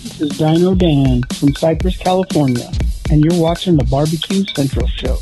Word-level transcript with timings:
This 0.00 0.20
is 0.20 0.38
Dino 0.38 0.76
Dan 0.76 1.22
from 1.34 1.54
Cypress, 1.56 1.96
California, 1.96 2.70
and 3.10 3.24
you're 3.24 3.40
watching 3.40 3.76
the 3.76 3.82
Barbecue 3.84 4.44
Central 4.54 4.86
Show. 4.86 5.18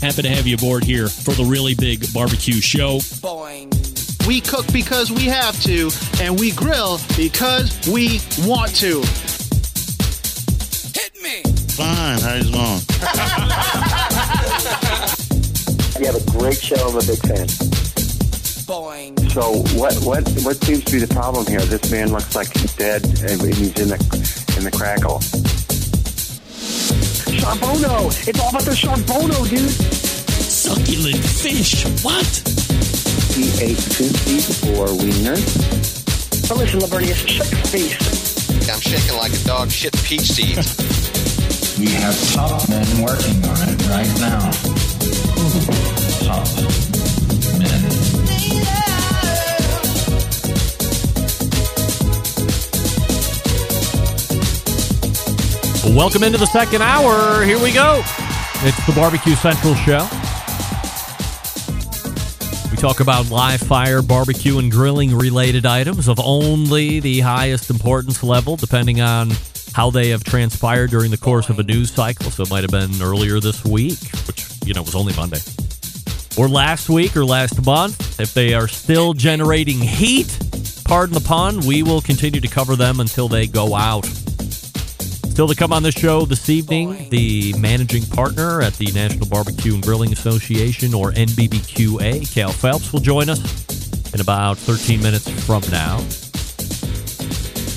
Happy 0.00 0.22
to 0.22 0.28
have 0.28 0.46
you 0.46 0.54
aboard 0.54 0.84
here 0.84 1.08
for 1.08 1.32
the 1.32 1.42
really 1.44 1.74
big 1.74 2.04
barbecue 2.14 2.60
show. 2.60 3.00
We 4.28 4.40
cook 4.40 4.72
because 4.72 5.10
we 5.10 5.24
have 5.24 5.60
to, 5.62 5.90
and 6.20 6.38
we 6.38 6.52
grill 6.52 7.00
because 7.16 7.76
we 7.88 8.20
want 8.46 8.76
to. 8.76 9.00
Hit 10.94 11.20
me. 11.20 11.42
Fine, 11.74 12.20
how 12.20 12.34
you 12.34 12.52
going? 12.52 12.80
You 15.98 16.06
have 16.06 16.14
a 16.14 16.30
great 16.30 16.60
show. 16.60 16.76
I'm 16.76 16.96
a 16.96 17.00
big 17.00 17.18
fan. 17.26 17.73
So 18.64 19.60
what 19.76 19.92
what 20.08 20.24
what 20.40 20.56
seems 20.64 20.84
to 20.84 20.92
be 20.92 20.98
the 20.98 21.12
problem 21.12 21.44
here? 21.44 21.60
This 21.60 21.90
man 21.90 22.12
looks 22.12 22.34
like 22.34 22.50
he's 22.56 22.74
dead 22.76 23.04
and 23.04 23.36
he's 23.42 23.76
in 23.76 23.88
the 23.92 24.00
in 24.56 24.64
the 24.64 24.70
crackle. 24.72 25.20
Sean 27.28 27.58
Bono! 27.60 28.08
It's 28.08 28.40
all 28.40 28.48
about 28.48 28.62
the 28.62 28.74
Sean 28.74 29.02
Bono, 29.02 29.44
dude! 29.44 29.68
Succulent 29.68 31.20
fish. 31.20 31.84
What? 32.00 32.24
He 33.36 33.52
ate 33.60 33.76
54 33.76 34.96
wieners. 34.96 36.48
But 36.48 36.56
listen, 36.56 36.80
Lavernius, 36.80 37.20
shut 37.28 37.50
your 37.52 37.60
face. 37.68 38.70
I'm 38.70 38.80
shaking 38.80 39.18
like 39.18 39.34
a 39.34 39.44
dog 39.44 39.70
shit 39.70 39.92
peach 40.04 40.22
seed. 40.22 40.56
We 41.78 41.92
have 42.00 42.16
top 42.32 42.66
men 42.70 42.88
working 43.04 43.44
on 43.44 43.68
it 43.68 43.86
right 43.92 44.08
now. 44.24 44.50
Top 46.24 46.93
Welcome 55.94 56.24
into 56.24 56.38
the 56.38 56.46
second 56.46 56.82
hour. 56.82 57.44
Here 57.44 57.62
we 57.62 57.70
go. 57.70 58.02
It's 58.64 58.84
the 58.84 58.92
Barbecue 58.96 59.36
Central 59.36 59.76
Show. 59.76 60.08
We 62.72 62.76
talk 62.76 62.98
about 62.98 63.30
live 63.30 63.60
fire, 63.60 64.02
barbecue, 64.02 64.58
and 64.58 64.72
grilling 64.72 65.16
related 65.16 65.64
items 65.66 66.08
of 66.08 66.18
only 66.18 66.98
the 66.98 67.20
highest 67.20 67.70
importance 67.70 68.24
level, 68.24 68.56
depending 68.56 69.00
on 69.00 69.30
how 69.72 69.90
they 69.90 70.08
have 70.08 70.24
transpired 70.24 70.90
during 70.90 71.12
the 71.12 71.16
course 71.16 71.48
of 71.48 71.60
a 71.60 71.62
news 71.62 71.92
cycle. 71.92 72.28
So 72.32 72.42
it 72.42 72.50
might 72.50 72.64
have 72.64 72.72
been 72.72 73.00
earlier 73.00 73.38
this 73.38 73.64
week, 73.64 74.00
which, 74.26 74.44
you 74.66 74.74
know, 74.74 74.82
was 74.82 74.96
only 74.96 75.14
Monday, 75.14 75.38
or 76.36 76.48
last 76.48 76.88
week 76.88 77.16
or 77.16 77.24
last 77.24 77.64
month. 77.64 78.18
If 78.18 78.34
they 78.34 78.52
are 78.54 78.66
still 78.66 79.12
generating 79.12 79.78
heat, 79.78 80.36
pardon 80.84 81.14
the 81.14 81.24
pun, 81.24 81.60
we 81.60 81.84
will 81.84 82.00
continue 82.00 82.40
to 82.40 82.48
cover 82.48 82.74
them 82.74 82.98
until 82.98 83.28
they 83.28 83.46
go 83.46 83.76
out. 83.76 84.08
Still 85.34 85.48
to 85.48 85.56
come 85.56 85.72
on 85.72 85.82
the 85.82 85.90
show 85.90 86.24
this 86.24 86.48
evening, 86.48 87.08
the 87.10 87.54
managing 87.58 88.04
partner 88.04 88.62
at 88.62 88.72
the 88.74 88.86
National 88.92 89.26
Barbecue 89.26 89.74
and 89.74 89.82
Grilling 89.82 90.12
Association, 90.12 90.94
or 90.94 91.10
NBBQA, 91.10 92.32
Kell 92.32 92.52
Phelps, 92.52 92.92
will 92.92 93.00
join 93.00 93.28
us 93.28 94.14
in 94.14 94.20
about 94.20 94.56
13 94.58 95.02
minutes 95.02 95.28
from 95.44 95.60
now. 95.72 95.96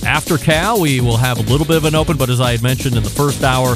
After 0.08 0.38
Kell, 0.38 0.80
we 0.80 1.02
will 1.02 1.18
have 1.18 1.40
a 1.40 1.52
little 1.52 1.66
bit 1.66 1.78
of 1.78 1.86
an 1.86 1.96
open, 1.96 2.16
but 2.16 2.30
as 2.30 2.40
I 2.40 2.52
had 2.52 2.62
mentioned 2.62 2.96
in 2.96 3.02
the 3.02 3.10
first 3.10 3.44
hour, 3.44 3.74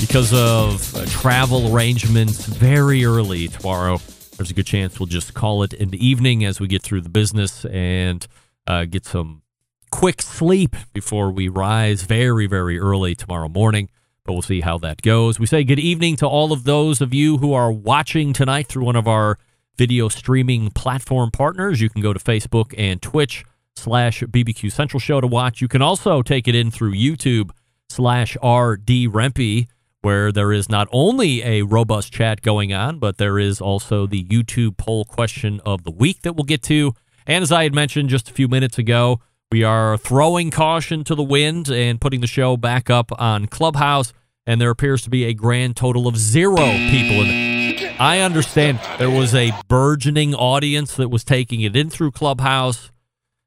because 0.00 0.32
of 0.32 0.92
uh, 0.96 1.06
travel 1.06 1.72
arrangements 1.72 2.46
very 2.46 3.04
early 3.04 3.46
tomorrow, 3.46 4.00
there's 4.38 4.50
a 4.50 4.54
good 4.54 4.66
chance 4.66 4.98
we'll 4.98 5.06
just 5.06 5.34
call 5.34 5.62
it 5.62 5.72
in 5.72 5.90
the 5.90 6.04
evening 6.04 6.44
as 6.44 6.58
we 6.58 6.66
get 6.66 6.82
through 6.82 7.02
the 7.02 7.08
business 7.08 7.64
and 7.66 8.26
uh, 8.66 8.86
get 8.86 9.06
some 9.06 9.42
quick 9.90 10.22
sleep 10.22 10.76
before 10.92 11.30
we 11.30 11.48
rise 11.48 12.02
very, 12.02 12.46
very 12.46 12.78
early 12.78 13.14
tomorrow 13.14 13.48
morning. 13.48 13.88
But 14.24 14.34
we'll 14.34 14.42
see 14.42 14.60
how 14.60 14.78
that 14.78 15.02
goes. 15.02 15.38
We 15.38 15.46
say 15.46 15.64
good 15.64 15.78
evening 15.78 16.16
to 16.16 16.26
all 16.26 16.52
of 16.52 16.64
those 16.64 17.00
of 17.00 17.14
you 17.14 17.38
who 17.38 17.52
are 17.52 17.72
watching 17.72 18.32
tonight 18.32 18.68
through 18.68 18.84
one 18.84 18.96
of 18.96 19.08
our 19.08 19.38
video 19.76 20.08
streaming 20.08 20.70
platform 20.70 21.30
partners. 21.30 21.80
You 21.80 21.88
can 21.88 22.02
go 22.02 22.12
to 22.12 22.20
Facebook 22.20 22.74
and 22.76 23.00
Twitch 23.00 23.44
slash 23.76 24.22
BBQ 24.22 24.70
Central 24.70 25.00
Show 25.00 25.20
to 25.20 25.26
watch. 25.26 25.60
You 25.60 25.68
can 25.68 25.82
also 25.82 26.22
take 26.22 26.46
it 26.46 26.54
in 26.54 26.70
through 26.70 26.92
YouTube 26.92 27.50
slash 27.88 28.36
RD 28.36 29.08
Rempy, 29.08 29.68
where 30.02 30.30
there 30.32 30.52
is 30.52 30.68
not 30.68 30.86
only 30.92 31.42
a 31.42 31.62
robust 31.62 32.12
chat 32.12 32.42
going 32.42 32.72
on, 32.72 32.98
but 32.98 33.18
there 33.18 33.38
is 33.38 33.60
also 33.60 34.06
the 34.06 34.24
YouTube 34.24 34.76
poll 34.76 35.04
question 35.04 35.60
of 35.64 35.84
the 35.84 35.90
week 35.90 36.22
that 36.22 36.34
we'll 36.34 36.44
get 36.44 36.62
to. 36.64 36.94
And 37.26 37.42
as 37.42 37.52
I 37.52 37.62
had 37.62 37.74
mentioned 37.74 38.08
just 38.10 38.30
a 38.30 38.34
few 38.34 38.48
minutes 38.48 38.78
ago, 38.78 39.20
we 39.52 39.64
are 39.64 39.96
throwing 39.96 40.48
caution 40.52 41.02
to 41.02 41.16
the 41.16 41.24
wind 41.24 41.68
and 41.68 42.00
putting 42.00 42.20
the 42.20 42.28
show 42.28 42.56
back 42.56 42.88
up 42.88 43.10
on 43.20 43.46
Clubhouse, 43.46 44.12
and 44.46 44.60
there 44.60 44.70
appears 44.70 45.02
to 45.02 45.10
be 45.10 45.24
a 45.24 45.34
grand 45.34 45.76
total 45.76 46.06
of 46.06 46.16
zero 46.16 46.54
people 46.54 47.22
in 47.22 47.26
it. 47.26 48.00
I 48.00 48.20
understand 48.20 48.78
there 48.98 49.10
was 49.10 49.34
a 49.34 49.52
burgeoning 49.66 50.36
audience 50.36 50.94
that 50.94 51.08
was 51.08 51.24
taking 51.24 51.62
it 51.62 51.74
in 51.74 51.90
through 51.90 52.12
Clubhouse, 52.12 52.92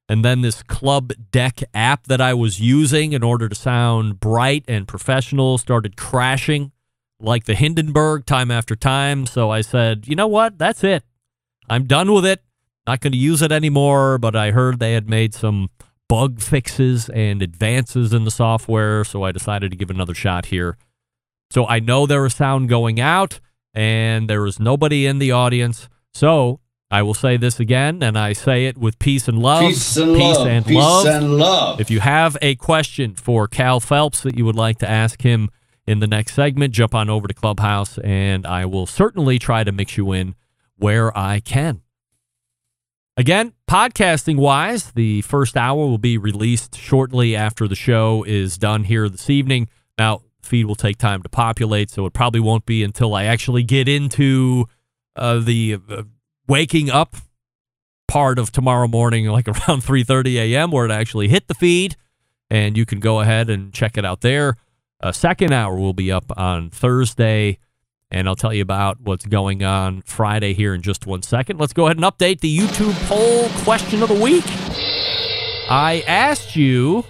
and 0.10 0.26
then 0.26 0.42
this 0.42 0.62
Club 0.62 1.14
Deck 1.32 1.64
app 1.74 2.08
that 2.08 2.20
I 2.20 2.34
was 2.34 2.60
using 2.60 3.14
in 3.14 3.24
order 3.24 3.48
to 3.48 3.56
sound 3.56 4.20
bright 4.20 4.66
and 4.68 4.86
professional 4.86 5.58
started 5.58 5.96
crashing 5.96 6.74
like 7.22 7.46
the 7.46 7.56
Hindenburg 7.56 8.26
time 8.26 8.52
after 8.52 8.76
time. 8.76 9.26
So 9.26 9.52
I 9.52 9.62
said, 9.62 10.06
you 10.06 10.18
know 10.18 10.28
what? 10.28 10.58
That's 10.58 10.84
it. 10.84 11.04
I'm 11.70 11.86
done 11.86 12.12
with 12.12 12.26
it. 12.26 12.44
Not 12.86 13.00
going 13.00 13.14
to 13.14 13.18
use 13.18 13.42
it 13.42 13.54
anymore, 13.54 14.18
but 14.18 14.36
I 14.36 14.52
heard 14.52 14.80
they 14.80 14.92
had 14.92 15.10
made 15.10 15.34
some 15.34 15.70
bug 16.10 16.42
fixes 16.42 17.10
and 17.10 17.42
advances 17.42 18.14
in 18.14 18.26
the 18.26 18.32
software, 18.32 19.04
so 19.04 19.24
I 19.24 19.32
decided 19.32 19.72
to 19.72 19.78
give 19.78 19.90
another 19.90 20.14
shot 20.14 20.48
here. 20.48 20.78
So 21.52 21.68
I 21.68 21.80
know 21.80 22.06
there 22.06 22.26
is 22.26 22.34
sound 22.34 22.70
going 22.70 23.00
out 23.00 23.40
and 23.74 24.30
there 24.30 24.46
is 24.46 24.60
nobody 24.60 25.06
in 25.06 25.20
the 25.20 25.32
audience. 25.32 25.88
So 26.14 26.60
I 26.92 27.02
will 27.02 27.14
say 27.14 27.38
this 27.38 27.60
again, 27.60 28.04
and 28.04 28.18
I 28.18 28.34
say 28.34 28.66
it 28.68 28.78
with 28.78 29.00
peace 29.00 29.28
and 29.28 29.40
love. 29.40 29.62
Peace 29.62 29.98
and 29.98 30.14
love. 30.14 30.48
and 30.48 30.66
Peace 30.66 30.76
love. 30.78 31.06
and 31.06 31.38
love. 31.38 31.82
If 31.82 31.90
you 31.90 32.00
have 32.00 32.38
a 32.42 32.56
question 32.56 33.16
for 33.16 33.48
Kell 33.48 33.80
Phelps 33.80 34.22
that 34.22 34.38
you 34.38 34.46
would 34.46 34.56
like 34.56 34.80
to 34.80 34.90
ask 34.90 35.22
him 35.22 35.50
in 35.86 36.00
the 36.00 36.08
next 36.08 36.34
segment, 36.34 36.74
jump 36.74 36.96
on 36.96 37.10
over 37.10 37.28
to 37.28 37.34
Clubhouse 37.34 37.98
and 38.00 38.46
I 38.46 38.66
will 38.66 38.86
certainly 38.88 39.40
try 39.40 39.64
to 39.64 39.72
mix 39.72 39.98
you 39.98 40.12
in 40.12 40.36
where 40.78 41.16
I 41.18 41.40
can. 41.40 41.83
Again, 43.16 43.54
podcasting 43.70 44.38
wise, 44.38 44.92
the 44.92 45.22
first 45.22 45.56
hour 45.56 45.78
will 45.78 46.00
be 46.00 46.18
released 46.18 46.76
shortly 46.76 47.36
after 47.36 47.68
the 47.68 47.76
show 47.76 48.24
is 48.24 48.58
done 48.58 48.86
here 48.86 49.08
this 49.08 49.30
evening. 49.30 49.68
Now, 50.00 50.22
feed 50.42 50.66
will 50.66 50.74
take 50.74 50.98
time 50.98 51.22
to 51.22 51.30
populate, 51.30 51.92
so 51.92 52.08
it 52.08 52.14
probably 52.14 52.40
won't 52.40 52.66
be 52.66 52.84
until 52.84 53.14
I 53.14 53.26
actually 53.26 53.62
get 53.62 53.88
into 53.88 54.66
uh, 55.16 55.38
the 55.38 55.78
uh, 55.88 56.04
waking 56.48 56.90
up 56.90 57.16
part 58.08 58.40
of 58.40 58.52
tomorrow 58.52 58.88
morning, 58.88 59.28
like 59.30 59.48
around 59.48 59.84
3:30 59.84 60.36
a.m., 60.36 60.72
where 60.72 60.86
it 60.86 60.92
actually 60.92 61.28
hit 61.28 61.48
the 61.48 61.54
feed, 61.54 61.96
and 62.50 62.76
you 62.76 62.84
can 62.84 63.00
go 63.00 63.20
ahead 63.20 63.48
and 63.48 63.72
check 63.72 63.96
it 63.96 64.06
out 64.06 64.22
there. 64.22 64.56
A 65.02 65.14
second 65.14 65.54
hour 65.54 65.76
will 65.76 65.94
be 65.94 66.12
up 66.12 66.32
on 66.36 66.72
Thursday, 66.72 67.60
and 68.14 68.28
I'll 68.28 68.36
tell 68.36 68.54
you 68.54 68.62
about 68.62 69.02
what's 69.02 69.26
going 69.26 69.64
on 69.64 70.04
Friday 70.04 70.54
here 70.54 70.74
in 70.74 70.82
just 70.82 71.06
one 71.06 71.24
second. 71.24 71.60
Let's 71.60 71.74
go 71.74 71.88
ahead 71.88 71.98
and 71.98 72.06
update 72.06 72.40
the 72.40 72.58
YouTube 72.58 72.94
poll 73.08 73.50
question 73.64 74.04
of 74.04 74.10
the 74.10 74.16
week. 74.16 74.46
I 75.68 76.04
asked 76.08 76.56
you 76.56 77.06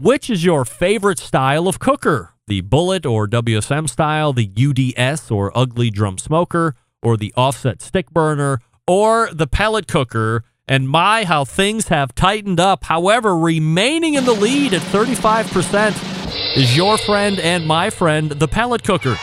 which 0.00 0.30
is 0.30 0.44
your 0.44 0.64
favorite 0.64 1.18
style 1.18 1.66
of 1.66 1.80
cooker? 1.80 2.34
The 2.46 2.60
bullet 2.60 3.04
or 3.04 3.26
WSM 3.26 3.88
style, 3.88 4.32
the 4.32 4.48
UDS 4.48 5.28
or 5.30 5.56
ugly 5.58 5.90
drum 5.90 6.18
smoker, 6.18 6.76
or 7.02 7.16
the 7.16 7.34
offset 7.36 7.82
stick 7.82 8.10
burner, 8.10 8.60
or 8.86 9.28
the 9.32 9.48
pellet 9.48 9.88
cooker? 9.88 10.44
And 10.68 10.88
my, 10.88 11.24
how 11.24 11.44
things 11.44 11.88
have 11.88 12.14
tightened 12.14 12.60
up. 12.60 12.84
However, 12.84 13.36
remaining 13.36 14.14
in 14.14 14.24
the 14.24 14.34
lead 14.34 14.72
at 14.72 14.82
35% 14.82 16.56
is 16.56 16.76
your 16.76 16.96
friend 16.98 17.40
and 17.40 17.66
my 17.66 17.90
friend, 17.90 18.30
the 18.30 18.48
pellet 18.48 18.84
cooker. 18.84 19.16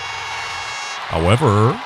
However, 1.07 1.79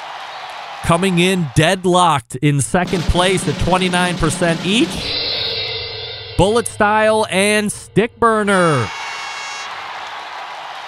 coming 0.84 1.20
in 1.20 1.48
deadlocked 1.56 2.36
in 2.38 2.62
second 2.62 3.04
place 3.04 3.48
at 3.48 3.56
29% 3.56 4.66
each, 4.66 6.38
bullet 6.38 6.68
style 6.68 7.28
and 7.30 7.72
stick 7.72 8.18
burner. 8.20 8.88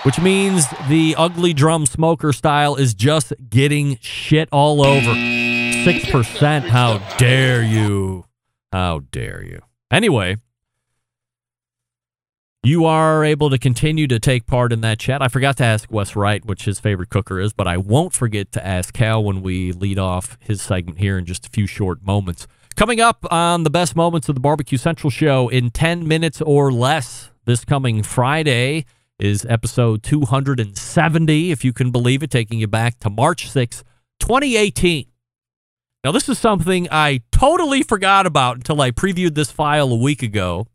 Which 0.03 0.19
means 0.19 0.65
the 0.89 1.13
ugly 1.17 1.53
drum 1.53 1.85
smoker 1.85 2.33
style 2.33 2.75
is 2.75 2.93
just 2.95 3.33
getting 3.49 3.97
shit 4.01 4.49
all 4.51 4.83
over. 4.83 5.11
6%. 5.11 6.67
How 6.67 6.97
dare 7.17 7.61
you? 7.61 8.25
How 8.71 9.01
dare 9.11 9.43
you? 9.43 9.61
Anyway, 9.91 10.37
you 12.63 12.85
are 12.85 13.23
able 13.23 13.49
to 13.49 13.57
continue 13.57 14.05
to 14.05 14.19
take 14.19 14.45
part 14.45 14.71
in 14.71 14.81
that 14.81 14.99
chat. 14.99 15.19
I 15.19 15.29
forgot 15.29 15.57
to 15.57 15.63
ask 15.63 15.91
Wes 15.91 16.15
Wright 16.15 16.45
which 16.45 16.65
his 16.65 16.79
favorite 16.79 17.09
cooker 17.09 17.39
is, 17.39 17.53
but 17.53 17.67
I 17.67 17.77
won't 17.77 18.13
forget 18.13 18.51
to 18.51 18.65
ask 18.65 18.93
Kell 18.93 19.23
when 19.23 19.41
we 19.41 19.71
lead 19.71 19.97
off 19.97 20.37
his 20.39 20.61
segment 20.61 20.99
here 20.99 21.17
in 21.17 21.25
just 21.25 21.47
a 21.47 21.49
few 21.49 21.65
short 21.65 22.05
moments. 22.05 22.47
Coming 22.75 23.01
up 23.01 23.25
on 23.31 23.63
the 23.63 23.71
best 23.71 23.95
moments 23.95 24.29
of 24.29 24.35
the 24.35 24.41
Barbecue 24.41 24.77
Central 24.77 25.09
show 25.09 25.49
in 25.49 25.71
10 25.71 26.07
minutes 26.07 26.39
or 26.39 26.71
less 26.71 27.31
this 27.45 27.65
coming 27.65 28.03
Friday 28.03 28.85
is 29.17 29.43
episode 29.49 30.03
270, 30.03 31.51
if 31.51 31.65
you 31.65 31.73
can 31.73 31.89
believe 31.89 32.21
it, 32.21 32.29
taking 32.29 32.59
you 32.59 32.67
back 32.67 32.99
to 32.99 33.09
March 33.09 33.49
6, 33.49 33.83
2018. 34.19 35.07
Now, 36.03 36.11
this 36.11 36.29
is 36.29 36.37
something 36.37 36.87
I 36.91 37.21
totally 37.31 37.81
forgot 37.81 38.27
about 38.27 38.57
until 38.57 38.81
I 38.81 38.91
previewed 38.91 39.33
this 39.33 39.51
file 39.51 39.91
a 39.91 39.95
week 39.95 40.21
ago. 40.21 40.67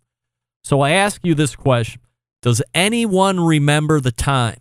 So 0.66 0.80
I 0.80 0.90
ask 0.90 1.20
you 1.22 1.36
this 1.36 1.54
question 1.54 2.00
Does 2.42 2.60
anyone 2.74 3.38
remember 3.38 4.00
the 4.00 4.10
time 4.10 4.58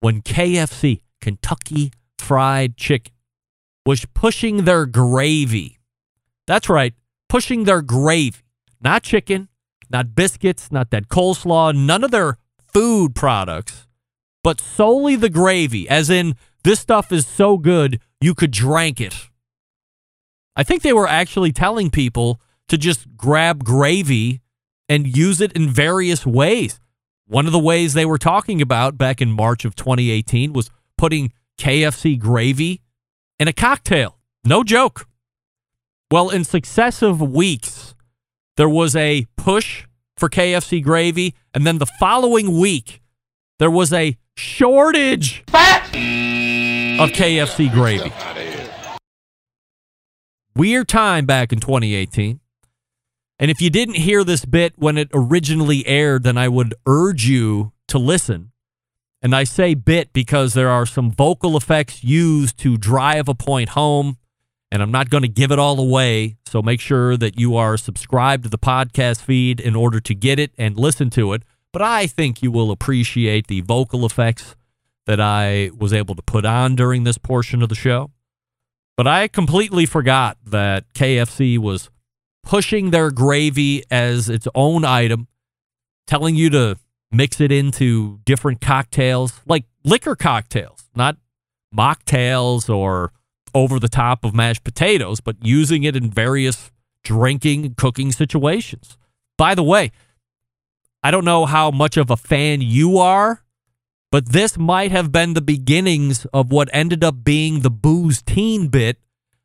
when 0.00 0.20
KFC, 0.20 1.00
Kentucky 1.22 1.90
Fried 2.18 2.76
Chicken, 2.76 3.14
was 3.86 4.04
pushing 4.12 4.66
their 4.66 4.84
gravy? 4.84 5.78
That's 6.46 6.68
right, 6.68 6.92
pushing 7.30 7.64
their 7.64 7.80
gravy, 7.80 8.40
not 8.78 9.04
chicken, 9.04 9.48
not 9.88 10.14
biscuits, 10.14 10.70
not 10.70 10.90
that 10.90 11.08
coleslaw, 11.08 11.74
none 11.74 12.04
of 12.04 12.10
their 12.10 12.36
food 12.74 13.14
products, 13.14 13.86
but 14.44 14.60
solely 14.60 15.16
the 15.16 15.30
gravy, 15.30 15.88
as 15.88 16.10
in 16.10 16.34
this 16.62 16.80
stuff 16.80 17.10
is 17.10 17.26
so 17.26 17.56
good 17.56 18.00
you 18.20 18.34
could 18.34 18.50
drink 18.50 19.00
it. 19.00 19.30
I 20.54 20.62
think 20.62 20.82
they 20.82 20.92
were 20.92 21.08
actually 21.08 21.52
telling 21.52 21.88
people 21.88 22.38
to 22.68 22.76
just 22.76 23.16
grab 23.16 23.64
gravy 23.64 24.42
and 24.88 25.16
use 25.16 25.40
it 25.40 25.52
in 25.52 25.68
various 25.68 26.26
ways. 26.26 26.78
One 27.26 27.46
of 27.46 27.52
the 27.52 27.58
ways 27.58 27.94
they 27.94 28.06
were 28.06 28.18
talking 28.18 28.62
about 28.62 28.96
back 28.96 29.20
in 29.20 29.32
March 29.32 29.64
of 29.64 29.74
2018 29.74 30.52
was 30.52 30.70
putting 30.96 31.32
KFC 31.58 32.18
gravy 32.18 32.82
in 33.38 33.48
a 33.48 33.52
cocktail. 33.52 34.18
No 34.44 34.62
joke. 34.62 35.08
Well, 36.10 36.30
in 36.30 36.44
successive 36.44 37.20
weeks, 37.20 37.94
there 38.56 38.68
was 38.68 38.94
a 38.94 39.26
push 39.36 39.86
for 40.16 40.28
KFC 40.28 40.82
gravy, 40.82 41.34
and 41.52 41.66
then 41.66 41.78
the 41.78 41.86
following 41.86 42.58
week, 42.58 43.02
there 43.58 43.70
was 43.70 43.92
a 43.92 44.16
shortage 44.36 45.42
of 45.48 47.10
KFC 47.10 47.72
gravy. 47.72 48.12
Weird 50.54 50.88
time 50.88 51.26
back 51.26 51.52
in 51.52 51.60
2018. 51.60 52.40
And 53.38 53.50
if 53.50 53.60
you 53.60 53.68
didn't 53.68 53.96
hear 53.96 54.24
this 54.24 54.44
bit 54.44 54.74
when 54.76 54.96
it 54.96 55.08
originally 55.12 55.86
aired, 55.86 56.22
then 56.22 56.38
I 56.38 56.48
would 56.48 56.74
urge 56.86 57.26
you 57.26 57.72
to 57.88 57.98
listen. 57.98 58.52
And 59.20 59.34
I 59.34 59.44
say 59.44 59.74
bit 59.74 60.12
because 60.12 60.54
there 60.54 60.70
are 60.70 60.86
some 60.86 61.10
vocal 61.10 61.56
effects 61.56 62.02
used 62.02 62.58
to 62.58 62.76
drive 62.76 63.28
a 63.28 63.34
point 63.34 63.70
home, 63.70 64.18
and 64.70 64.82
I'm 64.82 64.90
not 64.90 65.10
going 65.10 65.22
to 65.22 65.28
give 65.28 65.52
it 65.52 65.58
all 65.58 65.78
away. 65.80 66.36
So 66.46 66.62
make 66.62 66.80
sure 66.80 67.16
that 67.16 67.38
you 67.38 67.56
are 67.56 67.76
subscribed 67.76 68.44
to 68.44 68.48
the 68.48 68.58
podcast 68.58 69.20
feed 69.20 69.60
in 69.60 69.76
order 69.76 70.00
to 70.00 70.14
get 70.14 70.38
it 70.38 70.52
and 70.56 70.76
listen 70.76 71.10
to 71.10 71.32
it. 71.32 71.42
But 71.72 71.82
I 71.82 72.06
think 72.06 72.42
you 72.42 72.50
will 72.50 72.70
appreciate 72.70 73.48
the 73.48 73.60
vocal 73.60 74.06
effects 74.06 74.56
that 75.04 75.20
I 75.20 75.70
was 75.76 75.92
able 75.92 76.14
to 76.14 76.22
put 76.22 76.44
on 76.46 76.74
during 76.74 77.04
this 77.04 77.18
portion 77.18 77.62
of 77.62 77.68
the 77.68 77.74
show. 77.74 78.10
But 78.96 79.06
I 79.06 79.28
completely 79.28 79.84
forgot 79.84 80.38
that 80.46 80.92
KFC 80.94 81.58
was 81.58 81.90
pushing 82.46 82.90
their 82.90 83.10
gravy 83.10 83.82
as 83.90 84.30
its 84.30 84.48
own 84.54 84.84
item, 84.84 85.26
telling 86.06 86.36
you 86.36 86.48
to 86.48 86.78
mix 87.10 87.40
it 87.40 87.52
into 87.52 88.20
different 88.24 88.60
cocktails, 88.60 89.40
like 89.46 89.64
liquor 89.84 90.16
cocktails, 90.16 90.88
not 90.94 91.16
mocktails 91.76 92.74
or 92.74 93.12
over 93.52 93.78
the 93.78 93.88
top 93.88 94.24
of 94.24 94.34
mashed 94.34 94.64
potatoes, 94.64 95.20
but 95.20 95.36
using 95.42 95.82
it 95.82 95.96
in 95.96 96.10
various 96.10 96.70
drinking 97.02 97.74
cooking 97.74 98.12
situations. 98.12 98.96
By 99.36 99.54
the 99.54 99.62
way, 99.62 99.90
I 101.02 101.10
don't 101.10 101.24
know 101.24 101.46
how 101.46 101.70
much 101.70 101.96
of 101.96 102.10
a 102.10 102.16
fan 102.16 102.60
you 102.60 102.98
are, 102.98 103.42
but 104.12 104.30
this 104.30 104.56
might 104.56 104.92
have 104.92 105.10
been 105.10 105.34
the 105.34 105.40
beginnings 105.40 106.26
of 106.26 106.52
what 106.52 106.68
ended 106.72 107.02
up 107.02 107.24
being 107.24 107.60
the 107.60 107.70
booze 107.70 108.22
teen 108.22 108.68
bit 108.68 108.98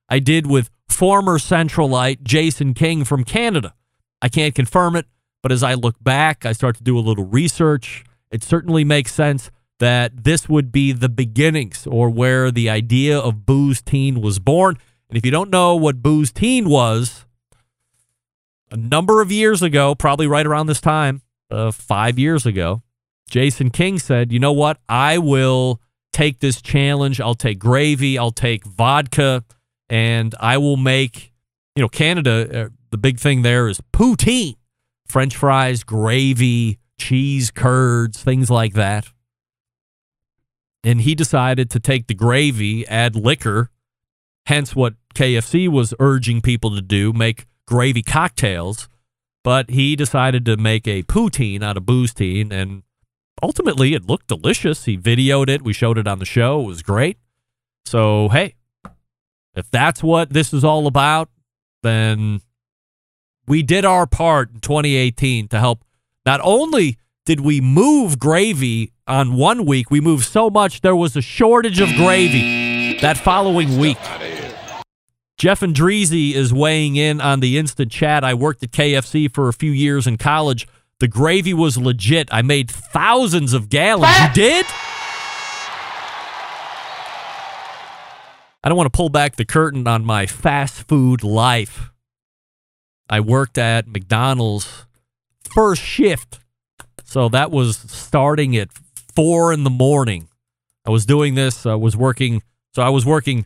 I 0.07 0.19
did 0.19 0.45
with 0.45 0.69
former 0.91 1.37
Centralite 1.37 2.23
Jason 2.23 2.73
King 2.73 3.03
from 3.03 3.23
Canada. 3.23 3.73
I 4.21 4.29
can't 4.29 4.53
confirm 4.53 4.95
it, 4.95 5.07
but 5.41 5.51
as 5.51 5.63
I 5.63 5.73
look 5.73 5.95
back, 6.01 6.45
I 6.45 6.51
start 6.51 6.77
to 6.77 6.83
do 6.83 6.97
a 6.97 7.01
little 7.01 7.25
research. 7.25 8.03
It 8.29 8.43
certainly 8.43 8.83
makes 8.83 9.13
sense 9.13 9.49
that 9.79 10.23
this 10.23 10.47
would 10.47 10.71
be 10.71 10.91
the 10.91 11.09
beginnings 11.09 11.87
or 11.87 12.09
where 12.09 12.51
the 12.51 12.69
idea 12.69 13.17
of 13.17 13.45
booze 13.45 13.81
teen 13.81 14.21
was 14.21 14.37
born. 14.37 14.77
And 15.09 15.17
if 15.17 15.25
you 15.25 15.31
don't 15.31 15.49
know 15.49 15.75
what 15.75 16.03
booze 16.03 16.31
teen 16.31 16.69
was, 16.69 17.25
a 18.69 18.77
number 18.77 19.21
of 19.21 19.31
years 19.31 19.61
ago, 19.61 19.95
probably 19.95 20.27
right 20.27 20.45
around 20.45 20.67
this 20.67 20.79
time, 20.79 21.21
uh, 21.49 21.71
five 21.71 22.17
years 22.17 22.45
ago, 22.45 22.83
Jason 23.29 23.69
King 23.69 23.99
said, 23.99 24.31
you 24.31 24.39
know 24.39 24.53
what? 24.53 24.77
I 24.87 25.17
will 25.17 25.81
take 26.13 26.39
this 26.39 26.61
challenge. 26.61 27.19
I'll 27.19 27.35
take 27.35 27.59
gravy, 27.59 28.17
I'll 28.17 28.31
take 28.31 28.65
vodka, 28.65 29.43
and 29.91 30.33
I 30.39 30.57
will 30.57 30.77
make, 30.77 31.33
you 31.75 31.83
know, 31.83 31.89
Canada, 31.89 32.65
uh, 32.65 32.69
the 32.91 32.97
big 32.97 33.19
thing 33.19 33.41
there 33.41 33.67
is 33.67 33.81
poutine, 33.91 34.55
French 35.05 35.35
fries, 35.35 35.83
gravy, 35.83 36.79
cheese 36.97 37.51
curds, 37.51 38.23
things 38.23 38.49
like 38.49 38.73
that. 38.73 39.09
And 40.81 41.01
he 41.01 41.13
decided 41.13 41.69
to 41.71 41.79
take 41.79 42.07
the 42.07 42.13
gravy, 42.13 42.87
add 42.87 43.17
liquor, 43.17 43.69
hence 44.45 44.73
what 44.73 44.93
KFC 45.13 45.67
was 45.67 45.93
urging 45.99 46.41
people 46.41 46.73
to 46.73 46.81
do 46.81 47.11
make 47.11 47.45
gravy 47.67 48.01
cocktails. 48.01 48.87
But 49.43 49.71
he 49.71 49.97
decided 49.97 50.45
to 50.45 50.55
make 50.55 50.87
a 50.87 51.03
poutine 51.03 51.63
out 51.63 51.75
of 51.75 51.85
booze 51.85 52.13
teen, 52.13 52.53
and 52.53 52.83
ultimately 53.43 53.93
it 53.93 54.05
looked 54.05 54.27
delicious. 54.27 54.85
He 54.85 54.97
videoed 54.97 55.49
it, 55.49 55.63
we 55.63 55.73
showed 55.73 55.97
it 55.97 56.07
on 56.07 56.19
the 56.19 56.25
show, 56.25 56.61
it 56.61 56.67
was 56.67 56.81
great. 56.81 57.17
So, 57.85 58.29
hey, 58.29 58.53
if 59.55 59.69
that's 59.71 60.01
what 60.01 60.31
this 60.31 60.53
is 60.53 60.63
all 60.63 60.87
about, 60.87 61.29
then 61.83 62.41
we 63.47 63.63
did 63.63 63.85
our 63.85 64.07
part 64.07 64.51
in 64.53 64.59
2018 64.59 65.47
to 65.49 65.59
help. 65.59 65.83
Not 66.25 66.39
only 66.43 66.97
did 67.25 67.41
we 67.41 67.61
move 67.61 68.19
gravy 68.19 68.91
on 69.07 69.35
one 69.35 69.65
week, 69.65 69.91
we 69.91 69.99
moved 69.99 70.25
so 70.25 70.49
much 70.49 70.81
there 70.81 70.95
was 70.95 71.15
a 71.15 71.21
shortage 71.21 71.79
of 71.79 71.89
gravy 71.95 72.99
that 72.99 73.17
following 73.17 73.77
week. 73.77 73.97
Jeff 75.37 75.61
Andreezy 75.61 76.33
is 76.33 76.53
weighing 76.53 76.95
in 76.95 77.19
on 77.19 77.39
the 77.39 77.57
instant 77.57 77.91
chat. 77.91 78.23
I 78.23 78.35
worked 78.35 78.61
at 78.61 78.71
KFC 78.71 79.33
for 79.33 79.49
a 79.49 79.53
few 79.53 79.71
years 79.71 80.05
in 80.05 80.17
college. 80.17 80.67
The 80.99 81.07
gravy 81.07 81.53
was 81.53 81.77
legit. 81.77 82.29
I 82.31 82.43
made 82.43 82.69
thousands 82.69 83.53
of 83.53 83.67
gallons. 83.67 84.15
You 84.19 84.33
did? 84.35 84.65
I 88.63 88.69
don't 88.69 88.77
want 88.77 88.91
to 88.91 88.95
pull 88.97 89.09
back 89.09 89.35
the 89.35 89.45
curtain 89.45 89.87
on 89.87 90.05
my 90.05 90.25
fast 90.25 90.87
food 90.87 91.23
life. 91.23 91.91
I 93.09 93.19
worked 93.19 93.57
at 93.57 93.87
McDonald's 93.87 94.85
first 95.43 95.81
shift. 95.81 96.39
So 97.03 97.27
that 97.29 97.51
was 97.51 97.77
starting 97.77 98.55
at 98.55 98.69
four 99.15 99.51
in 99.51 99.63
the 99.63 99.69
morning. 99.69 100.29
I 100.85 100.91
was 100.91 101.05
doing 101.05 101.35
this, 101.35 101.65
I 101.65 101.75
was 101.75 101.97
working, 101.97 102.41
so 102.73 102.81
I 102.81 102.89
was 102.89 103.05
working 103.05 103.45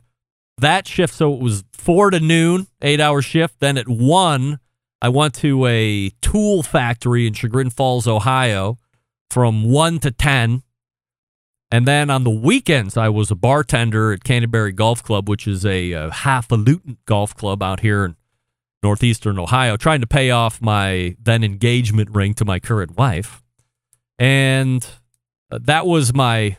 that 0.57 0.87
shift. 0.87 1.13
So 1.13 1.33
it 1.33 1.41
was 1.41 1.63
four 1.73 2.09
to 2.11 2.19
noon, 2.19 2.67
eight 2.81 2.99
hour 2.99 3.21
shift. 3.21 3.59
Then 3.59 3.77
at 3.77 3.87
one, 3.87 4.59
I 5.01 5.09
went 5.09 5.33
to 5.35 5.65
a 5.65 6.09
tool 6.21 6.63
factory 6.63 7.27
in 7.27 7.33
Chagrin 7.33 7.69
Falls, 7.69 8.07
Ohio 8.07 8.77
from 9.29 9.69
one 9.71 9.99
to 9.99 10.11
10. 10.11 10.63
And 11.71 11.87
then 11.87 12.09
on 12.09 12.23
the 12.23 12.29
weekends, 12.29 12.95
I 12.95 13.09
was 13.09 13.31
a 13.31 13.35
bartender 13.35 14.13
at 14.13 14.23
Canterbury 14.23 14.71
Golf 14.71 15.03
Club, 15.03 15.27
which 15.27 15.47
is 15.47 15.65
a, 15.65 15.91
a 15.93 16.09
highfalutin 16.09 16.97
golf 17.05 17.35
club 17.35 17.63
out 17.63 17.79
here 17.79 18.05
in 18.05 18.15
northeastern 18.83 19.39
Ohio, 19.39 19.75
trying 19.75 20.01
to 20.01 20.07
pay 20.07 20.29
off 20.29 20.61
my 20.61 21.15
then 21.19 21.43
engagement 21.43 22.11
ring 22.11 22.33
to 22.35 22.45
my 22.45 22.59
current 22.59 22.95
wife. 22.95 23.41
And 24.19 24.87
uh, 25.51 25.59
that 25.63 25.87
was 25.87 26.13
my, 26.13 26.57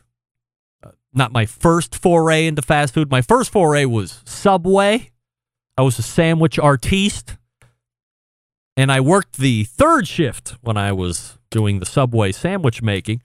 uh, 0.83 0.91
not 1.15 1.33
my 1.33 1.47
first 1.47 1.95
foray 1.95 2.47
into 2.47 2.63
fast 2.63 2.93
food. 2.93 3.11
My 3.11 3.23
first 3.23 3.51
foray 3.51 3.85
was 3.85 4.23
Subway. 4.27 5.13
I 5.79 5.83
was 5.83 5.99
a 5.99 6.03
sandwich 6.03 6.59
artiste. 6.59 7.37
And 8.77 8.93
I 8.93 9.01
worked 9.01 9.39
the 9.39 9.65
third 9.65 10.07
shift 10.07 10.57
when 10.61 10.77
I 10.77 10.93
was 10.93 11.39
doing 11.51 11.79
the 11.79 11.87
Subway 11.87 12.33
sandwich 12.33 12.83
making. 12.83 13.23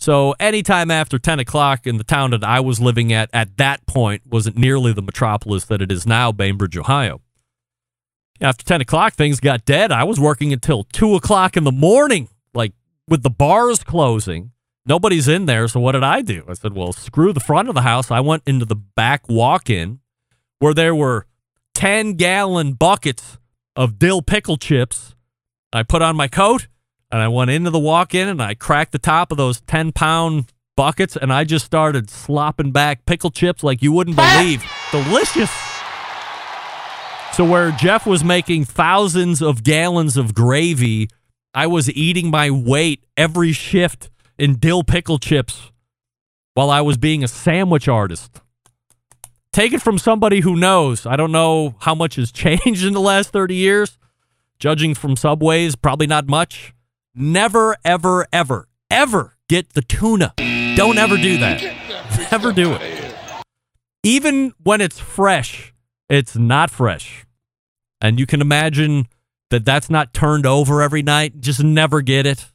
So 0.00 0.34
anytime 0.40 0.90
after 0.90 1.18
10 1.18 1.40
o'clock 1.40 1.86
in 1.86 1.98
the 1.98 2.04
town 2.04 2.30
that 2.30 2.42
I 2.42 2.58
was 2.60 2.80
living 2.80 3.12
at 3.12 3.28
at 3.34 3.58
that 3.58 3.84
point 3.86 4.22
wasn't 4.26 4.56
nearly 4.56 4.94
the 4.94 5.02
metropolis 5.02 5.66
that 5.66 5.82
it 5.82 5.92
is 5.92 6.06
now, 6.06 6.32
Bainbridge, 6.32 6.76
Ohio. 6.76 7.20
After 8.40 8.64
10 8.64 8.80
o'clock, 8.80 9.12
things 9.12 9.40
got 9.40 9.66
dead. 9.66 9.92
I 9.92 10.04
was 10.04 10.18
working 10.18 10.54
until 10.54 10.84
2 10.84 11.14
o'clock 11.16 11.54
in 11.54 11.64
the 11.64 11.72
morning, 11.72 12.30
like 12.54 12.72
with 13.06 13.22
the 13.22 13.30
bars 13.30 13.84
closing. 13.84 14.52
Nobody's 14.86 15.28
in 15.28 15.44
there. 15.44 15.68
So 15.68 15.80
what 15.80 15.92
did 15.92 16.02
I 16.02 16.22
do? 16.22 16.44
I 16.48 16.54
said, 16.54 16.74
well, 16.74 16.94
screw 16.94 17.34
the 17.34 17.40
front 17.40 17.68
of 17.68 17.74
the 17.74 17.82
house. 17.82 18.10
I 18.10 18.20
went 18.20 18.42
into 18.46 18.64
the 18.64 18.76
back 18.76 19.28
walk 19.28 19.68
in 19.68 20.00
where 20.60 20.72
there 20.72 20.94
were 20.94 21.26
10 21.74 22.14
gallon 22.14 22.72
buckets 22.72 23.36
of 23.76 23.98
dill 23.98 24.22
pickle 24.22 24.56
chips. 24.56 25.14
I 25.74 25.82
put 25.82 26.00
on 26.00 26.16
my 26.16 26.26
coat 26.26 26.68
and 27.12 27.20
I 27.20 27.28
went 27.28 27.50
into 27.50 27.70
the 27.70 27.78
walk 27.78 28.14
in 28.14 28.28
and 28.28 28.42
I 28.42 28.54
cracked 28.54 28.92
the 28.92 28.98
top 28.98 29.32
of 29.32 29.38
those 29.38 29.60
10 29.62 29.92
pound 29.92 30.52
buckets 30.76 31.16
and 31.16 31.32
I 31.32 31.44
just 31.44 31.64
started 31.64 32.08
slopping 32.08 32.72
back 32.72 33.04
pickle 33.04 33.30
chips 33.30 33.62
like 33.62 33.82
you 33.82 33.92
wouldn't 33.92 34.16
believe. 34.16 34.64
Delicious. 34.90 35.50
So, 37.32 37.44
where 37.44 37.70
Jeff 37.70 38.06
was 38.06 38.24
making 38.24 38.64
thousands 38.64 39.40
of 39.40 39.62
gallons 39.62 40.16
of 40.16 40.34
gravy, 40.34 41.08
I 41.54 41.66
was 41.66 41.90
eating 41.90 42.30
my 42.30 42.50
weight 42.50 43.04
every 43.16 43.52
shift 43.52 44.10
in 44.38 44.56
dill 44.56 44.82
pickle 44.82 45.18
chips 45.18 45.70
while 46.54 46.70
I 46.70 46.80
was 46.80 46.96
being 46.96 47.22
a 47.22 47.28
sandwich 47.28 47.88
artist. 47.88 48.40
Take 49.52 49.72
it 49.72 49.82
from 49.82 49.98
somebody 49.98 50.40
who 50.40 50.56
knows. 50.56 51.06
I 51.06 51.16
don't 51.16 51.32
know 51.32 51.76
how 51.80 51.94
much 51.94 52.16
has 52.16 52.32
changed 52.32 52.84
in 52.84 52.92
the 52.92 53.00
last 53.00 53.30
30 53.30 53.54
years. 53.54 53.96
Judging 54.58 54.94
from 54.94 55.16
Subways, 55.16 55.74
probably 55.74 56.06
not 56.06 56.28
much. 56.28 56.74
Never, 57.14 57.76
ever, 57.84 58.26
ever, 58.32 58.68
ever 58.90 59.36
get 59.48 59.72
the 59.72 59.82
tuna. 59.82 60.32
Don't 60.76 60.96
ever 60.96 61.16
do 61.16 61.38
that. 61.38 62.28
Never 62.30 62.52
do 62.52 62.72
it. 62.72 63.42
Even 64.04 64.52
when 64.62 64.80
it's 64.80 64.98
fresh, 65.00 65.74
it's 66.08 66.36
not 66.36 66.70
fresh. 66.70 67.26
And 68.00 68.18
you 68.18 68.26
can 68.26 68.40
imagine 68.40 69.08
that 69.50 69.64
that's 69.64 69.90
not 69.90 70.14
turned 70.14 70.46
over 70.46 70.80
every 70.80 71.02
night. 71.02 71.40
Just 71.40 71.62
never 71.62 72.00
get 72.00 72.24
it. 72.24 72.46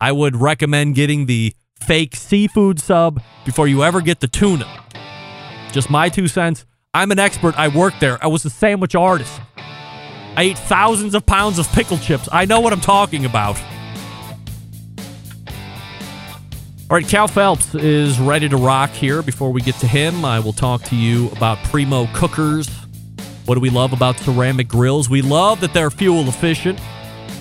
I 0.00 0.12
would 0.12 0.36
recommend 0.36 0.94
getting 0.94 1.26
the 1.26 1.52
fake 1.80 2.16
seafood 2.16 2.80
sub 2.80 3.20
before 3.44 3.68
you 3.68 3.84
ever 3.84 4.00
get 4.00 4.20
the 4.20 4.28
tuna. 4.28 4.66
Just 5.72 5.90
my 5.90 6.08
two 6.08 6.28
cents. 6.28 6.64
I'm 6.94 7.10
an 7.10 7.18
expert. 7.18 7.58
I 7.58 7.68
worked 7.68 8.00
there. 8.00 8.22
I 8.22 8.28
was 8.28 8.44
a 8.44 8.50
sandwich 8.50 8.94
artist. 8.94 9.40
I 10.36 10.44
ate 10.44 10.58
thousands 10.58 11.14
of 11.14 11.26
pounds 11.26 11.58
of 11.58 11.68
pickle 11.72 11.98
chips. 11.98 12.28
I 12.32 12.46
know 12.46 12.60
what 12.60 12.72
I'm 12.72 12.80
talking 12.80 13.24
about. 13.24 13.60
All 16.90 16.96
right, 16.96 17.06
Kell 17.06 17.28
Phelps 17.28 17.74
is 17.74 18.20
ready 18.20 18.48
to 18.48 18.56
rock 18.56 18.90
here. 18.90 19.22
Before 19.22 19.50
we 19.50 19.62
get 19.62 19.76
to 19.76 19.86
him, 19.86 20.24
I 20.24 20.40
will 20.40 20.52
talk 20.52 20.82
to 20.84 20.96
you 20.96 21.30
about 21.30 21.56
Primo 21.64 22.06
Cookers. 22.14 22.68
What 23.46 23.54
do 23.54 23.60
we 23.60 23.70
love 23.70 23.92
about 23.92 24.18
ceramic 24.18 24.68
grills? 24.68 25.08
We 25.08 25.22
love 25.22 25.60
that 25.60 25.72
they're 25.74 25.90
fuel 25.90 26.28
efficient. 26.28 26.78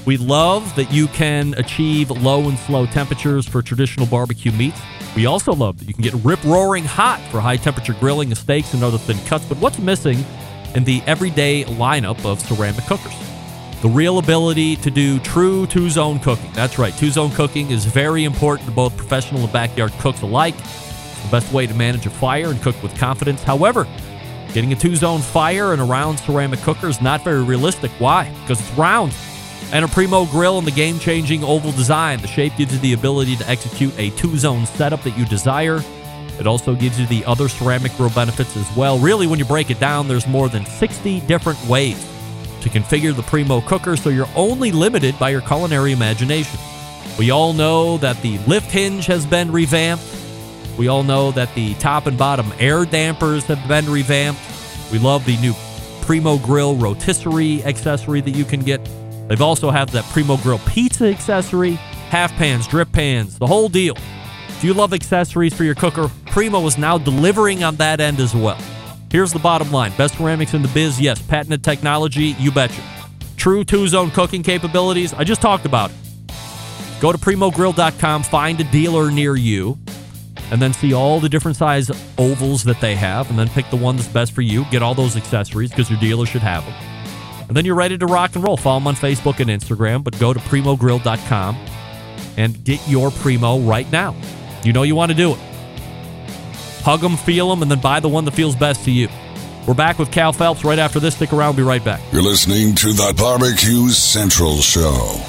We 0.06 0.18
love 0.18 0.76
that 0.76 0.92
you 0.92 1.08
can 1.08 1.54
achieve 1.56 2.12
low 2.12 2.48
and 2.50 2.58
slow 2.60 2.86
temperatures 2.86 3.48
for 3.48 3.62
traditional 3.62 4.08
barbecue 4.08 4.52
meats. 4.52 4.82
We 5.16 5.26
also 5.26 5.54
love 5.54 5.80
that 5.80 5.88
you 5.88 5.94
can 5.94 6.04
get 6.04 6.14
rip 6.24 6.44
roaring 6.44 6.86
hot 6.86 7.20
for 7.30 7.40
high 7.40 7.58
temperature 7.58 7.94
grilling 7.94 8.32
of 8.32 8.38
steaks 8.38 8.74
and 8.74 8.84
other 8.84 8.98
thin 8.98 9.18
cuts. 9.26 9.46
But 9.46 9.58
what's 9.60 9.80
missing 9.80 10.26
in 10.76 10.84
the 10.84 11.02
everyday 11.08 11.64
lineup 11.66 12.26
of 12.26 12.40
ceramic 12.40 12.86
cookers? 12.86 13.14
The 13.82 13.90
real 13.90 14.20
ability 14.20 14.76
to 14.78 14.92
do 14.92 15.20
true 15.20 15.66
two 15.66 15.90
zone 15.90 16.20
cooking. 16.20 16.52
That's 16.54 16.78
right, 16.78 16.94
two 16.94 17.10
zone 17.10 17.32
cooking 17.32 17.72
is 17.72 17.86
very 17.86 18.26
important 18.26 18.70
to 18.70 18.76
both 18.76 18.96
professional 18.96 19.42
and 19.42 19.52
backyard 19.52 19.92
cooks 20.00 20.22
alike. 20.22 20.56
It's 20.58 21.24
the 21.24 21.32
best 21.32 21.52
way 21.52 21.66
to 21.66 21.74
manage 21.74 22.06
a 22.06 22.12
fire 22.12 22.48
and 22.48 22.62
cook 22.62 22.82
with 22.84 22.96
confidence. 22.98 23.42
However, 23.42 23.88
getting 24.54 24.72
a 24.72 24.76
two 24.76 24.96
zone 24.96 25.22
fire 25.22 25.74
in 25.74 25.80
a 25.80 25.86
round 25.86 26.20
ceramic 26.20 26.60
cooker 26.60 26.88
is 26.88 27.02
not 27.02 27.24
very 27.24 27.44
realistic. 27.44 27.92
Why? 28.00 28.30
Because 28.42 28.60
it's 28.60 28.72
round. 28.78 29.16
And 29.72 29.86
a 29.86 29.88
Primo 29.88 30.26
grill 30.26 30.58
and 30.58 30.68
the 30.68 30.72
game 30.72 31.00
changing 31.00 31.44
oval 31.44 31.72
design. 31.72 32.20
The 32.20 32.28
shape 32.28 32.54
gives 32.58 32.74
you 32.74 32.80
the 32.80 32.94
ability 32.94 33.36
to 33.38 33.50
execute 33.50 33.98
a 33.98 34.10
two 34.12 34.38
zone 34.38 34.66
setup 34.66 35.02
that 35.04 35.18
you 35.18 35.26
desire. 35.26 35.82
It 36.42 36.48
also 36.48 36.74
gives 36.74 37.00
you 37.00 37.06
the 37.06 37.24
other 37.26 37.48
ceramic 37.48 37.96
grill 37.96 38.10
benefits 38.10 38.58
as 38.58 38.76
well. 38.76 38.98
Really, 38.98 39.28
when 39.28 39.38
you 39.38 39.46
break 39.46 39.70
it 39.70 39.80
down, 39.80 40.08
there's 40.08 40.26
more 40.26 40.50
than 40.50 40.66
60 40.66 41.20
different 41.22 41.64
ways 41.68 42.04
to 42.62 42.70
configure 42.70 43.16
the 43.16 43.22
Primo 43.22 43.62
cooker, 43.62 43.96
so 43.96 44.10
you're 44.10 44.28
only 44.36 44.72
limited 44.72 45.18
by 45.20 45.30
your 45.30 45.42
culinary 45.42 45.92
imagination. 45.92 46.60
We 47.20 47.30
all 47.30 47.54
know 47.54 48.00
that 48.00 48.20
the 48.24 48.40
lift 48.40 48.72
hinge 48.72 49.06
has 49.06 49.24
been 49.24 49.52
revamped. 49.52 50.04
We 50.80 50.88
all 50.88 51.04
know 51.04 51.30
that 51.34 51.54
the 51.54 51.76
top 51.76 52.08
and 52.08 52.18
bottom 52.18 52.52
air 52.58 52.86
dampers 52.86 53.44
have 53.44 53.68
been 53.68 53.86
revamped. 53.86 54.42
We 54.92 54.98
love 54.98 55.24
the 55.26 55.38
new 55.38 55.54
Primo 56.02 56.40
Grill 56.40 56.76
rotisserie 56.76 57.64
accessory 57.66 58.22
that 58.22 58.32
you 58.32 58.46
can 58.46 58.62
get. 58.62 58.84
They've 59.28 59.40
also 59.44 59.70
have 59.70 59.92
that 59.92 60.06
Primo 60.06 60.38
Grill 60.38 60.60
pizza 60.66 61.06
accessory, 61.06 61.74
half 62.10 62.32
pans, 62.32 62.68
drip 62.68 62.92
pans, 62.92 63.38
the 63.38 63.46
whole 63.46 63.70
deal. 63.70 63.96
If 64.48 64.64
you 64.64 64.74
love 64.74 64.94
accessories 64.94 65.54
for 65.54 65.64
your 65.64 65.76
cooker, 65.76 66.10
Primo 66.32 66.66
is 66.66 66.78
now 66.78 66.98
delivering 66.98 67.62
on 67.62 67.76
that 67.76 68.00
end 68.00 68.22
as 68.22 68.34
well. 68.34 68.58
Here's 69.12 69.34
the 69.34 69.40
bottom 69.40 69.70
line 69.70 69.92
best 69.98 70.16
ceramics 70.16 70.54
in 70.54 70.62
the 70.62 70.70
biz, 70.70 71.00
yes. 71.00 71.22
Patented 71.22 71.62
technology, 71.62 72.36
you 72.40 72.52
betcha. 72.54 72.82
True 73.36 73.66
two 73.66 73.86
zone 73.90 74.12
cooking 74.12 74.42
capabilities, 74.42 75.14
I 75.14 75.26
just 75.26 75.42
talked 75.42 75.66
about 75.66 75.92
it. 75.92 75.98
Go 77.02 77.12
to 77.12 77.18
primogrill.com, 77.18 78.24
find 78.24 78.62
a 78.62 78.64
dealer 78.64 79.12
near 79.12 79.36
you, 79.36 79.78
and 80.52 80.62
then 80.62 80.72
see 80.72 80.94
all 80.94 81.20
the 81.20 81.28
different 81.28 81.58
size 81.58 81.92
ovals 82.18 82.64
that 82.64 82.80
they 82.80 82.96
have, 82.96 83.30
and 83.30 83.38
then 83.38 83.50
pick 83.50 83.70
the 83.70 83.76
one 83.76 83.98
that's 83.98 84.08
best 84.08 84.32
for 84.32 84.42
you. 84.42 84.64
Get 84.72 84.82
all 84.82 84.96
those 84.96 85.18
accessories 85.18 85.72
because 85.72 85.90
your 85.90 86.00
dealer 86.00 86.26
should 86.26 86.44
have 86.44 86.64
them. 86.64 86.74
And 87.50 87.58
then 87.58 87.66
you're 87.66 87.76
ready 87.76 87.98
to 87.98 88.06
rock 88.06 88.36
and 88.36 88.44
roll. 88.44 88.56
Follow 88.56 88.80
them 88.80 88.88
on 88.88 88.96
Facebook 88.96 89.42
and 89.42 89.50
Instagram, 89.50 90.02
but 90.02 90.18
go 90.18 90.32
to 90.32 90.40
primogrill.com 90.40 91.58
and 92.38 92.64
get 92.64 92.80
your 92.88 93.12
Primo 93.12 93.60
right 93.60 93.92
now. 93.92 94.16
You 94.64 94.72
know 94.72 94.84
you 94.84 94.96
want 94.96 95.12
to 95.12 95.18
do 95.18 95.34
it. 95.34 95.40
Hug 96.84 97.02
them, 97.02 97.18
feel 97.18 97.50
them, 97.50 97.62
and 97.62 97.70
then 97.70 97.80
buy 97.80 98.00
the 98.00 98.10
one 98.10 98.26
that 98.26 98.32
feels 98.32 98.56
best 98.56 98.86
to 98.86 98.92
you. 98.92 99.08
We're 99.68 99.76
back 99.76 100.00
with 100.00 100.12
Kell 100.12 100.34
Phelps 100.34 100.64
right 100.64 100.80
after 100.80 101.00
this. 101.00 101.16
Stick 101.16 101.32
around. 101.32 101.56
We'll 101.56 101.66
be 101.66 101.70
right 101.70 101.84
back. 101.84 102.02
You're 102.12 102.24
listening 102.24 102.74
to 102.76 102.94
the 102.94 103.14
Barbecue 103.16 103.90
Central 103.90 104.58
Show. 104.58 105.22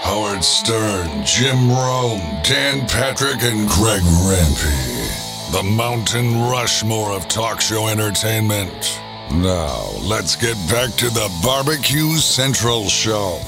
Howard 0.00 0.42
Stern, 0.42 1.24
Jim 1.26 1.70
Rome, 1.70 2.20
Dan 2.42 2.86
Patrick, 2.88 3.42
and 3.42 3.68
Greg 3.68 4.02
Rempe. 4.02 5.52
The 5.52 5.62
Mountain 5.62 6.40
Rushmore 6.40 7.12
of 7.12 7.28
talk 7.28 7.60
show 7.60 7.88
entertainment. 7.88 9.01
Now, 9.36 9.90
let's 10.02 10.36
get 10.36 10.56
back 10.68 10.90
to 10.96 11.08
the 11.08 11.32
Barbecue 11.42 12.16
Central 12.16 12.86
Show. 12.88 13.40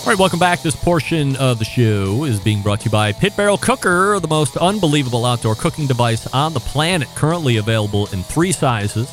All 0.00 0.06
right, 0.06 0.18
welcome 0.18 0.38
back. 0.38 0.62
This 0.62 0.74
portion 0.74 1.36
of 1.36 1.58
the 1.58 1.66
show 1.66 2.24
is 2.24 2.40
being 2.40 2.62
brought 2.62 2.80
to 2.80 2.84
you 2.86 2.90
by 2.90 3.12
Pit 3.12 3.36
Barrel 3.36 3.58
Cooker, 3.58 4.18
the 4.18 4.28
most 4.28 4.56
unbelievable 4.56 5.26
outdoor 5.26 5.54
cooking 5.54 5.86
device 5.86 6.26
on 6.28 6.54
the 6.54 6.60
planet, 6.60 7.06
currently 7.14 7.58
available 7.58 8.06
in 8.14 8.22
three 8.22 8.50
sizes. 8.50 9.10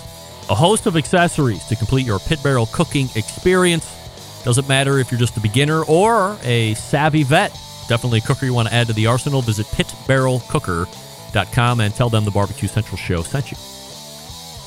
A 0.49 0.55
host 0.55 0.85
of 0.85 0.95
accessories 0.95 1.65
to 1.65 1.75
complete 1.75 2.05
your 2.05 2.19
pit 2.19 2.41
barrel 2.41 2.67
cooking 2.67 3.09
experience. 3.15 3.85
Doesn't 4.45 4.69
matter 4.69 4.97
if 4.97 5.11
you're 5.11 5.19
just 5.19 5.35
a 5.35 5.41
beginner 5.41 5.83
or 5.83 6.37
a 6.43 6.73
savvy 6.75 7.23
vet. 7.23 7.51
Definitely 7.89 8.19
a 8.19 8.21
cooker 8.21 8.45
you 8.45 8.53
want 8.53 8.69
to 8.69 8.73
add 8.73 8.87
to 8.87 8.93
the 8.93 9.07
arsenal. 9.07 9.41
Visit 9.41 9.65
pitbarrelcooker.com 9.67 11.08
and 11.35 11.93
tell 11.93 12.09
them 12.09 12.25
the 12.25 12.31
Barbecue 12.31 12.67
Central 12.67 12.97
show 12.97 13.21
sent 13.23 13.51
you. 13.51 13.57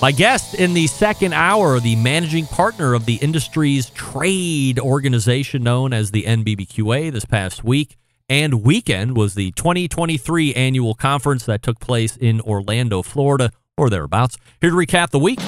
My 0.00 0.10
guest 0.10 0.54
in 0.54 0.74
the 0.74 0.88
second 0.88 1.32
hour, 1.32 1.78
the 1.78 1.94
managing 1.94 2.46
partner 2.46 2.94
of 2.94 3.06
the 3.06 3.14
industry's 3.16 3.90
trade 3.90 4.80
organization 4.80 5.62
known 5.62 5.92
as 5.92 6.10
the 6.10 6.24
NBBQA 6.24 7.12
this 7.12 7.24
past 7.24 7.62
week 7.62 7.96
and 8.28 8.64
weekend 8.64 9.16
was 9.16 9.34
the 9.34 9.52
2023 9.52 10.54
annual 10.54 10.94
conference 10.94 11.44
that 11.46 11.62
took 11.62 11.78
place 11.78 12.16
in 12.16 12.40
Orlando, 12.40 13.02
Florida, 13.02 13.50
or 13.76 13.90
thereabouts. 13.90 14.38
Here 14.60 14.70
to 14.70 14.76
recap 14.76 15.10
the 15.10 15.18
week 15.18 15.38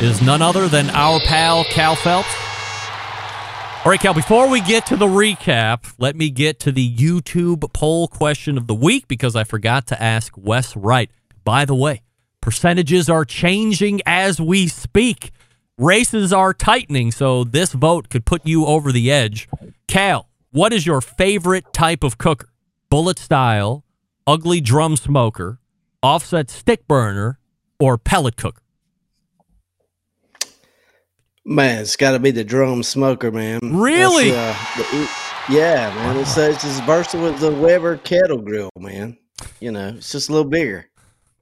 is 0.00 0.22
none 0.22 0.42
other 0.42 0.68
than 0.68 0.90
our 0.90 1.20
pal 1.20 1.64
Kell 1.64 1.96
Phelps. 1.96 2.49
All 3.82 3.90
right, 3.90 3.98
Kell, 3.98 4.12
before 4.12 4.46
we 4.46 4.60
get 4.60 4.84
to 4.86 4.96
the 4.96 5.06
recap, 5.06 5.94
let 5.96 6.14
me 6.14 6.28
get 6.28 6.60
to 6.60 6.70
the 6.70 6.94
YouTube 6.94 7.72
poll 7.72 8.08
question 8.08 8.58
of 8.58 8.66
the 8.66 8.74
week 8.74 9.08
because 9.08 9.34
I 9.34 9.44
forgot 9.44 9.86
to 9.86 10.00
ask 10.00 10.34
Wes 10.36 10.76
Wright. 10.76 11.10
By 11.44 11.64
the 11.64 11.74
way, 11.74 12.02
percentages 12.42 13.08
are 13.08 13.24
changing 13.24 14.02
as 14.04 14.38
we 14.38 14.68
speak. 14.68 15.30
Races 15.78 16.30
are 16.30 16.52
tightening, 16.52 17.10
so 17.10 17.42
this 17.42 17.72
vote 17.72 18.10
could 18.10 18.26
put 18.26 18.46
you 18.46 18.66
over 18.66 18.92
the 18.92 19.10
edge. 19.10 19.48
Kell, 19.88 20.28
what 20.50 20.74
is 20.74 20.84
your 20.84 21.00
favorite 21.00 21.72
type 21.72 22.04
of 22.04 22.18
cooker? 22.18 22.50
Bullet 22.90 23.18
style, 23.18 23.86
ugly 24.26 24.60
drum 24.60 24.94
smoker, 24.94 25.58
offset 26.02 26.50
stick 26.50 26.86
burner, 26.86 27.38
or 27.78 27.96
pellet 27.96 28.36
cooker? 28.36 28.60
Man, 31.44 31.80
it's 31.80 31.96
got 31.96 32.12
to 32.12 32.18
be 32.18 32.30
the 32.30 32.44
drum 32.44 32.82
smoker, 32.82 33.32
man. 33.32 33.60
Really? 33.62 34.30
Uh, 34.30 34.54
the, 34.76 35.10
yeah, 35.48 35.92
man. 35.94 36.18
It's, 36.18 36.36
uh, 36.36 36.50
it's 36.52 36.64
as 36.64 36.80
versatile 36.80 37.26
as 37.26 37.40
the 37.40 37.50
Weber 37.50 37.96
kettle 37.98 38.42
grill, 38.42 38.68
man. 38.78 39.16
You 39.58 39.72
know, 39.72 39.94
it's 39.96 40.12
just 40.12 40.28
a 40.28 40.32
little 40.32 40.48
bigger. 40.48 40.86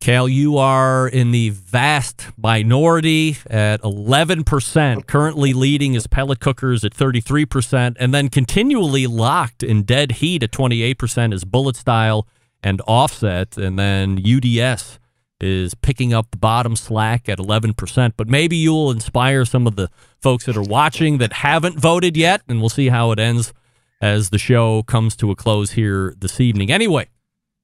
Kell, 0.00 0.28
you 0.28 0.56
are 0.58 1.08
in 1.08 1.32
the 1.32 1.50
vast 1.50 2.28
minority 2.36 3.36
at 3.50 3.82
11%, 3.82 5.06
currently 5.08 5.52
leading 5.52 5.96
as 5.96 6.06
pellet 6.06 6.38
cookers 6.38 6.84
at 6.84 6.94
33%, 6.94 7.96
and 7.98 8.14
then 8.14 8.28
continually 8.28 9.08
locked 9.08 9.64
in 9.64 9.82
dead 9.82 10.12
heat 10.12 10.44
at 10.44 10.52
28% 10.52 11.34
is 11.34 11.44
bullet 11.44 11.74
style 11.74 12.28
and 12.62 12.80
offset. 12.86 13.58
And 13.58 13.76
then 13.76 14.24
UDS 14.24 15.00
is 15.40 15.74
picking 15.74 16.12
up 16.12 16.30
the 16.30 16.36
bottom 16.36 16.76
slack 16.76 17.28
at 17.28 17.38
11%. 17.38 18.12
But 18.16 18.28
maybe 18.28 18.56
you'll 18.56 18.90
inspire 18.90 19.44
some 19.44 19.66
of 19.66 19.76
the 19.76 19.88
folks 20.20 20.46
that 20.46 20.56
are 20.56 20.62
watching 20.62 21.18
that 21.18 21.32
haven't 21.32 21.78
voted 21.78 22.16
yet, 22.16 22.42
and 22.48 22.60
we'll 22.60 22.68
see 22.68 22.88
how 22.88 23.12
it 23.12 23.18
ends 23.18 23.52
as 24.00 24.30
the 24.30 24.38
show 24.38 24.82
comes 24.82 25.16
to 25.16 25.30
a 25.30 25.36
close 25.36 25.72
here 25.72 26.14
this 26.18 26.40
evening. 26.40 26.70
Anyway, 26.70 27.08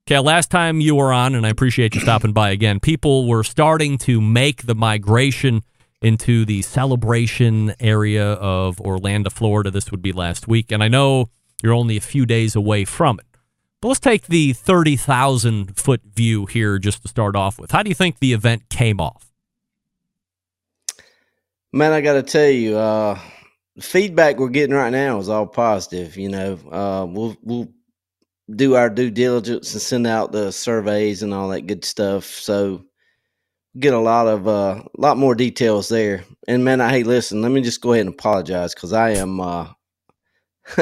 Okay, 0.06 0.18
last 0.18 0.50
time 0.50 0.82
you 0.82 0.96
were 0.96 1.14
on, 1.14 1.34
and 1.34 1.46
I 1.46 1.48
appreciate 1.48 1.94
you 1.94 2.00
stopping 2.02 2.34
by 2.34 2.50
again, 2.50 2.78
people 2.78 3.26
were 3.26 3.42
starting 3.42 3.96
to 4.00 4.20
make 4.20 4.66
the 4.66 4.74
migration 4.74 5.62
into 6.02 6.44
the 6.44 6.60
celebration 6.60 7.74
area 7.80 8.32
of 8.34 8.78
Orlando, 8.82 9.30
Florida. 9.30 9.70
This 9.70 9.90
would 9.90 10.02
be 10.02 10.12
last 10.12 10.46
week. 10.46 10.70
And 10.70 10.82
I 10.82 10.88
know 10.88 11.30
you're 11.62 11.72
only 11.72 11.96
a 11.96 12.02
few 12.02 12.26
days 12.26 12.54
away 12.54 12.84
from 12.84 13.18
it. 13.18 13.33
But 13.84 13.88
let's 13.88 14.00
take 14.00 14.28
the 14.28 14.54
30,000 14.54 15.76
foot 15.76 16.00
view 16.14 16.46
here 16.46 16.78
just 16.78 17.02
to 17.02 17.08
start 17.08 17.36
off 17.36 17.58
with. 17.58 17.70
How 17.70 17.82
do 17.82 17.90
you 17.90 17.94
think 17.94 18.18
the 18.18 18.32
event 18.32 18.70
came 18.70 18.98
off? 18.98 19.30
Man, 21.70 21.92
I 21.92 22.00
got 22.00 22.14
to 22.14 22.22
tell 22.22 22.48
you, 22.48 22.78
uh, 22.78 23.18
feedback 23.78 24.38
we're 24.38 24.48
getting 24.48 24.74
right 24.74 24.88
now 24.88 25.18
is 25.18 25.28
all 25.28 25.46
positive. 25.46 26.16
You 26.16 26.30
know, 26.30 26.54
uh, 26.72 27.04
we'll, 27.06 27.36
we'll, 27.42 27.68
do 28.56 28.74
our 28.74 28.88
due 28.88 29.10
diligence 29.10 29.74
and 29.74 29.82
send 29.82 30.06
out 30.06 30.32
the 30.32 30.50
surveys 30.50 31.22
and 31.22 31.34
all 31.34 31.50
that 31.50 31.66
good 31.66 31.84
stuff. 31.84 32.24
So 32.24 32.86
get 33.78 33.92
a 33.92 33.98
lot 33.98 34.28
of 34.28 34.46
a 34.46 34.50
uh, 34.50 34.82
lot 34.96 35.18
more 35.18 35.34
details 35.34 35.90
there. 35.90 36.24
And 36.48 36.64
man, 36.64 36.80
I 36.80 36.90
hey, 36.90 37.02
listen, 37.02 37.42
let 37.42 37.52
me 37.52 37.60
just 37.60 37.82
go 37.82 37.92
ahead 37.92 38.06
and 38.06 38.14
apologize 38.14 38.74
because 38.74 38.94
I 38.94 39.10
am 39.10 39.40
uh 39.40 39.68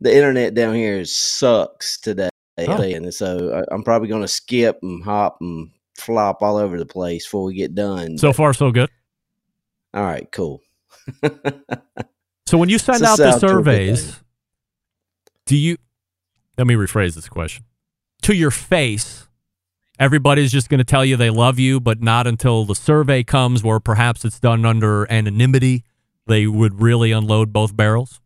the 0.00 0.16
internet 0.16 0.54
down 0.54 0.74
here 0.74 1.04
sucks 1.04 2.00
today, 2.00 2.28
oh. 2.58 2.80
and 2.82 3.12
so 3.12 3.50
uh, 3.50 3.64
I, 3.70 3.74
am 3.74 3.82
probably 3.82 4.08
going 4.08 4.22
to 4.22 4.28
skip 4.28 4.78
and 4.82 5.04
hop 5.04 5.38
and 5.40 5.70
flop 5.96 6.42
all 6.42 6.56
over 6.56 6.78
the 6.78 6.86
place 6.86 7.26
before 7.26 7.44
we 7.44 7.54
get 7.54 7.74
done. 7.74 8.18
So 8.18 8.32
far, 8.32 8.54
so 8.54 8.70
good. 8.70 8.90
All 9.94 10.04
right, 10.04 10.30
cool. 10.32 10.60
so 12.46 12.58
when 12.58 12.68
you 12.68 12.78
send 12.78 13.02
out 13.02 13.18
the 13.18 13.38
surveys, 13.38 14.20
do 15.46 15.56
you 15.56 15.76
let 16.58 16.66
me 16.66 16.74
rephrase 16.74 17.14
this 17.14 17.28
question. 17.28 17.64
To 18.22 18.34
your 18.34 18.50
face, 18.50 19.28
everybody's 19.98 20.50
just 20.50 20.68
going 20.68 20.78
to 20.78 20.84
tell 20.84 21.04
you 21.04 21.16
they 21.16 21.30
love 21.30 21.58
you, 21.58 21.80
but 21.80 22.00
not 22.00 22.26
until 22.26 22.64
the 22.64 22.74
survey 22.74 23.22
comes, 23.22 23.62
where 23.62 23.80
perhaps 23.80 24.24
it's 24.24 24.40
done 24.40 24.64
under 24.64 25.10
anonymity, 25.10 25.84
they 26.26 26.46
would 26.46 26.80
really 26.80 27.12
unload 27.12 27.52
both 27.52 27.76
barrels. 27.76 28.20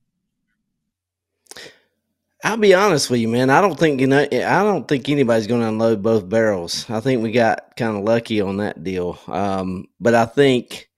I'll 2.42 2.56
be 2.56 2.75
honest 2.75 3.11
with 3.11 3.20
you, 3.20 3.28
man. 3.28 3.50
I 3.50 3.61
don't 3.61 3.78
think 3.78 4.00
you 4.00 4.06
know. 4.06 4.20
I 4.20 4.62
don't 4.62 4.88
think 4.88 5.09
anybody's 5.09 5.47
going 5.47 5.61
to 5.61 5.68
unload 5.68 6.02
both 6.02 6.28
barrels. 6.28 6.88
I 6.88 7.00
think 7.00 7.23
we 7.23 7.32
got 7.32 7.76
kind 7.76 7.97
of 7.97 8.04
lucky 8.04 8.40
on 8.40 8.59
that 8.59 8.82
deal. 8.82 9.18
Um, 9.26 9.87
but 10.00 10.14
I 10.14 10.25
think, 10.25 10.88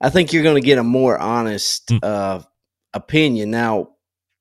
I 0.00 0.10
think 0.10 0.32
you're 0.32 0.42
going 0.42 0.60
to 0.60 0.66
get 0.66 0.78
a 0.78 0.84
more 0.84 1.16
honest 1.18 1.88
mm. 1.88 2.00
uh, 2.02 2.42
opinion 2.92 3.50
now. 3.50 3.90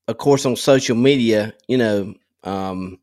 Of 0.07 0.17
course, 0.17 0.45
on 0.47 0.55
social 0.55 0.95
media, 0.95 1.53
you 1.67 1.77
know, 1.77 2.15
um, 2.43 2.97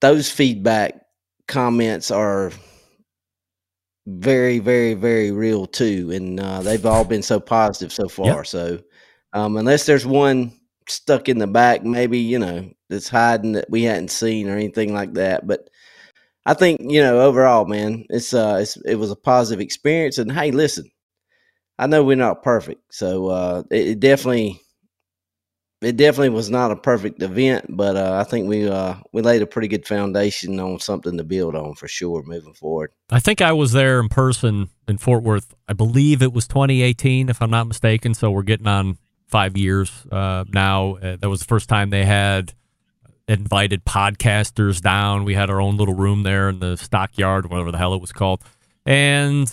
those 0.00 0.30
feedback 0.30 1.00
comments 1.48 2.12
are 2.12 2.52
very, 4.06 4.60
very, 4.60 4.94
very 4.94 5.32
real 5.32 5.66
too, 5.66 6.12
and 6.12 6.38
uh, 6.38 6.62
they've 6.62 6.86
all 6.86 7.04
been 7.04 7.22
so 7.22 7.40
positive 7.40 7.92
so 7.92 8.08
far. 8.08 8.26
Yep. 8.26 8.46
So, 8.46 8.82
um, 9.32 9.56
unless 9.56 9.84
there's 9.86 10.06
one 10.06 10.52
stuck 10.88 11.28
in 11.28 11.38
the 11.38 11.46
back, 11.46 11.84
maybe 11.84 12.18
you 12.18 12.38
know 12.38 12.70
that's 12.88 13.08
hiding 13.08 13.52
that 13.52 13.70
we 13.70 13.82
hadn't 13.82 14.10
seen 14.10 14.48
or 14.48 14.56
anything 14.56 14.92
like 14.92 15.14
that, 15.14 15.46
but. 15.46 15.68
I 16.44 16.54
think 16.54 16.80
you 16.80 17.00
know 17.00 17.20
overall, 17.20 17.66
man, 17.66 18.04
it's 18.10 18.34
uh, 18.34 18.58
it's, 18.60 18.76
it 18.78 18.96
was 18.96 19.12
a 19.12 19.14
positive 19.14 19.60
experience. 19.60 20.18
And 20.18 20.32
hey, 20.32 20.50
listen, 20.50 20.90
I 21.78 21.86
know 21.86 22.02
we're 22.02 22.16
not 22.16 22.42
perfect, 22.42 22.82
so 22.92 23.28
uh, 23.28 23.62
it, 23.70 23.86
it 23.86 24.00
definitely 24.00 24.60
it 25.82 25.96
definitely 25.96 26.30
was 26.30 26.48
not 26.48 26.70
a 26.70 26.76
perfect 26.76 27.22
event, 27.22 27.66
but 27.68 27.96
uh, 27.96 28.16
I 28.20 28.24
think 28.24 28.48
we 28.48 28.68
uh, 28.68 28.94
we 29.12 29.20
laid 29.20 29.42
a 29.42 29.46
pretty 29.46 29.68
good 29.68 29.86
foundation 29.86 30.58
on 30.60 30.78
something 30.78 31.16
to 31.16 31.24
build 31.24 31.56
on 31.56 31.74
for 31.74 31.88
sure 31.88 32.22
moving 32.22 32.54
forward. 32.54 32.92
I 33.10 33.18
think 33.18 33.40
I 33.40 33.52
was 33.52 33.72
there 33.72 33.98
in 33.98 34.08
person 34.08 34.70
in 34.86 34.98
Fort 34.98 35.22
Worth. 35.22 35.54
I 35.68 35.72
believe 35.72 36.22
it 36.22 36.32
was 36.32 36.46
2018, 36.46 37.28
if 37.28 37.42
I'm 37.42 37.50
not 37.50 37.66
mistaken. 37.66 38.14
So 38.14 38.30
we're 38.30 38.42
getting 38.42 38.68
on 38.68 38.98
five 39.32 39.56
years 39.56 39.90
uh, 40.12 40.44
now. 40.52 40.96
Uh, 40.96 41.16
that 41.16 41.28
was 41.28 41.40
the 41.40 41.46
first 41.46 41.68
time 41.68 41.90
they 41.90 42.04
had 42.04 42.54
invited 43.26 43.84
podcasters 43.84 44.80
down. 44.80 45.24
We 45.24 45.34
had 45.34 45.50
our 45.50 45.60
own 45.60 45.76
little 45.76 45.94
room 45.94 46.22
there 46.22 46.50
in 46.50 46.60
the 46.60 46.76
stockyard, 46.76 47.50
whatever 47.50 47.72
the 47.72 47.78
hell 47.78 47.94
it 47.94 48.00
was 48.00 48.12
called, 48.12 48.42
and 48.86 49.52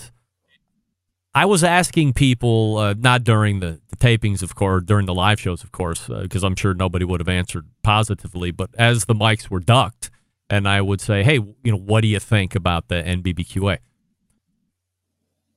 I 1.34 1.46
was 1.46 1.64
asking 1.64 2.14
people, 2.14 2.78
uh, 2.78 2.96
not 2.98 3.24
during 3.24 3.60
the, 3.60 3.80
the, 3.90 3.96
tapings, 3.96 4.42
of 4.42 4.56
course, 4.56 4.84
during 4.84 5.06
the 5.06 5.14
live 5.14 5.40
shows, 5.40 5.64
of 5.64 5.72
course, 5.72 6.08
because 6.08 6.44
uh, 6.44 6.48
I'm 6.48 6.56
sure 6.56 6.74
nobody 6.74 7.06
would 7.06 7.20
have 7.20 7.30
answered 7.30 7.68
positively, 7.84 8.52
but 8.52 8.72
as 8.78 9.06
the 9.06 9.14
mics 9.14 9.50
were 9.50 9.60
ducked, 9.60 10.10
and 10.50 10.68
I 10.68 10.82
would 10.82 11.00
say, 11.00 11.24
hey, 11.24 11.36
you 11.36 11.72
know, 11.72 11.78
what 11.78 12.02
do 12.02 12.08
you 12.08 12.20
think 12.20 12.56
about 12.56 12.88
the 12.88 12.96
NBBQA? 12.96 13.78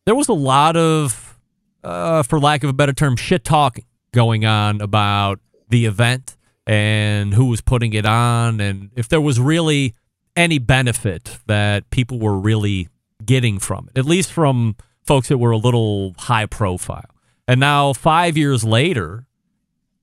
There 0.04 0.14
was 0.14 0.28
a 0.28 0.34
lot 0.34 0.76
of, 0.76 1.38
uh, 1.82 2.22
for 2.22 2.38
lack 2.38 2.64
of 2.64 2.70
a 2.70 2.74
better 2.74 2.92
term, 2.92 3.16
shit 3.16 3.42
talking 3.42 3.84
going 4.12 4.44
on 4.44 4.80
about 4.80 5.40
the 5.68 5.86
event 5.86 6.36
and 6.66 7.34
who 7.34 7.46
was 7.46 7.60
putting 7.60 7.92
it 7.92 8.06
on, 8.06 8.60
and 8.60 8.90
if 8.94 9.08
there 9.08 9.20
was 9.20 9.40
really 9.40 9.94
any 10.36 10.58
benefit 10.58 11.38
that 11.46 11.90
people 11.90 12.18
were 12.18 12.38
really 12.38 12.88
getting 13.24 13.58
from 13.58 13.88
it, 13.88 13.98
at 13.98 14.04
least 14.04 14.30
from 14.30 14.76
folks 15.04 15.28
that 15.28 15.38
were 15.38 15.50
a 15.50 15.56
little 15.56 16.14
high 16.18 16.46
profile. 16.46 17.10
And 17.48 17.58
now, 17.58 17.92
five 17.92 18.36
years 18.36 18.62
later, 18.62 19.26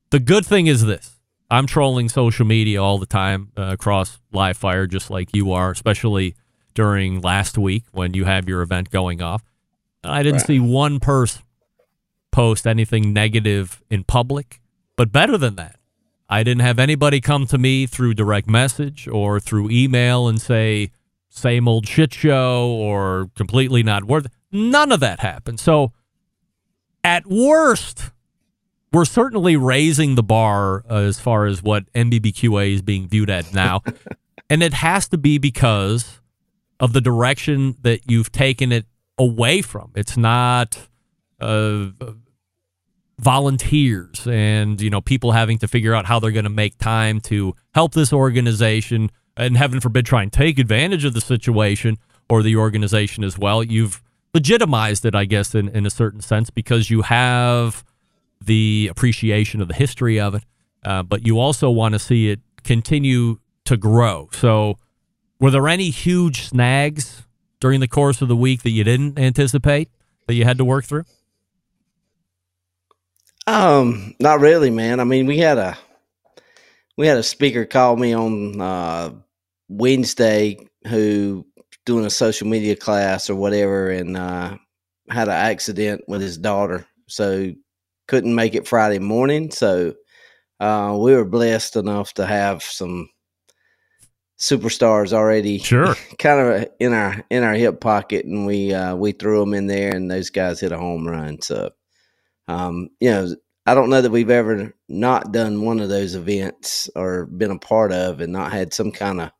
the 0.09 0.19
good 0.19 0.45
thing 0.45 0.67
is 0.67 0.85
this 0.85 1.19
I'm 1.49 1.65
trolling 1.65 2.09
social 2.09 2.45
media 2.45 2.81
all 2.83 2.97
the 2.97 3.05
time 3.05 3.51
uh, 3.57 3.69
across 3.71 4.19
Live 4.31 4.57
Fire, 4.57 4.85
just 4.85 5.09
like 5.09 5.33
you 5.33 5.51
are, 5.53 5.71
especially 5.71 6.35
during 6.73 7.21
last 7.21 7.57
week 7.57 7.85
when 7.91 8.13
you 8.13 8.25
have 8.25 8.47
your 8.47 8.61
event 8.61 8.91
going 8.91 9.21
off. 9.21 9.43
I 10.03 10.23
didn't 10.23 10.39
right. 10.39 10.47
see 10.47 10.59
one 10.59 10.99
person 10.99 11.41
post 12.31 12.67
anything 12.67 13.13
negative 13.13 13.81
in 13.89 14.03
public, 14.03 14.61
but 14.95 15.11
better 15.11 15.37
than 15.37 15.55
that, 15.55 15.79
I 16.29 16.43
didn't 16.43 16.61
have 16.61 16.79
anybody 16.79 17.21
come 17.21 17.47
to 17.47 17.57
me 17.57 17.87
through 17.87 18.13
direct 18.13 18.47
message 18.47 19.07
or 19.07 19.39
through 19.39 19.71
email 19.71 20.27
and 20.27 20.39
say, 20.39 20.91
same 21.29 21.67
old 21.67 21.87
shit 21.87 22.13
show 22.13 22.67
or 22.69 23.29
completely 23.35 23.83
not 23.83 24.05
worth 24.05 24.25
it. 24.25 24.31
None 24.51 24.91
of 24.91 24.99
that 24.99 25.19
happened. 25.19 25.59
So, 25.59 25.93
at 27.03 27.25
worst, 27.25 28.11
we're 28.91 29.05
certainly 29.05 29.55
raising 29.55 30.15
the 30.15 30.23
bar 30.23 30.83
uh, 30.89 30.95
as 30.95 31.19
far 31.19 31.45
as 31.45 31.63
what 31.63 31.91
NBBQA 31.93 32.73
is 32.73 32.81
being 32.81 33.07
viewed 33.07 33.29
at 33.29 33.53
now. 33.53 33.81
and 34.49 34.61
it 34.63 34.73
has 34.73 35.07
to 35.09 35.17
be 35.17 35.37
because 35.37 36.19
of 36.79 36.93
the 36.93 37.01
direction 37.01 37.75
that 37.81 38.01
you've 38.09 38.31
taken 38.31 38.71
it 38.71 38.85
away 39.17 39.61
from. 39.61 39.91
It's 39.95 40.17
not 40.17 40.88
uh, 41.41 41.87
volunteers 43.19 44.25
and 44.27 44.79
you 44.81 44.89
know 44.89 45.01
people 45.01 45.33
having 45.33 45.57
to 45.57 45.67
figure 45.67 45.93
out 45.93 46.05
how 46.05 46.19
they're 46.19 46.31
going 46.31 46.45
to 46.45 46.49
make 46.49 46.77
time 46.77 47.19
to 47.19 47.53
help 47.73 47.93
this 47.93 48.13
organization 48.13 49.09
and 49.35 49.57
heaven 49.57 49.79
forbid 49.79 50.05
try 50.05 50.21
and 50.21 50.31
take 50.31 50.59
advantage 50.59 51.05
of 51.05 51.13
the 51.13 51.21
situation 51.21 51.97
or 52.29 52.43
the 52.43 52.55
organization 52.55 53.23
as 53.23 53.37
well. 53.37 53.63
You've 53.63 54.01
legitimized 54.33 55.05
it, 55.05 55.15
I 55.15 55.25
guess, 55.25 55.55
in, 55.55 55.69
in 55.69 55.85
a 55.85 55.89
certain 55.89 56.21
sense, 56.21 56.49
because 56.49 56.89
you 56.89 57.01
have 57.03 57.83
the 58.41 58.87
appreciation 58.91 59.61
of 59.61 59.67
the 59.67 59.73
history 59.73 60.19
of 60.19 60.35
it, 60.35 60.43
uh, 60.85 61.03
but 61.03 61.25
you 61.25 61.39
also 61.39 61.69
want 61.69 61.93
to 61.93 61.99
see 61.99 62.29
it 62.29 62.39
continue 62.63 63.39
to 63.65 63.77
grow. 63.77 64.29
So, 64.33 64.77
were 65.39 65.51
there 65.51 65.67
any 65.67 65.89
huge 65.89 66.43
snags 66.43 67.23
during 67.59 67.79
the 67.79 67.87
course 67.87 68.21
of 68.21 68.27
the 68.27 68.35
week 68.35 68.63
that 68.63 68.71
you 68.71 68.83
didn't 68.83 69.17
anticipate 69.17 69.89
that 70.27 70.33
you 70.33 70.43
had 70.43 70.57
to 70.57 70.65
work 70.65 70.85
through? 70.85 71.05
Um, 73.49 74.13
not 74.19 74.41
really, 74.41 74.69
man. 74.69 74.99
I 74.99 75.05
mean, 75.05 75.25
we 75.25 75.39
had 75.39 75.57
a 75.57 75.75
we 76.97 77.07
had 77.07 77.17
a 77.17 77.23
speaker 77.23 77.65
call 77.65 77.95
me 77.95 78.13
on 78.13 78.61
uh, 78.61 79.11
Wednesday 79.69 80.57
who 80.87 81.45
doing 81.85 82.05
a 82.05 82.11
social 82.11 82.47
media 82.47 82.75
class 82.75 83.29
or 83.29 83.35
whatever 83.35 83.89
and 83.89 84.15
uh, 84.15 84.55
had 85.09 85.27
an 85.29 85.33
accident 85.33 86.03
with 86.07 86.21
his 86.21 86.37
daughter. 86.37 86.85
So 87.07 87.51
couldn't 88.07 88.35
make 88.35 88.53
it 88.53 88.67
Friday 88.67 88.99
morning. 88.99 89.49
So 89.49 89.95
uh, 90.59 90.95
we 90.99 91.15
were 91.15 91.25
blessed 91.25 91.75
enough 91.75 92.13
to 92.15 92.27
have 92.27 92.61
some 92.61 93.09
superstars 94.39 95.11
already 95.11 95.57
Sure. 95.57 95.95
kind 96.19 96.39
of 96.39 96.69
in 96.79 96.93
our 96.93 97.25
in 97.29 97.43
our 97.43 97.55
hip 97.55 97.81
pocket 97.81 98.25
and 98.25 98.45
we 98.45 98.73
uh 98.73 98.95
we 98.95 99.11
threw 99.11 99.41
them 99.41 99.53
in 99.53 99.67
there 99.67 99.93
and 99.93 100.09
those 100.09 100.29
guys 100.29 100.61
hit 100.61 100.71
a 100.71 100.77
home 100.77 101.05
run 101.05 101.41
so 101.41 101.71
um 102.49 102.89
you 102.99 103.09
know 103.09 103.33
i 103.65 103.73
don't 103.73 103.89
know 103.89 104.01
that 104.01 104.11
we've 104.11 104.29
ever 104.29 104.75
not 104.89 105.31
done 105.31 105.61
one 105.61 105.79
of 105.79 105.87
those 105.89 106.15
events 106.15 106.89
or 106.95 107.27
been 107.27 107.51
a 107.51 107.59
part 107.59 107.93
of 107.93 108.19
and 108.19 108.33
not 108.33 108.51
had 108.51 108.73
some 108.73 108.91
kind 108.91 109.21
of 109.21 109.31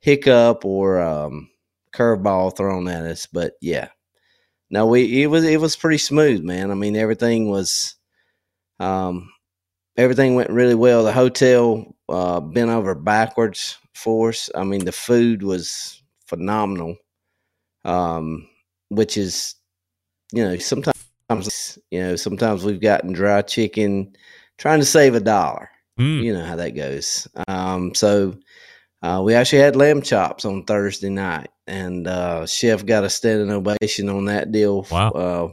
hiccup 0.00 0.64
or 0.66 1.00
um 1.00 1.48
curveball 1.94 2.54
thrown 2.56 2.88
at 2.88 3.04
us 3.04 3.26
but 3.26 3.54
yeah. 3.62 3.88
No 4.70 4.86
we 4.86 5.22
it 5.22 5.26
was 5.26 5.44
it 5.44 5.60
was 5.60 5.76
pretty 5.76 5.98
smooth 5.98 6.42
man. 6.42 6.70
I 6.70 6.74
mean 6.74 6.96
everything 6.96 7.50
was 7.50 7.96
um 8.78 9.30
everything 9.96 10.34
went 10.36 10.50
really 10.50 10.76
well. 10.76 11.04
The 11.04 11.12
hotel 11.12 11.96
uh 12.08 12.40
bent 12.40 12.70
over 12.70 12.94
backwards 12.94 13.78
for 13.94 14.30
us. 14.30 14.50
I 14.54 14.64
mean 14.64 14.84
the 14.84 14.92
food 14.92 15.42
was 15.42 16.02
phenomenal 16.26 16.96
um 17.84 18.48
which 18.90 19.16
is 19.16 19.56
you 20.32 20.44
know 20.44 20.56
sometimes 20.58 20.99
you 21.90 22.00
know 22.00 22.16
sometimes 22.16 22.64
we've 22.64 22.80
gotten 22.80 23.12
dry 23.12 23.42
chicken 23.42 24.14
trying 24.58 24.80
to 24.80 24.86
save 24.86 25.14
a 25.14 25.20
dollar 25.20 25.70
Mm. 25.98 26.22
you 26.22 26.32
know 26.32 26.44
how 26.44 26.56
that 26.56 26.70
goes 26.70 27.28
um 27.46 27.94
so 27.94 28.34
uh, 29.02 29.22
we 29.24 29.34
actually 29.34 29.60
had 29.62 29.76
lamb 29.76 30.02
chops 30.02 30.44
on 30.44 30.64
Thursday 30.64 31.08
night, 31.08 31.48
and 31.66 32.06
uh, 32.06 32.44
chef 32.44 32.84
got 32.84 33.04
a 33.04 33.08
standing 33.08 33.50
ovation 33.50 34.10
on 34.10 34.26
that 34.26 34.52
deal. 34.52 34.86
Wow! 34.90 35.10
Uh, 35.10 35.48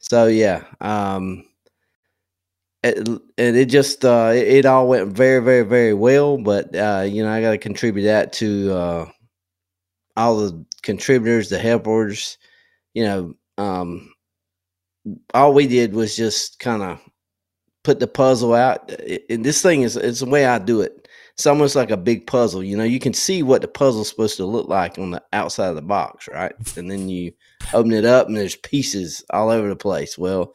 so 0.00 0.26
yeah, 0.26 0.64
um, 0.80 1.44
it, 2.82 2.96
and 3.38 3.56
it 3.56 3.66
just 3.66 4.04
uh, 4.04 4.32
it, 4.34 4.48
it 4.48 4.66
all 4.66 4.88
went 4.88 5.12
very, 5.12 5.40
very, 5.40 5.62
very 5.62 5.94
well. 5.94 6.36
But 6.36 6.74
uh, 6.74 7.06
you 7.08 7.22
know, 7.22 7.30
I 7.30 7.40
got 7.40 7.52
to 7.52 7.58
contribute 7.58 8.04
that 8.04 8.32
to 8.34 8.72
uh, 8.72 9.08
all 10.16 10.36
the 10.38 10.66
contributors, 10.82 11.48
the 11.48 11.60
helpers. 11.60 12.38
You 12.92 13.04
know, 13.04 13.34
um, 13.56 14.12
all 15.34 15.54
we 15.54 15.66
did 15.66 15.94
was 15.94 16.16
just 16.16 16.58
kind 16.58 16.82
of 16.82 17.00
put 17.84 18.00
the 18.00 18.06
puzzle 18.06 18.54
out. 18.54 18.90
And 19.30 19.44
this 19.44 19.62
thing 19.62 19.82
is 19.82 19.96
it's 19.96 20.20
the 20.20 20.26
way 20.26 20.46
I 20.46 20.58
do 20.58 20.80
it. 20.80 21.08
It's 21.34 21.46
almost 21.46 21.76
like 21.76 21.90
a 21.90 21.98
big 21.98 22.26
puzzle. 22.26 22.64
You 22.64 22.76
know, 22.76 22.84
you 22.84 22.98
can 22.98 23.12
see 23.12 23.42
what 23.42 23.60
the 23.60 23.68
puzzle's 23.68 24.08
supposed 24.08 24.38
to 24.38 24.46
look 24.46 24.68
like 24.68 24.98
on 24.98 25.10
the 25.10 25.22
outside 25.32 25.68
of 25.68 25.76
the 25.76 25.82
box, 25.82 26.28
right? 26.28 26.54
And 26.76 26.90
then 26.90 27.08
you 27.08 27.32
open 27.74 27.92
it 27.92 28.04
up 28.04 28.26
and 28.26 28.36
there's 28.36 28.56
pieces 28.56 29.24
all 29.30 29.50
over 29.50 29.68
the 29.68 29.76
place. 29.76 30.16
Well, 30.16 30.54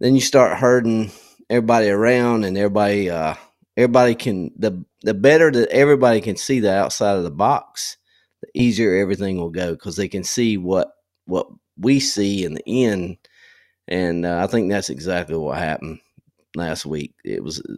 then 0.00 0.14
you 0.14 0.20
start 0.20 0.58
herding 0.58 1.10
everybody 1.50 1.88
around 1.88 2.44
and 2.44 2.56
everybody 2.58 3.10
uh 3.10 3.34
everybody 3.76 4.14
can 4.14 4.50
the 4.56 4.84
the 5.02 5.14
better 5.14 5.50
that 5.50 5.68
everybody 5.70 6.20
can 6.20 6.36
see 6.36 6.60
the 6.60 6.72
outside 6.72 7.16
of 7.16 7.22
the 7.22 7.30
box, 7.30 7.96
the 8.42 8.48
easier 8.54 8.96
everything 8.96 9.36
will 9.36 9.50
go 9.50 9.72
because 9.72 9.96
they 9.96 10.08
can 10.08 10.24
see 10.24 10.56
what 10.56 10.92
what 11.26 11.46
we 11.78 12.00
see 12.00 12.44
in 12.44 12.54
the 12.54 12.64
end. 12.66 13.16
And 13.88 14.26
uh, 14.26 14.40
I 14.42 14.46
think 14.46 14.70
that's 14.70 14.90
exactly 14.90 15.36
what 15.36 15.58
happened 15.58 16.00
last 16.54 16.86
week. 16.86 17.14
It 17.24 17.42
was 17.42 17.60
a 17.60 17.76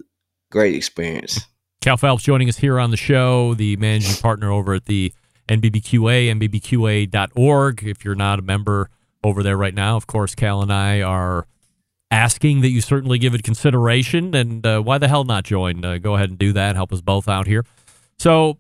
great 0.50 0.74
experience. 0.74 1.40
Kell 1.80 1.96
Phelps 1.96 2.22
joining 2.22 2.48
us 2.48 2.58
here 2.58 2.78
on 2.78 2.90
the 2.90 2.96
show, 2.96 3.54
the 3.54 3.76
managing 3.76 4.16
partner 4.16 4.50
over 4.50 4.74
at 4.74 4.84
the 4.84 5.12
NBBQA, 5.48 6.28
NBBQA.org. 6.38 7.84
If 7.84 8.04
you're 8.04 8.14
not 8.14 8.38
a 8.38 8.42
member 8.42 8.90
over 9.24 9.42
there 9.42 9.56
right 9.56 9.74
now, 9.74 9.96
of 9.96 10.06
course, 10.06 10.34
Kell 10.34 10.62
and 10.62 10.72
I 10.72 11.00
are 11.00 11.46
asking 12.10 12.60
that 12.62 12.68
you 12.68 12.80
certainly 12.80 13.18
give 13.18 13.34
it 13.34 13.42
consideration. 13.42 14.34
And 14.34 14.66
uh, 14.66 14.80
why 14.82 14.98
the 14.98 15.08
hell 15.08 15.24
not 15.24 15.44
join? 15.44 15.84
Uh, 15.84 15.98
go 15.98 16.16
ahead 16.16 16.30
and 16.30 16.38
do 16.38 16.52
that. 16.52 16.76
Help 16.76 16.92
us 16.92 17.00
both 17.00 17.28
out 17.28 17.46
here. 17.46 17.64
So, 18.18 18.58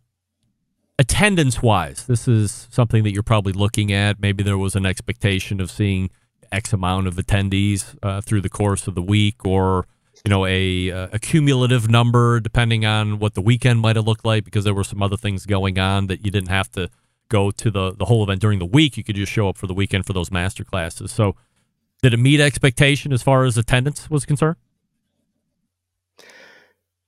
attendance 0.98 1.60
wise, 1.60 2.06
this 2.06 2.26
is 2.26 2.68
something 2.70 3.02
that 3.04 3.12
you're 3.12 3.22
probably 3.22 3.52
looking 3.52 3.92
at. 3.92 4.20
Maybe 4.20 4.42
there 4.42 4.58
was 4.58 4.74
an 4.74 4.86
expectation 4.86 5.60
of 5.60 5.70
seeing 5.70 6.10
X 6.52 6.72
amount 6.72 7.06
of 7.06 7.14
attendees 7.16 7.96
uh, 8.02 8.20
through 8.20 8.40
the 8.40 8.48
course 8.48 8.86
of 8.86 8.94
the 8.94 9.02
week 9.02 9.44
or 9.44 9.86
you 10.24 10.28
know 10.28 10.44
a, 10.46 10.90
uh, 10.90 11.08
a 11.12 11.18
cumulative 11.18 11.88
number 11.88 12.40
depending 12.40 12.84
on 12.84 13.18
what 13.18 13.34
the 13.34 13.40
weekend 13.40 13.80
might 13.80 13.96
have 13.96 14.06
looked 14.06 14.24
like 14.24 14.44
because 14.44 14.64
there 14.64 14.74
were 14.74 14.84
some 14.84 15.02
other 15.02 15.16
things 15.16 15.46
going 15.46 15.78
on 15.78 16.06
that 16.08 16.24
you 16.24 16.30
didn't 16.30 16.50
have 16.50 16.70
to 16.72 16.90
go 17.28 17.50
to 17.50 17.70
the, 17.70 17.94
the 17.94 18.04
whole 18.04 18.22
event 18.22 18.40
during 18.40 18.58
the 18.58 18.66
week. 18.66 18.96
You 18.96 19.04
could 19.04 19.16
just 19.16 19.32
show 19.32 19.48
up 19.48 19.56
for 19.56 19.66
the 19.66 19.74
weekend 19.74 20.04
for 20.04 20.12
those 20.12 20.30
master 20.30 20.64
classes. 20.64 21.12
So 21.12 21.36
did 22.02 22.12
it 22.12 22.18
meet 22.18 22.40
expectation 22.40 23.12
as 23.12 23.22
far 23.22 23.44
as 23.44 23.56
attendance 23.56 24.10
was 24.10 24.26
concerned? 24.26 24.56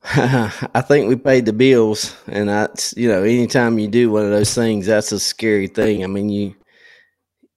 I 0.04 0.82
think 0.86 1.08
we 1.08 1.14
paid 1.14 1.46
the 1.46 1.52
bills, 1.52 2.16
and 2.26 2.48
that's 2.48 2.92
you 2.96 3.08
know, 3.08 3.22
anytime 3.22 3.78
you 3.78 3.86
do 3.86 4.10
one 4.10 4.24
of 4.24 4.30
those 4.30 4.52
things, 4.52 4.86
that's 4.86 5.12
a 5.12 5.20
scary 5.20 5.68
thing. 5.68 6.02
I 6.02 6.08
mean, 6.08 6.28
you 6.28 6.56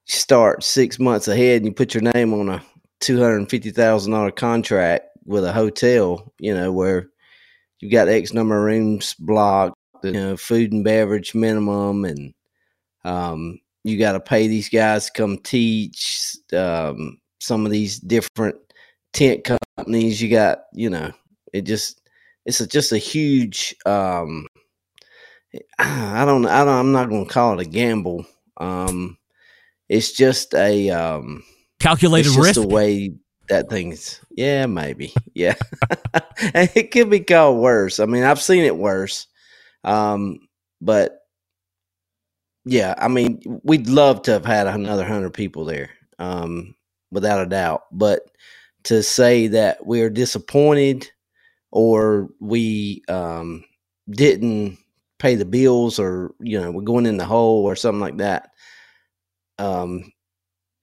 start 0.06 0.64
six 0.64 1.00
months 1.00 1.28
ahead 1.28 1.58
and 1.58 1.66
you 1.66 1.72
put 1.74 1.94
your 1.94 2.04
name 2.14 2.34
on 2.34 2.50
a 2.50 2.64
two 3.00 3.20
hundred 3.20 3.38
and 3.38 3.50
fifty 3.50 3.72
thousand 3.72 4.14
dollar 4.14 4.32
contract 4.32 5.06
with 5.26 5.44
a 5.44 5.52
hotel, 5.52 6.32
you 6.40 6.54
know, 6.54 6.72
where 6.72 7.10
you've 7.80 7.92
got 7.92 8.08
X 8.08 8.34
number 8.34 8.58
of 8.58 8.64
rooms 8.64 9.16
blocked, 9.16 9.76
you 10.04 10.12
know, 10.12 10.38
food 10.38 10.72
and 10.72 10.84
beverage 10.84 11.34
minimum, 11.34 12.06
and 12.06 12.34
um, 13.04 13.60
you 13.84 13.98
got 13.98 14.14
to 14.14 14.20
pay 14.20 14.48
these 14.48 14.70
guys 14.70 15.08
to 15.08 15.12
come 15.14 15.38
teach 15.40 16.36
um, 16.54 17.18
some 17.40 17.66
of 17.66 17.72
these 17.72 18.00
different 18.00 18.56
tent 19.14 19.44
companies. 19.44 20.22
You 20.22 20.30
got, 20.30 20.64
you 20.74 20.90
know, 20.90 21.12
it 21.54 21.62
just 21.62 22.02
it's 22.46 22.60
a, 22.60 22.68
just 22.68 22.92
a 22.92 22.98
huge. 22.98 23.76
Um, 23.86 24.48
I 25.80 26.26
don't, 26.26 26.46
I 26.46 26.66
don't, 26.66 26.74
I'm 26.74 26.92
not 26.92 27.10
going 27.10 27.26
to 27.26 27.34
call 27.34 27.60
it 27.60 27.66
a 27.66 27.70
gamble. 27.70 28.26
Um, 28.58 29.18
it's 29.90 30.12
just 30.12 30.54
a 30.54 30.90
um, 30.90 31.44
calculated 31.80 32.28
it's 32.28 32.36
just 32.36 32.48
risk. 32.48 32.62
The 32.62 32.68
way 32.68 33.16
that 33.50 33.70
thing's, 33.70 34.20
yeah, 34.32 34.66
maybe, 34.66 35.14
yeah, 35.34 35.56
and 36.54 36.70
it 36.76 36.92
could 36.92 37.10
be 37.10 37.20
called 37.20 37.60
worse. 37.60 38.00
I 38.00 38.06
mean, 38.06 38.24
I've 38.24 38.42
seen 38.42 38.64
it 38.64 38.78
worse, 38.78 39.28
um, 39.84 40.40
but 40.82 41.20
yeah, 42.66 42.96
I 42.98 43.08
mean, 43.08 43.42
we'd 43.64 43.88
love 43.88 44.24
to 44.24 44.32
have 44.32 44.46
had 44.46 44.68
another 44.68 45.06
hundred 45.06 45.34
people 45.34 45.66
there, 45.66 45.92
um, 46.18 46.76
without 47.12 47.42
a 47.42 47.50
doubt. 47.50 47.84
But 47.92 48.24
to 48.86 49.04
say 49.04 49.48
that 49.48 49.86
we're 49.86 50.10
disappointed 50.10 51.10
or 51.72 52.30
we 52.40 53.04
um, 53.08 53.64
didn't 54.10 54.78
pay 55.20 55.36
the 55.36 55.46
bills 55.46 56.00
or 56.00 56.34
you 56.40 56.60
know 56.60 56.72
we're 56.72 56.82
going 56.82 57.06
in 57.06 57.18
the 57.18 57.26
hole 57.26 57.64
or 57.64 57.76
something 57.76 58.02
like 58.02 58.18
that 58.18 58.52
um, 59.60 60.12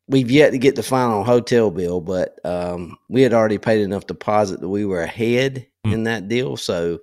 we've 0.09 0.31
yet 0.31 0.51
to 0.51 0.59
get 0.59 0.77
the 0.77 0.83
final 0.83 1.25
hotel 1.25 1.71
bill, 1.71 2.01
but 2.01 2.39
um, 2.45 2.97
we 3.09 3.23
had 3.23 3.33
already 3.33 3.59
paid 3.59 3.81
enough 3.81 4.07
deposit 4.07 4.61
that 4.61 4.69
we 4.69 4.85
were 4.85 5.03
ahead 5.03 5.67
Mm. 5.85 5.93
in 5.93 6.05
that 6.05 6.29
deal. 6.29 6.57
So, 6.57 7.01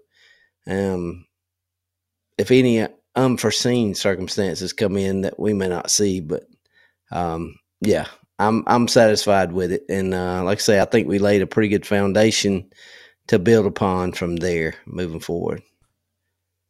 um, 0.65 1.25
if 2.38 2.49
any 2.51 2.88
unforeseen 3.15 3.93
circumstances 3.93 4.71
come 4.71 4.95
in 4.95 5.21
that 5.21 5.38
we 5.38 5.53
may 5.53 5.67
not 5.67 5.91
see, 5.91 6.21
but 6.21 6.43
um, 7.12 7.55
yeah, 7.82 8.08
I'm 8.38 8.63
I'm 8.67 8.88
satisfied 8.88 9.51
with 9.51 9.73
it, 9.73 9.84
and 9.89 10.13
uh, 10.13 10.43
like 10.45 10.60
I 10.60 10.62
say, 10.62 10.79
I 10.79 10.86
think 10.86 11.10
we 11.10 11.19
laid 11.19 11.41
a 11.41 11.47
pretty 11.47 11.67
good 11.67 11.86
foundation 11.86 12.69
to 13.27 13.38
build 13.38 13.65
upon 13.65 14.13
from 14.13 14.38
there 14.38 14.75
moving 14.86 15.19
forward. 15.19 15.62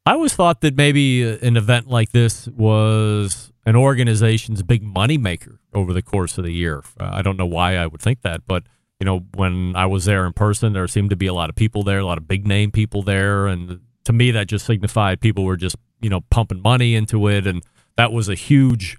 I 0.09 0.13
always 0.13 0.33
thought 0.33 0.61
that 0.61 0.75
maybe 0.75 1.23
uh, 1.23 1.37
an 1.43 1.55
event 1.55 1.87
like 1.87 2.13
this 2.13 2.47
was 2.47 3.53
an 3.67 3.75
organization's 3.75 4.63
big 4.63 4.83
moneymaker 4.83 5.59
over 5.71 5.93
the 5.93 6.01
course 6.01 6.39
of 6.39 6.45
the 6.45 6.51
year. 6.51 6.81
Uh, 6.99 7.11
I 7.13 7.21
don't 7.21 7.37
know 7.37 7.45
why 7.45 7.75
I 7.75 7.85
would 7.85 8.01
think 8.01 8.23
that, 8.23 8.41
but 8.47 8.63
you 8.99 9.05
know, 9.05 9.27
when 9.35 9.75
I 9.75 9.85
was 9.85 10.05
there 10.05 10.25
in 10.25 10.33
person, 10.33 10.73
there 10.73 10.87
seemed 10.87 11.11
to 11.11 11.15
be 11.15 11.27
a 11.27 11.33
lot 11.35 11.51
of 11.51 11.55
people 11.55 11.83
there, 11.83 11.99
a 11.99 12.05
lot 12.07 12.17
of 12.17 12.27
big 12.27 12.47
name 12.47 12.71
people 12.71 13.03
there, 13.03 13.45
and 13.45 13.81
to 14.05 14.11
me, 14.11 14.31
that 14.31 14.47
just 14.47 14.65
signified 14.65 15.21
people 15.21 15.43
were 15.43 15.57
just 15.57 15.75
you 16.01 16.09
know 16.09 16.21
pumping 16.31 16.63
money 16.63 16.95
into 16.95 17.27
it, 17.27 17.45
and 17.45 17.61
that 17.95 18.11
was 18.11 18.29
a 18.29 18.35
huge 18.35 18.97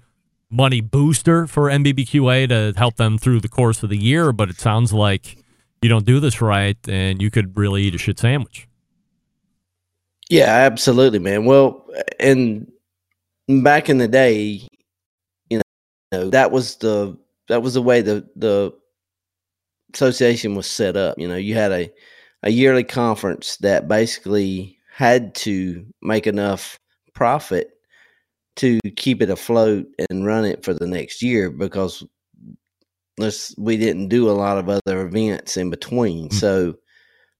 money 0.49 0.79
booster 0.79 1.45
for 1.45 1.63
NBBQA 1.63 2.47
to 2.47 2.79
help 2.79 2.95
them 2.95 3.17
through 3.17 3.41
the 3.41 3.49
course 3.49 3.83
of 3.83 3.89
the 3.89 3.97
year. 3.97 4.31
But 4.31 4.49
it 4.49 4.61
sounds 4.61 4.93
like 4.93 5.43
you 5.81 5.89
don't 5.89 6.05
do 6.05 6.21
this 6.21 6.39
right, 6.39 6.77
and 6.87 7.21
you 7.21 7.29
could 7.29 7.57
really 7.57 7.83
eat 7.83 7.95
a 7.95 7.97
shit 7.97 8.17
sandwich. 8.17 8.69
Yeah, 10.31 10.45
absolutely, 10.47 11.19
man. 11.19 11.45
Well, 11.45 11.85
and 12.19 12.71
back 13.49 13.89
in 13.89 13.99
the 13.99 14.07
day, 14.07 14.67
you 15.49 15.61
know, 16.11 16.29
that 16.31 16.51
was 16.51 16.77
the 16.77 17.17
that 17.49 17.63
was 17.63 17.75
the 17.75 17.83
way 17.83 18.01
the 18.01 18.27
the 18.37 18.73
association 19.93 20.55
was 20.55 20.67
set 20.67 20.95
up. 20.95 21.17
You 21.19 21.27
know, 21.27 21.35
you 21.35 21.55
had 21.55 21.71
a 21.71 21.91
a 22.43 22.49
yearly 22.49 22.83
conference 22.83 23.57
that 23.57 23.87
basically 23.87 24.77
had 24.93 25.35
to 25.35 25.85
make 26.01 26.27
enough 26.27 26.77
profit 27.13 27.69
to 28.57 28.79
keep 28.97 29.21
it 29.21 29.29
afloat 29.31 29.87
and 30.09 30.25
run 30.25 30.45
it 30.45 30.63
for 30.65 30.73
the 30.73 30.87
next 30.87 31.23
year 31.23 31.51
because 31.51 32.03
let's 33.17 33.55
we 33.57 33.77
didn't 33.77 34.07
do 34.07 34.29
a 34.29 34.33
lot 34.33 34.57
of 34.57 34.69
other 34.69 35.05
events 35.05 35.57
in 35.57 35.69
between. 35.69 36.31
So 36.31 36.75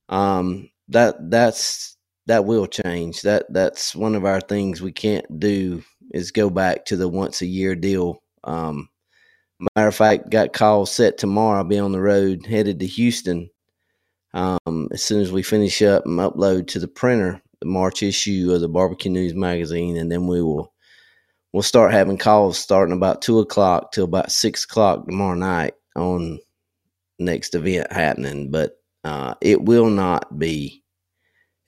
um 0.09 0.69
that 0.89 1.15
that's 1.31 1.97
that 2.27 2.45
will 2.45 2.67
change. 2.67 3.21
That 3.21 3.45
that's 3.49 3.95
one 3.95 4.15
of 4.15 4.25
our 4.25 4.41
things 4.41 4.81
we 4.81 4.91
can't 4.91 5.39
do 5.39 5.83
is 6.13 6.31
go 6.31 6.49
back 6.49 6.85
to 6.85 6.97
the 6.97 7.07
once 7.07 7.41
a 7.41 7.45
year 7.45 7.75
deal. 7.75 8.21
Um, 8.43 8.89
matter 9.75 9.87
of 9.87 9.95
fact, 9.95 10.29
got 10.29 10.53
calls 10.53 10.91
set 10.91 11.17
tomorrow. 11.17 11.59
I'll 11.59 11.63
be 11.63 11.79
on 11.79 11.91
the 11.91 12.01
road 12.01 12.45
headed 12.45 12.79
to 12.79 12.87
Houston. 12.87 13.49
Um, 14.33 14.87
as 14.91 15.03
soon 15.03 15.21
as 15.21 15.31
we 15.31 15.43
finish 15.43 15.81
up 15.81 16.05
and 16.05 16.19
upload 16.19 16.67
to 16.67 16.79
the 16.79 16.87
printer 16.87 17.41
the 17.61 17.67
March 17.67 18.03
issue 18.03 18.51
of 18.53 18.59
the 18.59 18.67
Barbecue 18.67 19.11
News 19.11 19.33
magazine, 19.33 19.95
and 19.95 20.11
then 20.11 20.27
we 20.27 20.41
will 20.41 20.73
we'll 21.53 21.63
start 21.63 21.93
having 21.93 22.17
calls 22.17 22.57
starting 22.57 22.95
about 22.95 23.21
two 23.21 23.39
o'clock 23.39 23.91
till 23.91 24.05
about 24.05 24.31
six 24.31 24.65
o'clock 24.65 25.05
tomorrow 25.05 25.35
night 25.35 25.73
on 25.95 26.39
next 27.19 27.55
event 27.55 27.91
happening. 27.93 28.51
But 28.51 28.77
uh, 29.03 29.35
it 29.41 29.61
will 29.61 29.89
not 29.89 30.37
be 30.37 30.83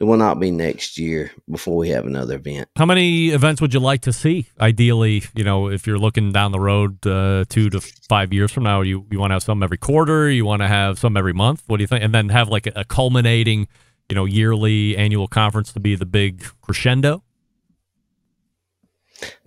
it 0.04 0.06
will 0.06 0.18
not 0.18 0.38
be 0.38 0.52
next 0.52 0.98
year 0.98 1.32
before 1.50 1.78
we 1.78 1.88
have 1.88 2.06
another 2.06 2.36
event. 2.36 2.68
How 2.76 2.86
many 2.86 3.30
events 3.30 3.62
would 3.62 3.74
you 3.74 3.80
like 3.80 4.02
to 4.02 4.12
see? 4.12 4.48
Ideally, 4.60 5.24
you 5.34 5.46
know, 5.46 5.70
if 5.70 5.88
you're 5.88 5.98
looking 5.98 6.34
down 6.34 6.52
the 6.52 6.60
road 6.60 7.08
uh, 7.08 7.46
two 7.48 7.70
to 7.70 7.80
five 7.80 8.34
years 8.34 8.52
from 8.52 8.64
now, 8.64 8.82
you 8.82 9.06
you 9.10 9.18
want 9.18 9.32
to 9.32 9.36
have 9.36 9.44
some 9.44 9.64
every 9.64 9.78
quarter, 9.78 10.30
you 10.30 10.44
want 10.44 10.62
to 10.62 10.68
have 10.68 11.00
some 11.00 11.16
every 11.16 11.32
month. 11.32 11.64
What 11.68 11.78
do 11.78 11.84
you 11.84 11.88
think? 11.88 12.04
And 12.04 12.14
then 12.14 12.28
have 12.30 12.50
like 12.50 12.68
a, 12.68 12.74
a 12.76 12.84
culminating, 12.84 13.70
you 14.10 14.16
know, 14.16 14.26
yearly 14.26 14.98
annual 14.98 15.30
conference 15.30 15.72
to 15.72 15.80
be 15.80 15.96
the 15.96 16.06
big 16.06 16.44
crescendo. 16.62 17.24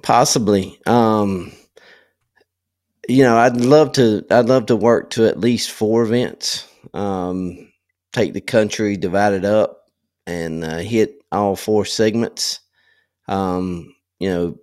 Possibly. 0.01 0.81
Um, 0.87 1.53
you 3.11 3.25
know, 3.25 3.37
I'd 3.37 3.59
love 3.59 3.93
to. 3.93 4.25
I'd 4.31 4.47
love 4.47 4.67
to 4.67 4.77
work 4.77 5.11
to 5.11 5.27
at 5.29 5.39
least 5.39 5.71
four 5.71 6.03
events. 6.03 6.67
Um, 6.95 7.71
take 8.13 8.33
the 8.33 8.41
country, 8.41 8.97
divide 8.97 9.35
it 9.35 9.45
up, 9.45 9.86
and 10.27 10.65
uh, 10.65 10.79
hit 10.79 11.23
all 11.33 11.57
four 11.57 11.85
segments. 11.85 12.61
Um, 13.29 13.95
you 14.19 14.29
know, 14.29 14.57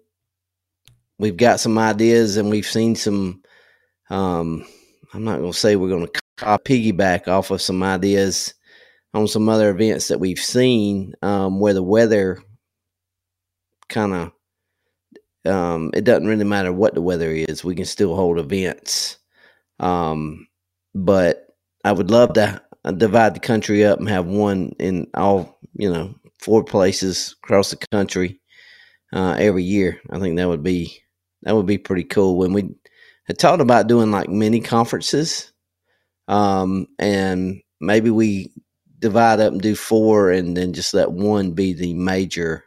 we've 1.19 1.37
got 1.37 1.59
some 1.59 1.77
ideas 1.77 2.37
and 2.37 2.49
we've 2.49 2.65
seen 2.65 2.95
some. 2.95 3.41
Um, 4.09 4.65
I'm 5.13 5.23
not 5.23 5.39
going 5.39 5.51
to 5.51 5.57
say 5.57 5.75
we're 5.75 5.89
going 5.89 6.07
to 6.07 6.21
piggyback 6.39 7.27
off 7.27 7.51
of 7.51 7.61
some 7.61 7.83
ideas 7.83 8.53
on 9.13 9.27
some 9.27 9.47
other 9.47 9.69
events 9.69 10.07
that 10.07 10.19
we've 10.19 10.39
seen 10.39 11.13
um, 11.21 11.59
where 11.59 11.73
the 11.73 11.83
weather 11.83 12.41
kind 13.89 14.13
of 14.13 14.31
um, 15.45 15.91
it 15.93 16.03
doesn't 16.03 16.27
really 16.27 16.45
matter 16.45 16.71
what 16.71 16.93
the 16.95 17.01
weather 17.01 17.31
is 17.31 17.63
we 17.63 17.75
can 17.75 17.85
still 17.85 18.15
hold 18.15 18.39
events 18.39 19.17
um, 19.79 20.47
but 20.95 21.47
i 21.83 21.91
would 21.91 22.09
love 22.09 22.33
to 22.33 22.62
divide 22.91 23.35
the 23.35 23.39
country 23.39 23.85
up 23.85 23.99
and 23.99 24.09
have 24.09 24.25
one 24.25 24.73
in 24.79 25.07
all 25.13 25.57
you 25.75 25.91
know 25.91 26.13
four 26.39 26.63
places 26.63 27.35
across 27.43 27.71
the 27.71 27.77
country 27.91 28.41
uh, 29.13 29.35
every 29.39 29.63
year. 29.63 29.99
I 30.09 30.19
think 30.19 30.37
that 30.37 30.47
would 30.47 30.63
be 30.63 31.01
that 31.43 31.55
would 31.55 31.65
be 31.65 31.77
pretty 31.77 32.03
cool. 32.03 32.37
When 32.37 32.53
we 32.53 32.69
had 33.25 33.39
talked 33.39 33.61
about 33.61 33.87
doing 33.87 34.11
like 34.11 34.29
mini 34.29 34.59
conferences, 34.59 35.51
um, 36.27 36.87
and 36.99 37.61
maybe 37.79 38.09
we 38.09 38.51
divide 38.99 39.39
up 39.39 39.53
and 39.53 39.61
do 39.61 39.75
four, 39.75 40.31
and 40.31 40.55
then 40.55 40.73
just 40.73 40.93
let 40.93 41.11
one 41.11 41.51
be 41.51 41.73
the 41.73 41.93
major 41.93 42.65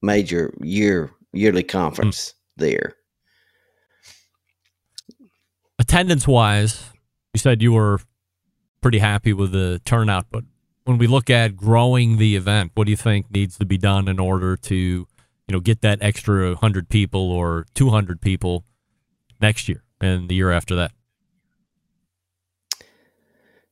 major 0.00 0.54
year 0.60 1.10
yearly 1.32 1.62
conference 1.62 2.30
mm. 2.30 2.34
there. 2.56 2.96
Attendance 5.78 6.26
wise, 6.26 6.90
you 7.34 7.38
said 7.38 7.60
you 7.60 7.72
were 7.72 8.00
pretty 8.84 8.98
happy 8.98 9.32
with 9.32 9.52
the 9.52 9.80
turnout. 9.86 10.26
But 10.30 10.44
when 10.84 10.98
we 10.98 11.06
look 11.06 11.30
at 11.30 11.56
growing 11.56 12.18
the 12.18 12.36
event, 12.36 12.72
what 12.74 12.84
do 12.84 12.90
you 12.90 12.98
think 12.98 13.30
needs 13.30 13.56
to 13.56 13.64
be 13.64 13.78
done 13.78 14.08
in 14.08 14.20
order 14.20 14.58
to, 14.58 14.74
you 14.74 15.06
know, 15.48 15.60
get 15.60 15.80
that 15.80 16.02
extra 16.02 16.54
hundred 16.54 16.90
people 16.90 17.32
or 17.32 17.64
two 17.74 17.88
hundred 17.88 18.20
people 18.20 18.66
next 19.40 19.70
year 19.70 19.82
and 20.02 20.28
the 20.28 20.34
year 20.34 20.52
after 20.52 20.74
that? 20.74 20.92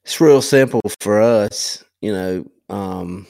It's 0.02 0.18
real 0.18 0.40
simple 0.40 0.80
for 1.00 1.20
us. 1.20 1.84
You 2.00 2.12
know, 2.12 2.50
um, 2.70 3.26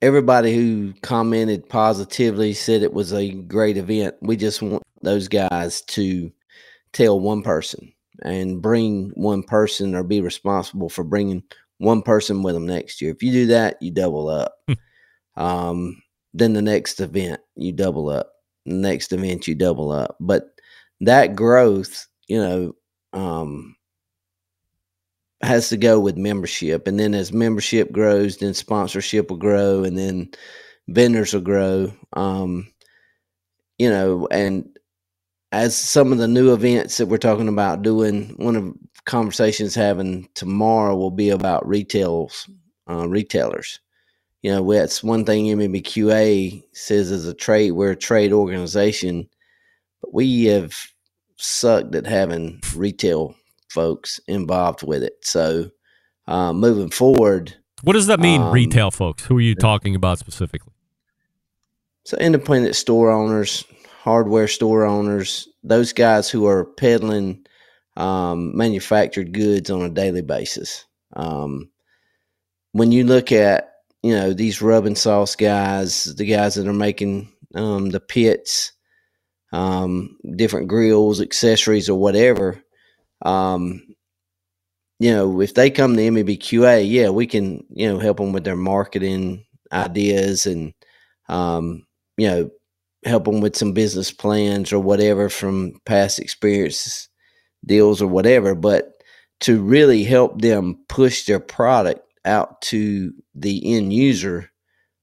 everybody 0.00 0.54
who 0.54 0.94
commented 1.02 1.68
positively 1.68 2.54
said 2.54 2.82
it 2.82 2.94
was 2.94 3.12
a 3.12 3.30
great 3.30 3.76
event. 3.76 4.14
We 4.22 4.38
just 4.38 4.62
want 4.62 4.82
those 5.02 5.28
guys 5.28 5.82
to 5.82 6.32
tell 6.94 7.20
one 7.20 7.42
person 7.42 7.92
and 8.22 8.62
bring 8.62 9.10
one 9.14 9.42
person 9.42 9.94
or 9.94 10.02
be 10.02 10.20
responsible 10.20 10.88
for 10.88 11.04
bringing 11.04 11.42
one 11.78 12.02
person 12.02 12.42
with 12.42 12.54
them 12.54 12.66
next 12.66 13.00
year. 13.00 13.10
If 13.10 13.22
you 13.22 13.32
do 13.32 13.46
that, 13.46 13.76
you 13.80 13.90
double 13.90 14.28
up. 14.28 14.54
Hmm. 14.68 14.74
um, 15.42 16.02
then 16.32 16.52
the 16.52 16.62
next 16.62 17.00
event, 17.00 17.40
you 17.56 17.72
double 17.72 18.08
up. 18.08 18.32
The 18.66 18.74
next 18.74 19.12
event, 19.12 19.46
you 19.46 19.54
double 19.54 19.92
up. 19.92 20.16
But 20.20 20.54
that 21.00 21.36
growth, 21.36 22.06
you 22.28 22.38
know, 22.38 22.74
um, 23.12 23.76
has 25.42 25.68
to 25.68 25.76
go 25.76 26.00
with 26.00 26.16
membership. 26.16 26.88
And 26.88 26.98
then 26.98 27.14
as 27.14 27.32
membership 27.32 27.92
grows, 27.92 28.38
then 28.38 28.54
sponsorship 28.54 29.30
will 29.30 29.36
grow, 29.36 29.84
and 29.84 29.96
then 29.96 30.30
vendors 30.88 31.34
will 31.34 31.40
grow. 31.40 31.92
Um, 32.14 32.68
you 33.78 33.90
know, 33.90 34.26
and 34.30 34.73
as 35.54 35.76
some 35.76 36.12
of 36.12 36.18
the 36.18 36.28
new 36.28 36.52
events 36.52 36.96
that 36.96 37.06
we're 37.06 37.16
talking 37.16 37.48
about 37.48 37.82
doing, 37.82 38.34
one 38.36 38.56
of 38.56 38.74
conversations 39.04 39.74
having 39.74 40.28
tomorrow 40.34 40.96
will 40.96 41.10
be 41.10 41.30
about 41.30 41.66
retails, 41.66 42.48
uh, 42.90 43.08
retailers. 43.08 43.78
You 44.42 44.50
know, 44.50 44.72
that's 44.72 45.02
one 45.02 45.24
thing 45.24 45.46
NBBQA 45.46 46.62
says 46.72 47.10
as 47.10 47.26
a 47.26 47.34
trade, 47.34 47.72
we're 47.72 47.92
a 47.92 47.96
trade 47.96 48.32
organization, 48.32 49.28
but 50.00 50.12
we 50.12 50.44
have 50.46 50.74
sucked 51.36 51.94
at 51.94 52.06
having 52.06 52.60
retail 52.74 53.34
folks 53.68 54.20
involved 54.26 54.82
with 54.82 55.02
it. 55.02 55.14
So, 55.22 55.70
uh, 56.26 56.52
moving 56.52 56.90
forward, 56.90 57.54
what 57.82 57.92
does 57.92 58.06
that 58.08 58.18
mean, 58.18 58.40
um, 58.40 58.52
retail 58.52 58.90
folks? 58.90 59.24
Who 59.24 59.38
are 59.38 59.42
you 59.42 59.54
talking 59.54 59.94
about 59.94 60.18
specifically? 60.18 60.72
So, 62.04 62.16
independent 62.18 62.76
store 62.76 63.10
owners, 63.10 63.64
hardware 64.04 64.48
store 64.48 64.84
owners, 64.84 65.48
those 65.62 65.94
guys 65.94 66.28
who 66.28 66.46
are 66.46 66.66
peddling 66.66 67.42
um, 67.96 68.54
manufactured 68.54 69.32
goods 69.32 69.70
on 69.70 69.80
a 69.80 69.88
daily 69.88 70.20
basis. 70.20 70.84
Um, 71.16 71.70
when 72.72 72.92
you 72.92 73.04
look 73.04 73.32
at 73.32 73.70
you 74.02 74.14
know 74.14 74.34
these 74.34 74.60
rub 74.60 74.84
and 74.84 74.98
sauce 74.98 75.34
guys, 75.36 76.04
the 76.04 76.26
guys 76.26 76.56
that 76.56 76.68
are 76.68 76.74
making 76.74 77.32
um, 77.54 77.88
the 77.88 78.00
pits, 78.00 78.72
um, 79.54 80.18
different 80.36 80.68
grills, 80.68 81.22
accessories, 81.22 81.88
or 81.88 81.98
whatever, 81.98 82.62
um, 83.22 83.82
you 84.98 85.12
know, 85.12 85.40
if 85.40 85.54
they 85.54 85.70
come 85.70 85.96
to 85.96 86.02
NBBQA, 86.02 86.86
yeah, 86.86 87.08
we 87.08 87.26
can 87.26 87.64
you 87.70 87.90
know 87.90 87.98
help 87.98 88.18
them 88.18 88.34
with 88.34 88.44
their 88.44 88.54
marketing 88.54 89.46
ideas 89.72 90.44
and 90.44 90.74
um, 91.30 91.86
you 92.18 92.28
know 92.28 92.50
help 93.04 93.24
them 93.24 93.40
with 93.40 93.56
some 93.56 93.72
business 93.72 94.10
plans 94.10 94.72
or 94.72 94.78
whatever 94.78 95.28
from 95.28 95.80
past 95.84 96.18
experiences, 96.18 97.08
deals 97.64 98.00
or 98.00 98.06
whatever, 98.06 98.54
but 98.54 98.92
to 99.40 99.62
really 99.62 100.04
help 100.04 100.40
them 100.40 100.78
push 100.88 101.26
their 101.26 101.40
product 101.40 102.00
out 102.24 102.62
to 102.62 103.12
the 103.34 103.76
end 103.76 103.92
user, 103.92 104.50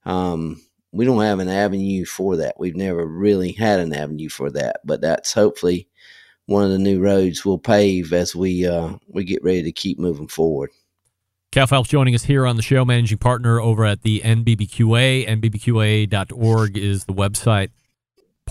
um, 0.06 0.62
we 0.92 1.06
don't 1.06 1.22
have 1.22 1.40
an 1.40 1.50
avenue 1.50 2.06
for 2.06 2.38
that. 2.38 2.56
We've 2.60 2.76
never 2.76 3.06
really 3.06 3.52
had 3.52 3.80
an 3.80 3.94
avenue 3.94 4.30
for 4.30 4.50
that, 4.52 4.82
but 4.84 5.02
that's 5.02 5.34
hopefully 5.34 5.88
one 6.48 6.66
of 6.66 6.72
the 6.72 6.80
new 6.80 7.00
roads 7.00 7.46
we'll 7.46 7.60
pave 7.60 8.12
as 8.14 8.36
we 8.36 8.66
uh, 8.66 8.96
we 9.08 9.24
get 9.24 9.44
ready 9.44 9.64
to 9.64 9.72
keep 9.72 10.00
moving 10.00 10.28
forward. 10.28 10.72
Kell 11.52 11.68
Phelps 11.68 11.90
joining 11.90 12.16
us 12.16 12.24
here 12.24 12.46
on 12.46 12.56
the 12.56 12.62
show, 12.62 12.84
managing 12.84 13.18
partner 13.18 13.60
over 13.60 13.86
at 13.86 14.04
the 14.04 14.22
NBBQA. 14.22 15.28
NBBQA.org 15.28 16.78
is 16.78 17.06
the 17.06 17.14
website 17.14 17.70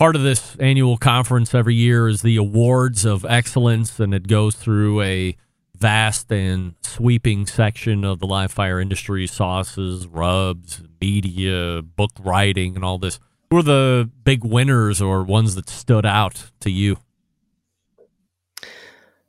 part 0.01 0.17
of 0.17 0.23
this 0.23 0.57
annual 0.57 0.97
conference 0.97 1.55
every 1.55 1.75
year 1.75 2.09
is 2.09 2.23
the 2.23 2.37
awards 2.37 3.05
of 3.05 3.23
excellence, 3.27 4.01
and 4.01 4.15
it 4.15 4.27
goes 4.27 4.55
through 4.57 5.03
a 5.03 5.37
vast 5.77 6.33
and 6.33 6.75
sweeping 6.83 7.47
section 7.47 8.03
of 8.03 8.19
the 8.19 8.27
live 8.27 8.51
fire 8.51 8.81
industry 8.81 9.27
sauces, 9.27 10.07
rubs, 10.07 10.83
media, 11.03 11.83
book 11.83 12.13
writing, 12.19 12.77
and 12.77 12.83
all 12.85 12.97
this. 12.97 13.21
Who 13.51 13.59
are 13.59 13.63
the 13.63 14.11
big 14.25 14.43
winners 14.43 15.03
or 15.03 15.23
ones 15.23 15.55
that 15.55 15.69
stood 15.69 16.07
out 16.07 16.51
to 16.61 16.71
you? 16.71 16.97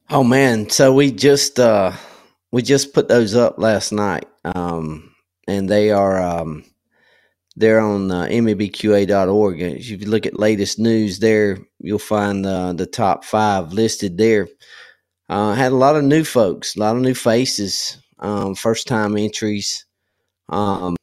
Oh 0.10 0.24
man, 0.24 0.70
so 0.70 0.94
we 0.94 1.12
just 1.12 1.60
uh 1.60 1.92
we 2.54 2.62
just 2.62 2.94
put 2.94 3.10
those 3.10 3.36
up 3.36 3.58
last 3.58 3.92
night. 3.92 4.26
Um 4.46 5.14
and 5.50 5.70
they 5.70 5.92
are 5.92 6.22
um 6.22 6.64
they're 7.62 7.80
on 7.80 8.12
uh, 8.12 8.24
NBBQA.org. 8.26 9.62
If 9.62 9.90
you 9.90 9.98
look 10.00 10.26
at 10.26 10.40
latest 10.40 10.80
news 10.80 11.20
there, 11.20 11.60
you'll 11.80 12.00
find 12.00 12.46
uh, 12.46 12.74
the 12.74 12.88
top 12.88 13.24
five 13.24 13.72
listed 13.72 14.18
there. 14.18 14.50
Uh, 15.30 15.54
had 15.54 15.72
a 15.72 15.76
lot 15.76 15.96
of 15.96 16.04
new 16.04 16.26
folks, 16.26 16.76
a 16.76 16.80
lot 16.80 16.96
of 16.96 17.02
new 17.02 17.14
faces, 17.14 17.98
um, 18.20 18.56
first 18.56 18.88
time 18.88 19.16
entries. 19.16 19.86
Um, 20.50 20.98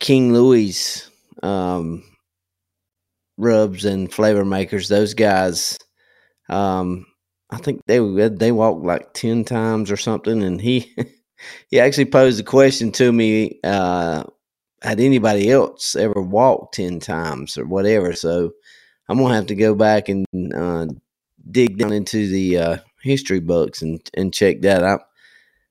King 0.00 0.32
Louis 0.32 1.08
um, 1.42 2.02
rubs 3.36 3.84
and 3.84 4.12
flavor 4.12 4.44
makers. 4.44 4.88
Those 4.88 5.14
guys, 5.14 5.78
um, 6.48 7.06
I 7.50 7.58
think 7.58 7.82
they 7.86 7.98
they 8.28 8.52
walked 8.52 8.84
like 8.84 9.12
ten 9.12 9.44
times 9.44 9.90
or 9.90 9.96
something, 9.96 10.42
and 10.42 10.60
he 10.60 10.92
he 11.70 11.78
actually 11.78 12.06
posed 12.06 12.40
a 12.40 12.44
question 12.44 12.90
to 12.92 13.12
me. 13.12 13.60
Uh, 13.62 14.24
had 14.86 15.00
anybody 15.00 15.50
else 15.50 15.96
ever 15.96 16.20
walked 16.22 16.74
ten 16.74 17.00
times 17.00 17.58
or 17.58 17.66
whatever? 17.66 18.12
So 18.12 18.52
I'm 19.08 19.18
gonna 19.18 19.34
have 19.34 19.46
to 19.46 19.54
go 19.54 19.74
back 19.74 20.08
and 20.08 20.24
uh, 20.54 20.86
dig 21.50 21.78
down 21.78 21.92
into 21.92 22.28
the 22.28 22.58
uh, 22.58 22.76
history 23.02 23.40
books 23.40 23.82
and 23.82 24.00
and 24.14 24.32
check 24.32 24.60
that 24.62 24.82
out. 24.82 25.02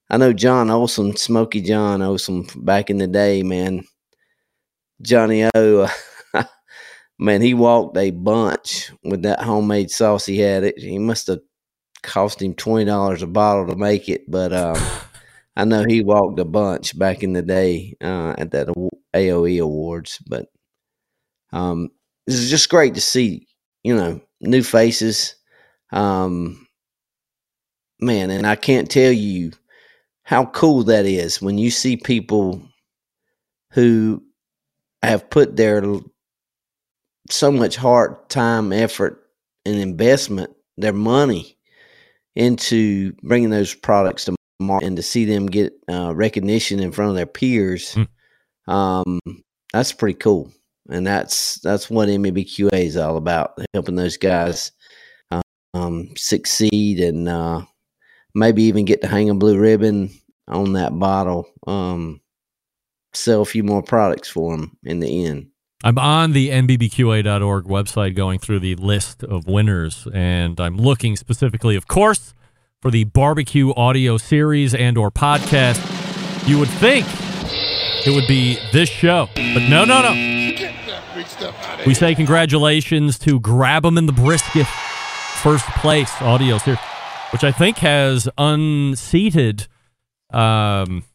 I 0.09 0.17
know 0.17 0.33
John 0.33 0.69
Olson, 0.69 1.15
Smoky 1.15 1.61
John 1.61 2.01
Olson, 2.01 2.45
back 2.57 2.89
in 2.89 2.97
the 2.97 3.07
day, 3.07 3.41
man. 3.41 3.85
Johnny 5.01 5.49
O, 5.55 5.89
man, 7.19 7.41
he 7.41 7.53
walked 7.53 7.97
a 7.97 8.11
bunch 8.11 8.91
with 9.03 9.23
that 9.23 9.41
homemade 9.41 9.91
sauce 9.91 10.25
he 10.25 10.39
had. 10.39 10.63
It 10.63 10.79
he 10.79 10.99
must 10.99 11.27
have 11.27 11.39
cost 12.03 12.41
him 12.41 12.53
twenty 12.53 12.85
dollars 12.85 13.23
a 13.23 13.27
bottle 13.27 13.67
to 13.67 13.75
make 13.75 14.09
it, 14.09 14.29
but 14.29 14.53
um, 14.53 14.77
I 15.55 15.65
know 15.65 15.85
he 15.87 16.03
walked 16.03 16.39
a 16.39 16.45
bunch 16.45 16.97
back 16.97 17.23
in 17.23 17.33
the 17.33 17.41
day 17.41 17.95
uh, 18.01 18.35
at 18.37 18.51
that 18.51 18.67
AOE 19.13 19.61
awards. 19.61 20.19
But 20.27 20.47
um, 21.53 21.89
this 22.27 22.35
is 22.35 22.49
just 22.49 22.69
great 22.69 22.95
to 22.95 23.01
see, 23.01 23.47
you 23.83 23.95
know, 23.95 24.21
new 24.41 24.63
faces. 24.63 25.35
Um, 25.91 26.67
man, 27.99 28.29
and 28.29 28.45
I 28.45 28.55
can't 28.55 28.89
tell 28.89 29.11
you 29.11 29.51
how 30.23 30.45
cool 30.45 30.83
that 30.85 31.05
is 31.05 31.41
when 31.41 31.57
you 31.57 31.71
see 31.71 31.97
people 31.97 32.61
who 33.71 34.23
have 35.01 35.29
put 35.29 35.55
their 35.55 35.83
so 37.29 37.51
much 37.51 37.75
heart, 37.75 38.29
time, 38.29 38.73
effort, 38.73 39.21
and 39.65 39.75
investment, 39.75 40.51
their 40.77 40.93
money 40.93 41.57
into 42.35 43.13
bringing 43.23 43.49
those 43.49 43.73
products 43.73 44.25
to 44.25 44.34
and 44.59 44.95
to 44.95 45.03
see 45.03 45.25
them 45.25 45.47
get 45.47 45.73
uh, 45.89 46.13
recognition 46.15 46.79
in 46.79 46.91
front 46.91 47.09
of 47.09 47.15
their 47.15 47.25
peers. 47.25 47.95
Mm. 47.95 48.73
Um, 48.73 49.19
that's 49.73 49.93
pretty 49.93 50.17
cool. 50.17 50.51
And 50.89 51.05
that's 51.05 51.59
that's 51.61 51.89
what 51.89 52.09
NBBQA 52.09 52.85
is 52.85 52.97
all 52.97 53.17
about, 53.17 53.57
helping 53.73 53.95
those 53.95 54.17
guys 54.17 54.71
um, 55.75 56.09
succeed 56.15 56.99
and 56.99 57.27
uh, 57.27 57.61
maybe 58.33 58.63
even 58.63 58.85
get 58.85 59.01
to 59.01 59.07
hang 59.07 59.29
a 59.29 59.35
blue 59.35 59.59
ribbon 59.59 60.09
on 60.47 60.73
that 60.73 60.97
bottle. 60.97 61.47
Um, 61.67 62.21
sell 63.13 63.41
a 63.41 63.45
few 63.45 63.63
more 63.63 63.83
products 63.83 64.29
for 64.29 64.55
them 64.55 64.77
in 64.83 64.99
the 64.99 65.25
end. 65.25 65.47
I'm 65.83 65.99
on 65.99 66.31
the 66.31 66.49
nbbqa.org 66.49 67.65
website 67.65 68.15
going 68.15 68.39
through 68.39 68.59
the 68.59 68.75
list 68.75 69.23
of 69.23 69.47
winners, 69.47 70.07
and 70.13 70.59
I'm 70.59 70.77
looking 70.77 71.15
specifically, 71.15 71.75
of 71.75 71.87
course, 71.87 72.33
for 72.85 72.91
the 72.91 73.03
barbecue 73.05 73.73
audio 73.73 74.15
series 74.15 74.75
and 74.75 74.95
or 74.95 75.09
podcast. 75.09 75.81
You 76.47 76.59
would 76.59 76.69
think 76.69 77.07
it 78.05 78.13
would 78.13 78.27
be 78.27 78.59
this 78.71 78.89
show, 78.89 79.27
but 79.33 79.63
no, 79.67 79.85
no, 79.85 80.03
no. 80.03 80.11
We 81.87 81.95
say 81.95 82.13
congratulations 82.13 83.17
to 83.19 83.39
Grab 83.39 83.87
'em 83.87 83.97
in 83.97 84.05
the 84.05 84.11
Brisket, 84.13 84.67
first 85.41 85.65
place 85.69 86.11
audio 86.21 86.59
series, 86.59 86.77
which 87.31 87.43
I 87.43 87.51
think 87.51 87.79
has 87.79 88.29
unseated. 88.37 89.65
Um, 90.31 91.05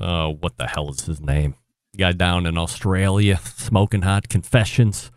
oh, 0.00 0.36
what 0.40 0.58
the 0.58 0.66
hell 0.66 0.90
is 0.90 1.06
his 1.06 1.22
name? 1.22 1.54
The 1.94 2.00
guy 2.00 2.12
down 2.12 2.44
in 2.44 2.58
Australia, 2.58 3.40
smoking 3.46 4.02
hot 4.02 4.28
confessions. 4.28 5.10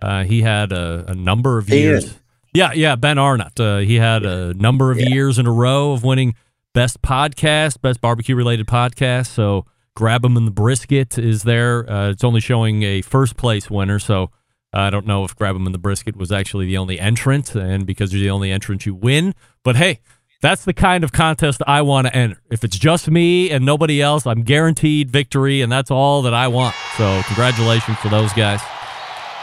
Uh, 0.00 0.22
he 0.22 0.42
had 0.42 0.70
a, 0.70 1.06
a 1.08 1.14
number 1.16 1.58
of 1.58 1.68
years. 1.68 2.04
Ian. 2.04 2.14
Yeah, 2.54 2.72
yeah, 2.72 2.94
Ben 2.94 3.18
Arnott. 3.18 3.58
Uh, 3.58 3.78
he 3.78 3.96
had 3.96 4.24
a 4.24 4.54
number 4.54 4.92
of 4.92 5.00
yeah. 5.00 5.08
years 5.08 5.38
in 5.40 5.46
a 5.46 5.52
row 5.52 5.92
of 5.92 6.04
winning 6.04 6.36
best 6.72 7.02
podcast, 7.02 7.80
best 7.80 8.00
barbecue 8.00 8.36
related 8.36 8.68
podcast. 8.68 9.26
So 9.26 9.66
grab 9.96 10.24
him 10.24 10.36
in 10.36 10.44
the 10.44 10.52
brisket 10.52 11.18
is 11.18 11.42
there. 11.42 11.88
Uh, 11.90 12.10
it's 12.10 12.22
only 12.22 12.40
showing 12.40 12.84
a 12.84 13.02
first 13.02 13.36
place 13.36 13.68
winner. 13.68 13.98
So 13.98 14.30
I 14.72 14.90
don't 14.90 15.06
know 15.06 15.24
if 15.24 15.34
grab 15.34 15.56
him 15.56 15.66
in 15.66 15.72
the 15.72 15.78
brisket 15.78 16.16
was 16.16 16.30
actually 16.30 16.66
the 16.66 16.76
only 16.76 16.98
entrant, 16.98 17.54
and 17.54 17.86
because 17.86 18.12
you're 18.12 18.22
the 18.22 18.30
only 18.30 18.50
entrant, 18.50 18.86
you 18.86 18.94
win. 18.94 19.34
But 19.62 19.76
hey, 19.76 20.00
that's 20.40 20.64
the 20.64 20.74
kind 20.74 21.04
of 21.04 21.12
contest 21.12 21.62
I 21.66 21.82
want 21.82 22.06
to 22.06 22.14
enter. 22.14 22.40
If 22.50 22.64
it's 22.64 22.78
just 22.78 23.08
me 23.08 23.50
and 23.50 23.64
nobody 23.64 24.02
else, 24.02 24.26
I'm 24.26 24.42
guaranteed 24.42 25.10
victory, 25.10 25.60
and 25.60 25.70
that's 25.72 25.90
all 25.90 26.22
that 26.22 26.34
I 26.34 26.48
want. 26.48 26.74
So, 26.96 27.22
congratulations 27.26 27.98
to 28.02 28.08
those 28.08 28.32
guys 28.32 28.60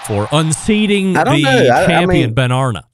for 0.06 0.28
unseating 0.32 1.14
the 1.14 1.22
I, 1.22 1.86
champion, 1.88 2.04
I 2.04 2.06
mean, 2.06 2.34
Ben 2.34 2.52
Arnott. 2.52 2.86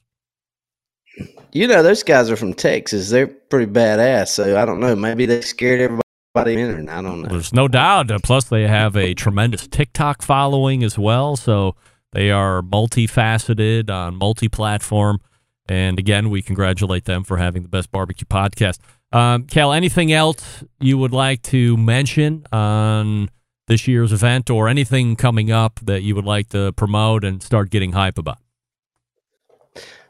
You 1.57 1.67
know, 1.67 1.81
those 1.81 2.03
guys 2.03 2.29
are 2.29 2.35
from 2.35 2.53
Texas. 2.53 3.09
They're 3.09 3.25
pretty 3.25 3.71
badass. 3.71 4.27
So, 4.27 4.59
I 4.59 4.63
don't 4.63 4.79
know. 4.79 4.95
Maybe 4.95 5.25
they 5.25 5.41
scared 5.41 5.81
everybody 5.81 6.61
in, 6.61 6.87
I 6.87 7.01
don't 7.01 7.23
know. 7.23 7.29
There's 7.29 7.51
no 7.51 7.67
doubt. 7.67 8.11
Plus, 8.21 8.45
they 8.45 8.67
have 8.67 8.95
a 8.95 9.15
tremendous 9.15 9.67
TikTok 9.67 10.21
following 10.21 10.83
as 10.83 10.99
well. 10.99 11.35
So, 11.35 11.75
they 12.11 12.29
are 12.29 12.61
multifaceted 12.61 13.89
on 13.89 14.17
multi 14.17 14.49
platform. 14.49 15.19
And 15.67 15.97
again, 15.97 16.29
we 16.29 16.43
congratulate 16.43 17.05
them 17.05 17.23
for 17.23 17.37
having 17.37 17.63
the 17.63 17.69
best 17.69 17.91
barbecue 17.91 18.27
podcast. 18.27 18.77
Um, 19.11 19.43
Kell, 19.43 19.73
anything 19.73 20.13
else 20.13 20.63
you 20.79 20.99
would 20.99 21.11
like 21.11 21.41
to 21.43 21.75
mention 21.75 22.45
on 22.51 23.29
this 23.67 23.87
year's 23.87 24.13
event 24.13 24.51
or 24.51 24.67
anything 24.67 25.15
coming 25.15 25.51
up 25.51 25.79
that 25.83 26.03
you 26.03 26.13
would 26.13 26.25
like 26.25 26.49
to 26.49 26.71
promote 26.73 27.23
and 27.23 27.41
start 27.41 27.71
getting 27.71 27.93
hype 27.93 28.19
about? 28.19 28.37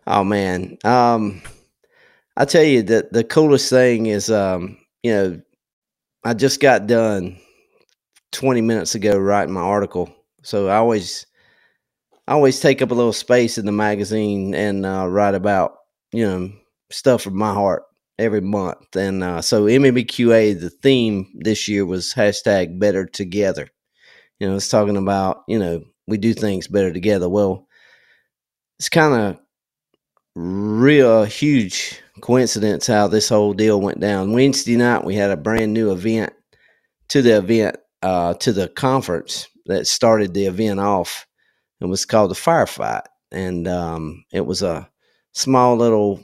Oh 0.07 0.23
man. 0.23 0.77
Um, 0.85 1.41
I 2.37 2.45
tell 2.45 2.63
you 2.63 2.81
that 2.83 3.11
the 3.11 3.25
coolest 3.25 3.69
thing 3.69 4.05
is, 4.05 4.31
um, 4.31 4.77
you 5.03 5.11
know, 5.11 5.41
I 6.23 6.33
just 6.33 6.61
got 6.61 6.87
done 6.87 7.37
20 8.31 8.61
minutes 8.61 8.95
ago 8.95 9.17
writing 9.17 9.53
my 9.53 9.61
article. 9.61 10.09
So 10.43 10.69
I 10.69 10.77
always 10.77 11.25
I 12.25 12.33
always 12.33 12.59
take 12.61 12.81
up 12.81 12.91
a 12.91 12.93
little 12.93 13.13
space 13.13 13.57
in 13.57 13.65
the 13.65 13.71
magazine 13.73 14.55
and 14.55 14.85
uh, 14.85 15.07
write 15.07 15.35
about 15.35 15.75
you 16.13 16.25
know 16.25 16.51
stuff 16.89 17.23
from 17.23 17.37
my 17.37 17.53
heart 17.53 17.83
every 18.17 18.41
month. 18.41 18.95
And 18.95 19.23
uh, 19.23 19.41
so 19.41 19.65
NBBQA, 19.65 20.59
the 20.59 20.69
theme 20.69 21.27
this 21.35 21.67
year 21.67 21.85
was 21.85 22.13
hashtag 22.13 22.79
Better 22.79 23.05
Together. 23.05 23.69
You 24.39 24.47
know, 24.47 24.55
it's 24.55 24.69
talking 24.69 24.95
about 24.95 25.43
you 25.49 25.59
know 25.59 25.83
we 26.07 26.17
do 26.17 26.33
things 26.33 26.69
better 26.69 26.93
together. 26.93 27.27
Well, 27.27 27.67
it's 28.79 28.87
kind 28.89 29.13
of 29.13 29.39
real 30.39 31.23
huge 31.23 31.99
coincidence 32.21 32.85
how 32.85 33.07
this 33.07 33.29
whole 33.29 33.53
deal 33.53 33.81
went 33.81 33.99
down. 33.99 34.33
Wednesday 34.33 34.75
night 34.75 35.03
we 35.03 35.15
had 35.15 35.31
a 35.31 35.37
brand 35.37 35.73
new 35.73 35.91
event 35.91 36.31
to 37.09 37.21
the 37.21 37.37
event 37.37 37.77
uh, 38.03 38.35
to 38.35 38.53
the 38.53 38.67
conference 38.67 39.47
that 39.65 39.87
started 39.87 40.33
the 40.33 40.45
event 40.45 40.79
off 40.79 41.27
it 41.79 41.85
was 41.85 42.05
called 42.05 42.31
the 42.31 42.35
Firefight, 42.35 43.03
and 43.31 43.67
um, 43.67 44.23
it 44.31 44.45
was 44.45 44.63
a 44.63 44.89
small 45.33 45.75
little 45.75 46.23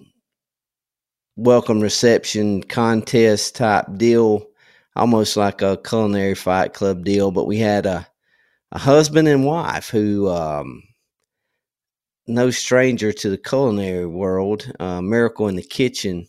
welcome 1.35 1.79
reception 1.79 2.63
contest 2.63 3.55
type 3.55 3.85
deal, 3.97 4.47
almost 4.95 5.37
like 5.37 5.61
a 5.61 5.77
culinary 5.77 6.35
fight 6.35 6.73
club 6.73 7.03
deal. 7.03 7.31
But 7.31 7.45
we 7.45 7.57
had 7.57 7.85
a 7.85 8.07
a 8.71 8.79
husband 8.79 9.27
and 9.27 9.45
wife 9.45 9.89
who 9.89 10.27
um, 10.29 10.81
no 12.27 12.49
stranger 12.49 13.11
to 13.11 13.29
the 13.29 13.37
culinary 13.37 14.05
world, 14.05 14.71
uh, 14.79 15.01
Miracle 15.01 15.47
in 15.47 15.55
the 15.55 15.63
Kitchen. 15.63 16.27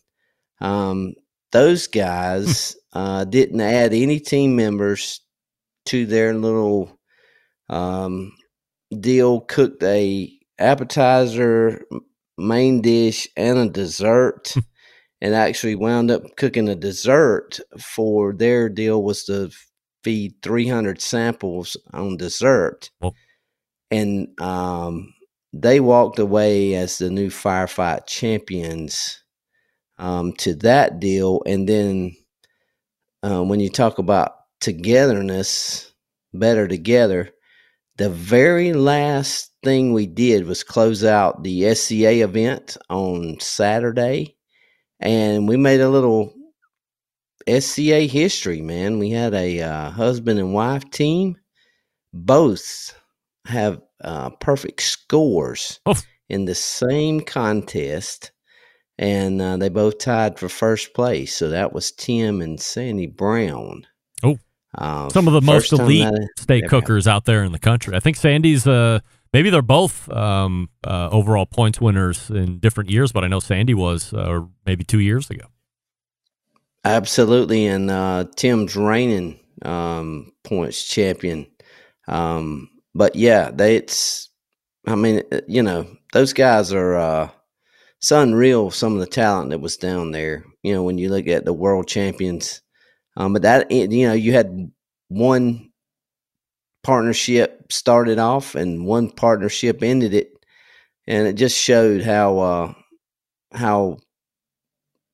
Um, 0.61 1.15
those 1.53 1.87
guys 1.87 2.77
uh, 2.93 3.25
didn't 3.25 3.61
add 3.61 3.93
any 3.93 4.21
team 4.21 4.57
members 4.57 5.21
to 5.87 6.07
their 6.07 6.35
little 6.35 6.99
um, 7.69 8.33
deal 9.01 9.41
cooked 9.41 9.83
a 9.83 10.33
appetizer, 10.59 11.85
main 12.37 12.81
dish, 12.81 13.29
and 13.37 13.59
a 13.59 13.69
dessert. 13.69 14.53
Hmm. 14.55 14.61
and 15.21 15.35
actually 15.35 15.75
wound 15.75 16.11
up 16.11 16.23
cooking 16.37 16.69
a 16.69 16.75
dessert 16.75 17.59
for 17.79 18.35
their 18.35 18.69
deal 18.69 19.03
was 19.03 19.25
to 19.25 19.51
feed 20.03 20.35
300 20.43 21.01
samples 21.01 21.79
on 21.95 22.19
dessert. 22.19 22.91
Oh. 23.01 23.15
And 23.91 24.39
um, 24.41 25.14
they 25.57 25.79
walked 25.79 26.19
away 26.19 26.75
as 26.75 26.99
the 26.99 27.11
new 27.11 27.29
firefight 27.29 28.07
champions 28.07 29.23
um, 29.99 30.33
to 30.35 30.55
that 30.57 30.99
deal. 30.99 31.43
And 31.47 31.69
then 31.69 32.17
uh, 33.23 33.43
when 33.45 33.61
you 33.61 33.69
talk 33.69 33.99
about 33.99 34.33
togetherness, 34.61 35.93
better 36.33 36.67
together, 36.67 37.31
the 37.97 38.11
very 38.11 38.73
last 38.73 39.53
thing 39.63 39.93
we 39.93 40.07
did 40.07 40.47
was 40.47 40.65
close 40.65 41.05
out 41.05 41.45
the 41.45 41.73
SCA 41.73 42.23
event 42.23 42.77
on 42.91 43.39
Saturday, 43.39 44.37
and 44.99 45.49
we 45.49 45.57
made 45.57 45.81
a 45.81 45.89
little 45.89 46.35
SCA 47.49 48.01
history, 48.01 48.61
man. 48.61 48.99
We 48.99 49.11
had 49.11 49.33
a 49.35 49.61
uh, 49.61 49.91
husband 49.91 50.41
and 50.41 50.53
wife 50.53 50.91
team 50.91 51.37
both 52.13 52.99
have 53.47 53.81
uh, 54.03 54.31
perfect 54.31 54.83
scores 54.83 55.81
Oof. 55.89 56.03
in 56.29 56.45
the 56.45 56.55
same 56.55 57.21
contest, 57.21 58.33
and 58.99 59.41
uh, 59.41 59.57
they 59.57 59.69
both 59.69 59.99
tied 59.99 60.39
for 60.39 60.49
first 60.49 60.95
place. 60.95 61.35
So 61.35 61.49
that 61.51 61.73
was 61.73 61.93
Tim 61.93 62.41
and 62.41 62.61
Sandy 62.61 63.07
Brown. 63.07 63.87
Oh. 64.23 64.39
Uh, 64.77 65.09
Some 65.11 65.27
of 65.29 65.35
the 65.35 65.41
most 65.41 65.73
elite 65.73 66.05
that- 66.05 66.29
steak 66.39 66.69
cookers 66.69 67.07
out 67.07 67.25
there 67.25 67.45
in 67.45 67.53
the 67.53 67.59
country. 67.59 67.95
I 67.97 68.01
think 68.01 68.17
Sandy's 68.17 68.67
uh 68.67 68.99
maybe 69.33 69.51
they're 69.51 69.63
both 69.63 70.09
um 70.11 70.69
uh, 70.85 71.09
overall 71.13 71.47
points 71.47 71.81
winners 71.81 72.29
in 72.31 72.59
different 72.59 72.91
years, 72.91 73.13
but 73.13 73.23
I 73.25 73.29
know 73.29 73.41
Sandy 73.41 73.75
was 73.75 74.13
uh, 74.13 74.41
maybe 74.67 74.83
2 74.85 74.99
years 74.99 75.31
ago. 75.31 75.47
Absolutely, 76.85 77.67
and 77.67 77.91
uh, 77.91 78.27
Tim's 78.37 78.77
reigning 78.77 79.41
um, 79.63 80.33
points 80.43 80.85
champion. 80.87 81.47
Um, 82.07 82.69
but 82.95 83.17
yeah, 83.17 83.51
they 83.53 83.77
it's. 83.77 84.29
I 84.87 84.97
mean, 84.97 85.23
uh, 85.33 85.41
you 85.49 85.63
know, 85.63 85.87
those 86.13 86.33
guys 86.33 86.73
are. 86.73 86.95
Uh, 86.97 87.31
it's 87.99 88.13
unreal 88.13 88.71
some 88.71 88.95
of 88.95 89.01
the 89.01 89.07
talent 89.07 89.51
that 89.51 89.61
was 89.61 89.77
down 89.79 90.11
there. 90.13 90.45
You 90.63 90.75
know, 90.75 90.83
when 90.83 90.99
you 90.99 91.09
look 91.11 91.27
at 91.29 91.45
the 91.47 91.55
world 91.55 91.89
champions, 91.89 92.61
um, 93.17 93.33
but 93.33 93.43
that 93.43 93.71
you 93.71 94.07
know, 94.07 94.15
you 94.15 94.33
had 94.33 94.71
one 95.09 95.71
partnership 96.83 97.73
started 97.73 98.19
off 98.19 98.55
and 98.55 98.85
one 98.87 99.11
partnership 99.11 99.83
ended 99.83 100.15
it, 100.15 100.33
and 101.07 101.27
it 101.27 101.35
just 101.35 101.57
showed 101.59 102.03
how 102.03 102.39
uh, 102.39 102.75
how 103.53 103.99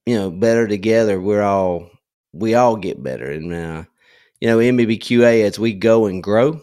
you 0.07 0.17
know 0.17 0.31
better 0.31 0.67
together 0.67 1.21
we're 1.21 1.43
all 1.43 1.91
we 2.33 2.55
all 2.55 2.77
get 2.77 3.03
better 3.03 3.31
and 3.31 3.53
uh, 3.53 3.85
you 4.41 4.49
know 4.49 4.59
nbbqa 4.59 5.43
as 5.45 5.59
we 5.59 5.73
go 5.73 6.07
and 6.07 6.23
grow 6.23 6.61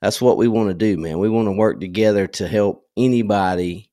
that's 0.00 0.20
what 0.20 0.36
we 0.36 0.48
want 0.48 0.68
to 0.68 0.74
do 0.74 0.96
man. 0.96 1.18
We 1.18 1.28
want 1.28 1.46
to 1.46 1.52
work 1.52 1.80
together 1.80 2.26
to 2.26 2.48
help 2.48 2.86
anybody 2.96 3.90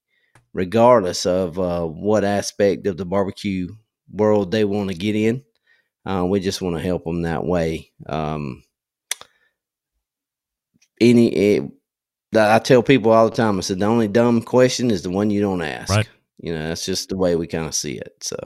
regardless 0.53 1.26
of 1.26 1.60
uh, 1.60 1.86
what 1.86 2.24
aspect 2.24 2.88
of 2.88 2.97
the 2.97 3.05
barbecue 3.05 3.68
world 4.12 4.51
they 4.51 4.66
want 4.66 4.89
to 4.89 4.95
get 4.95 5.16
in. 5.16 5.43
Uh, 6.05 6.26
we 6.26 6.39
just 6.39 6.62
want 6.62 6.76
to 6.76 6.82
help 6.82 7.03
them 7.03 7.24
that 7.24 7.45
way. 7.45 7.91
Um, 8.08 8.64
any 10.99 11.28
it, 11.28 11.64
i 12.36 12.60
tell 12.60 12.84
people 12.84 13.12
all 13.12 13.30
the 13.30 13.36
time 13.36 13.58
i 13.58 13.62
said 13.62 13.80
the 13.80 13.86
only 13.86 14.08
dumb 14.08 14.41
question 14.41 14.91
is 14.91 15.03
the 15.03 15.10
one 15.10 15.30
you 15.30 15.41
don't 15.41 15.62
ask. 15.62 15.93
Right. 15.93 16.10
you 16.39 16.53
know 16.53 16.68
that's 16.68 16.86
just 16.86 17.10
the 17.10 17.18
way 17.18 17.36
we 17.36 17.47
kind 17.47 17.68
of 17.68 17.76
see 17.76 17.97
it 17.97 18.16
so 18.22 18.38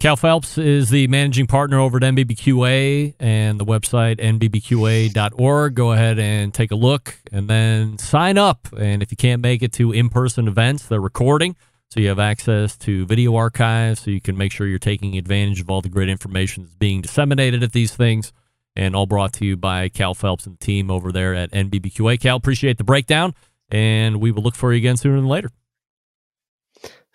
Kell 0.00 0.16
Phelps 0.16 0.56
is 0.56 0.88
the 0.88 1.08
managing 1.08 1.46
partner 1.46 1.78
over 1.78 1.98
at 1.98 2.02
NBBQA 2.02 3.16
and 3.20 3.60
the 3.60 3.66
website 3.66 4.16
nbbqa.org. 4.16 5.74
Go 5.74 5.92
ahead 5.92 6.18
and 6.18 6.54
take 6.54 6.70
a 6.70 6.74
look 6.74 7.18
and 7.30 7.48
then 7.48 7.98
sign 7.98 8.38
up. 8.38 8.66
And 8.78 9.02
if 9.02 9.10
you 9.10 9.18
can't 9.18 9.42
make 9.42 9.62
it 9.62 9.74
to 9.74 9.92
in 9.92 10.08
person 10.08 10.48
events, 10.48 10.86
they're 10.86 11.02
recording. 11.02 11.54
So 11.90 12.00
you 12.00 12.08
have 12.08 12.18
access 12.18 12.78
to 12.78 13.04
video 13.04 13.36
archives 13.36 14.00
so 14.00 14.10
you 14.10 14.22
can 14.22 14.38
make 14.38 14.52
sure 14.52 14.66
you're 14.66 14.78
taking 14.78 15.18
advantage 15.18 15.60
of 15.60 15.68
all 15.68 15.82
the 15.82 15.90
great 15.90 16.08
information 16.08 16.62
that's 16.62 16.76
being 16.76 17.02
disseminated 17.02 17.62
at 17.62 17.72
these 17.72 17.94
things. 17.94 18.32
And 18.74 18.96
all 18.96 19.04
brought 19.04 19.34
to 19.34 19.44
you 19.44 19.58
by 19.58 19.90
Kell 19.90 20.14
Phelps 20.14 20.46
and 20.46 20.58
the 20.58 20.64
team 20.64 20.90
over 20.90 21.12
there 21.12 21.34
at 21.34 21.50
NBBQA. 21.50 22.18
Kell, 22.18 22.36
appreciate 22.36 22.78
the 22.78 22.84
breakdown. 22.84 23.34
And 23.70 24.18
we 24.18 24.30
will 24.30 24.42
look 24.42 24.54
for 24.54 24.72
you 24.72 24.78
again 24.78 24.96
sooner 24.96 25.16
than 25.16 25.28
later. 25.28 25.50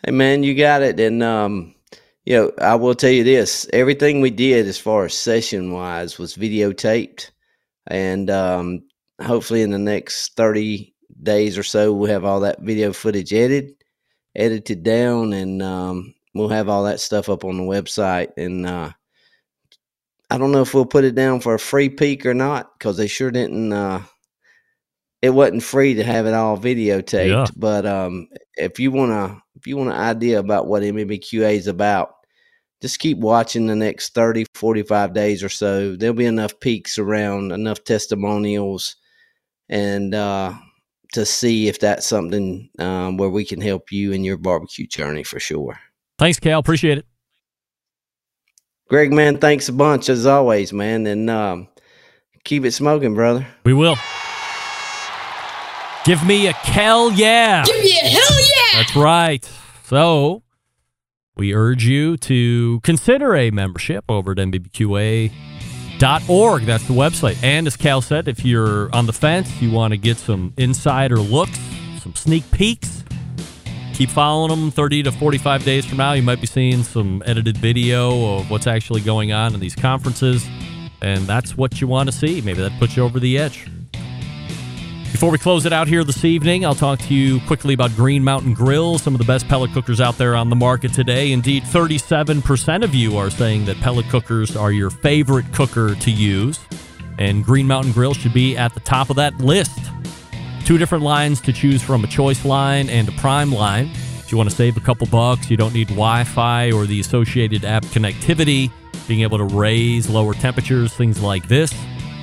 Hey 0.06 0.12
man, 0.12 0.44
you 0.44 0.54
got 0.54 0.84
it. 0.84 1.00
And 1.00 1.24
um, 1.24 1.75
you 2.26 2.36
know, 2.36 2.52
I 2.60 2.76
will 2.76 2.96
tell 2.96 3.12
you 3.12 3.24
this: 3.24 3.68
everything 3.74 4.22
we 4.22 4.32
did 4.32 4.68
as 4.68 4.78
far 4.78 5.06
as 5.06 5.14
session 5.14 5.72
wise 5.72 6.18
was 6.18 6.36
videotaped, 6.36 7.30
and 7.88 8.30
um, 8.30 8.84
hopefully 9.22 9.62
in 9.62 9.72
the 9.72 9.80
next 9.80 10.36
thirty 10.36 10.94
days 11.22 11.58
or 11.58 11.64
so, 11.64 11.94
we'll 11.94 12.10
have 12.12 12.26
all 12.26 12.42
that 12.42 12.62
video 12.62 12.92
footage 12.94 13.34
edited, 13.34 13.76
edited 14.36 14.84
down, 14.84 15.34
and 15.34 15.62
um, 15.62 16.14
we'll 16.34 16.50
have 16.50 16.68
all 16.68 16.84
that 16.84 17.00
stuff 17.00 17.30
up 17.30 17.46
on 17.46 17.58
the 17.58 17.64
website. 17.64 18.30
And 18.38 18.66
uh, 18.66 18.92
I 20.30 20.38
don't 20.38 20.52
know 20.52 20.62
if 20.62 20.74
we'll 20.74 20.86
put 20.86 21.04
it 21.06 21.16
down 21.16 21.40
for 21.40 21.54
a 21.54 21.60
free 21.60 21.90
peek 21.90 22.26
or 22.26 22.34
not, 22.34 22.78
because 22.78 22.98
they 22.98 23.08
sure 23.08 23.32
didn't. 23.32 23.72
Uh, 23.72 24.02
it 25.22 25.30
wasn't 25.30 25.64
free 25.64 25.94
to 25.96 26.04
have 26.04 26.26
it 26.26 26.34
all 26.34 26.58
videotaped, 26.58 27.30
Yeah. 27.30 27.46
but 27.56 27.86
um, 27.86 28.28
if 28.56 28.80
you 28.80 28.92
want 28.92 29.12
to 29.12 29.42
if 29.66 29.70
you 29.70 29.78
want 29.78 29.90
an 29.90 29.96
idea 29.96 30.38
about 30.38 30.68
what 30.68 30.84
NBBQA 30.84 31.56
is 31.56 31.66
about, 31.66 32.18
just 32.84 33.00
keep 33.00 33.18
watching 33.18 33.66
the 33.66 33.76
next 33.76 34.14
30, 34.14 34.46
45 34.54 35.12
days 35.12 35.44
or 35.44 35.50
so. 35.50 35.96
There'll 35.96 36.14
be 36.14 36.28
enough 36.28 36.60
peaks 36.60 37.00
around, 37.00 37.52
enough 37.52 37.84
testimonials, 37.84 38.96
and 39.68 40.14
uh, 40.14 40.54
to 41.14 41.26
see 41.26 41.68
if 41.68 41.80
that's 41.80 42.06
something 42.06 42.70
um, 42.78 43.18
where 43.18 43.32
we 43.32 43.44
can 43.44 43.60
help 43.60 43.92
you 43.92 44.12
in 44.12 44.24
your 44.24 44.38
barbecue 44.38 44.86
journey 44.86 45.24
for 45.24 45.40
sure. 45.40 45.80
Thanks, 46.20 46.40
Kell. 46.40 46.60
Appreciate 46.60 47.00
it. 47.00 47.08
Greg, 48.88 49.12
man, 49.12 49.40
thanks 49.40 49.68
a 49.68 49.74
bunch 49.74 50.10
as 50.10 50.28
always, 50.28 50.74
man, 50.74 51.08
and 51.08 51.28
um, 51.28 51.70
keep 52.44 52.66
it 52.66 52.72
smoking, 52.72 53.16
brother. 53.16 53.48
We 53.64 53.74
will. 53.74 53.96
Give 56.06 56.24
me 56.24 56.48
a 56.48 56.54
Kell 56.54 57.12
yeah. 57.12 57.66
Give 57.66 57.80
me 57.80 57.98
a 57.98 58.06
hell 58.08 58.40
yeah! 58.40 58.76
That's 58.76 58.96
right. 58.96 59.44
So 59.86 60.44
we 61.36 61.56
urge 61.56 61.84
you 61.84 62.16
to 62.18 62.80
consider 62.82 63.36
a 63.36 63.50
membership 63.50 64.06
over 64.08 64.34
at 64.34 64.38
NBBQA.org. 64.38 65.32
That's 66.62 66.88
the 66.88 66.94
website. 66.94 67.44
And 67.44 67.66
as 67.66 67.76
Kell 67.76 68.02
said, 68.02 68.28
if 68.28 68.46
you're 68.46 68.94
on 68.96 69.08
the 69.08 69.14
fence, 69.14 69.60
you 69.60 69.72
want 69.72 69.94
to 69.94 69.98
get 69.98 70.18
some 70.18 70.54
insider 70.58 71.18
looks, 71.18 71.58
some 72.02 72.14
sneak 72.14 72.44
peeks, 72.52 73.04
keep 73.96 74.12
following 74.12 74.52
them 74.52 74.70
30 74.70 75.02
to 75.04 75.12
45 75.12 75.66
days 75.66 75.88
from 75.88 75.98
now. 75.98 76.14
You 76.14 76.22
might 76.22 76.40
be 76.40 76.46
seeing 76.46 76.84
some 76.84 77.24
edited 77.26 77.58
video 77.58 78.36
of 78.38 78.52
what's 78.52 78.68
actually 78.68 79.02
going 79.02 79.32
on 79.32 79.56
in 79.56 79.60
these 79.60 79.74
conferences. 79.74 80.48
And 81.02 81.26
that's 81.26 81.58
what 81.58 81.82
you 81.82 81.88
want 81.88 82.10
to 82.10 82.16
see. 82.16 82.42
Maybe 82.42 82.62
that 82.62 82.78
puts 82.80 82.96
you 82.96 83.04
over 83.04 83.20
the 83.20 83.40
edge. 83.40 83.68
Before 85.16 85.32
we 85.32 85.38
close 85.38 85.66
it 85.66 85.72
out 85.72 85.88
here 85.88 86.04
this 86.04 86.26
evening, 86.26 86.66
I'll 86.66 86.76
talk 86.76 87.00
to 87.00 87.14
you 87.14 87.40
quickly 87.48 87.74
about 87.74 87.96
Green 87.96 88.22
Mountain 88.22 88.54
Grill, 88.54 88.98
some 88.98 89.16
of 89.16 89.18
the 89.18 89.24
best 89.24 89.48
pellet 89.48 89.72
cookers 89.72 90.02
out 90.02 90.18
there 90.18 90.36
on 90.36 90.50
the 90.50 90.58
market 90.58 90.92
today. 90.92 91.32
Indeed, 91.32 91.64
37% 91.64 92.84
of 92.84 92.94
you 92.94 93.16
are 93.16 93.30
saying 93.30 93.64
that 93.64 93.78
pellet 93.78 94.10
cookers 94.10 94.58
are 94.58 94.74
your 94.74 94.90
favorite 94.90 95.46
cooker 95.54 95.96
to 95.96 96.12
use, 96.12 96.60
and 97.18 97.46
Green 97.46 97.66
Mountain 97.66 97.94
Grill 97.94 98.14
should 98.14 98.34
be 98.34 98.58
at 98.58 98.74
the 98.74 98.82
top 98.82 99.10
of 99.10 99.16
that 99.16 99.38
list. 99.38 99.80
Two 100.66 100.78
different 100.78 101.06
lines 101.06 101.40
to 101.40 101.54
choose 101.54 101.82
from 101.82 102.04
a 102.04 102.08
choice 102.08 102.44
line 102.44 102.90
and 102.90 103.08
a 103.08 103.14
prime 103.14 103.54
line. 103.54 103.92
If 104.20 104.34
you 104.34 104.38
want 104.38 104.50
to 104.50 104.56
save 104.56 104.76
a 104.76 104.82
couple 104.82 105.08
bucks, 105.08 105.50
you 105.50 105.56
don't 105.56 105.74
need 105.74 105.88
Wi 105.88 106.26
Fi 106.26 106.74
or 106.74 106.86
the 106.86 107.00
associated 107.00 107.64
app 107.64 107.86
connectivity, 107.86 108.70
being 109.08 109.22
able 109.22 109.38
to 109.38 109.46
raise 109.46 110.10
lower 110.10 110.34
temperatures, 110.34 110.94
things 110.94 111.22
like 111.22 111.48
this 111.48 111.74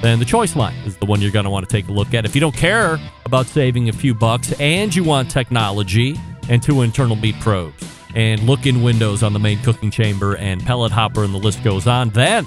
then 0.03 0.19
the 0.19 0.25
choice 0.25 0.57
line 0.57 0.77
is 0.85 0.97
the 0.97 1.07
one 1.07 1.21
you're 1.21 1.31
going 1.31 1.45
to 1.45 1.51
want 1.51 1.69
to 1.69 1.73
take 1.73 1.89
a 1.89 1.93
look 1.93 2.13
at. 2.13 2.25
If 2.25 2.35
you 2.35 2.41
don't 2.41 2.55
care 2.55 2.99
about 3.25 3.47
saving 3.47 3.89
a 3.89 3.93
few 3.93 4.15
bucks 4.15 4.53
and 4.61 4.95
you 4.95 5.05
want 5.05 5.31
technology 5.31 6.19
and 6.49 6.63
two 6.63 6.83
internal 6.83 7.17
meat 7.17 7.39
probes 7.41 7.89
and 8.15 8.43
look 8.43 8.67
in 8.67 8.83
windows 8.83 9.23
on 9.23 9.33
the 9.33 9.39
main 9.39 9.63
cooking 9.63 9.91
chamber 9.91 10.37
and 10.37 10.61
pellet 10.61 10.93
hopper 10.93 11.25
and 11.25 11.33
the 11.33 11.39
list 11.39 11.63
goes 11.63 11.87
on, 11.87 12.11
then 12.11 12.47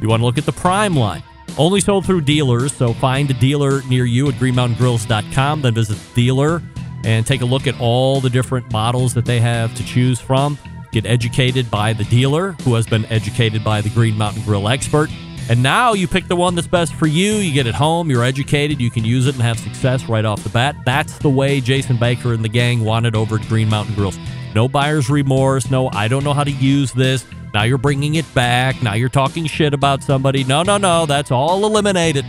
you 0.00 0.08
want 0.08 0.20
to 0.20 0.24
look 0.24 0.38
at 0.38 0.46
the 0.46 0.52
prime 0.52 0.94
line. 0.94 1.22
Only 1.58 1.80
sold 1.80 2.06
through 2.06 2.22
dealers, 2.22 2.72
so 2.72 2.94
find 2.94 3.30
a 3.30 3.34
dealer 3.34 3.82
near 3.82 4.06
you 4.06 4.28
at 4.28 4.34
greenmountaingrills.com, 4.34 5.62
then 5.62 5.74
visit 5.74 5.98
the 5.98 6.14
dealer 6.14 6.62
and 7.04 7.26
take 7.26 7.40
a 7.40 7.44
look 7.44 7.66
at 7.66 7.78
all 7.80 8.20
the 8.20 8.30
different 8.30 8.72
models 8.72 9.12
that 9.14 9.24
they 9.24 9.40
have 9.40 9.74
to 9.74 9.84
choose 9.84 10.20
from. 10.20 10.56
Get 10.92 11.04
educated 11.04 11.70
by 11.70 11.94
the 11.94 12.04
dealer 12.04 12.52
who 12.62 12.74
has 12.74 12.86
been 12.86 13.04
educated 13.06 13.64
by 13.64 13.80
the 13.80 13.90
Green 13.90 14.16
Mountain 14.16 14.44
Grill 14.44 14.68
expert. 14.68 15.10
And 15.48 15.62
now 15.62 15.92
you 15.92 16.06
pick 16.06 16.28
the 16.28 16.36
one 16.36 16.54
that's 16.54 16.68
best 16.68 16.94
for 16.94 17.06
you. 17.06 17.34
You 17.34 17.52
get 17.52 17.66
it 17.66 17.74
home, 17.74 18.10
you're 18.10 18.24
educated, 18.24 18.80
you 18.80 18.90
can 18.90 19.04
use 19.04 19.26
it 19.26 19.34
and 19.34 19.42
have 19.42 19.58
success 19.58 20.08
right 20.08 20.24
off 20.24 20.42
the 20.42 20.50
bat. 20.50 20.76
That's 20.84 21.18
the 21.18 21.28
way 21.28 21.60
Jason 21.60 21.98
Baker 21.98 22.32
and 22.32 22.44
the 22.44 22.48
gang 22.48 22.84
wanted 22.84 23.16
over 23.16 23.36
at 23.36 23.46
Green 23.48 23.68
Mountain 23.68 23.94
Grills. 23.94 24.18
No 24.54 24.68
buyer's 24.68 25.10
remorse. 25.10 25.70
No, 25.70 25.90
I 25.92 26.08
don't 26.08 26.24
know 26.24 26.32
how 26.32 26.44
to 26.44 26.50
use 26.50 26.92
this. 26.92 27.26
Now 27.52 27.64
you're 27.64 27.78
bringing 27.78 28.14
it 28.14 28.32
back. 28.34 28.82
Now 28.82 28.94
you're 28.94 29.08
talking 29.08 29.46
shit 29.46 29.74
about 29.74 30.02
somebody. 30.02 30.44
No, 30.44 30.62
no, 30.62 30.78
no. 30.78 31.06
That's 31.06 31.30
all 31.30 31.66
eliminated. 31.66 32.24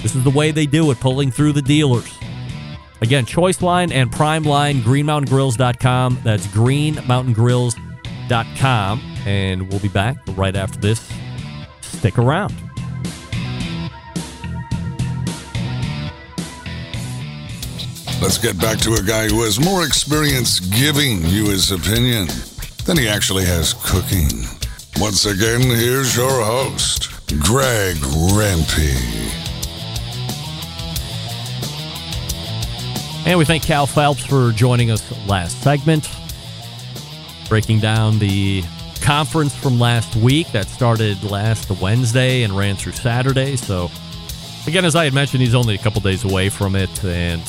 This 0.00 0.14
is 0.14 0.24
the 0.24 0.30
way 0.30 0.50
they 0.50 0.66
do 0.66 0.90
it, 0.90 1.00
pulling 1.00 1.30
through 1.30 1.52
the 1.52 1.62
dealers. 1.62 2.10
Again, 3.00 3.24
Choice 3.26 3.62
Line 3.62 3.92
and 3.92 4.12
Prime 4.12 4.44
Line, 4.44 4.82
greenmountaingrills.com. 4.82 6.20
That's 6.22 6.46
greenmountaingrills.com. 6.48 9.00
And 9.26 9.70
we'll 9.70 9.80
be 9.80 9.88
back 9.88 10.18
right 10.36 10.54
after 10.54 10.78
this. 10.78 11.10
Stick 12.04 12.18
around. 12.18 12.52
Let's 18.20 18.36
get 18.36 18.60
back 18.60 18.76
to 18.80 18.92
a 18.92 19.02
guy 19.02 19.28
who 19.28 19.42
has 19.42 19.58
more 19.58 19.86
experience 19.86 20.60
giving 20.60 21.24
you 21.24 21.46
his 21.46 21.72
opinion 21.72 22.28
than 22.84 22.98
he 22.98 23.08
actually 23.08 23.46
has 23.46 23.72
cooking. 23.72 24.28
Once 25.00 25.24
again, 25.24 25.62
here's 25.62 26.14
your 26.14 26.44
host, 26.44 27.08
Greg 27.40 27.96
Rempe. 27.96 28.92
And 33.24 33.38
we 33.38 33.46
thank 33.46 33.62
Kell 33.62 33.86
Phelps 33.86 34.26
for 34.26 34.52
joining 34.52 34.90
us 34.90 35.10
last 35.26 35.62
segment, 35.62 36.10
breaking 37.48 37.80
down 37.80 38.18
the 38.18 38.62
conference 39.04 39.54
from 39.54 39.78
last 39.78 40.16
week 40.16 40.50
that 40.52 40.66
started 40.66 41.22
last 41.24 41.70
Wednesday 41.82 42.42
and 42.42 42.56
ran 42.56 42.74
through 42.74 42.92
Saturday. 42.92 43.54
So, 43.54 43.90
again, 44.66 44.86
as 44.86 44.96
I 44.96 45.04
had 45.04 45.12
mentioned, 45.12 45.42
he's 45.42 45.54
only 45.54 45.74
a 45.74 45.78
couple 45.78 46.00
days 46.00 46.24
away 46.24 46.48
from 46.48 46.74
it 46.74 47.04
and 47.04 47.42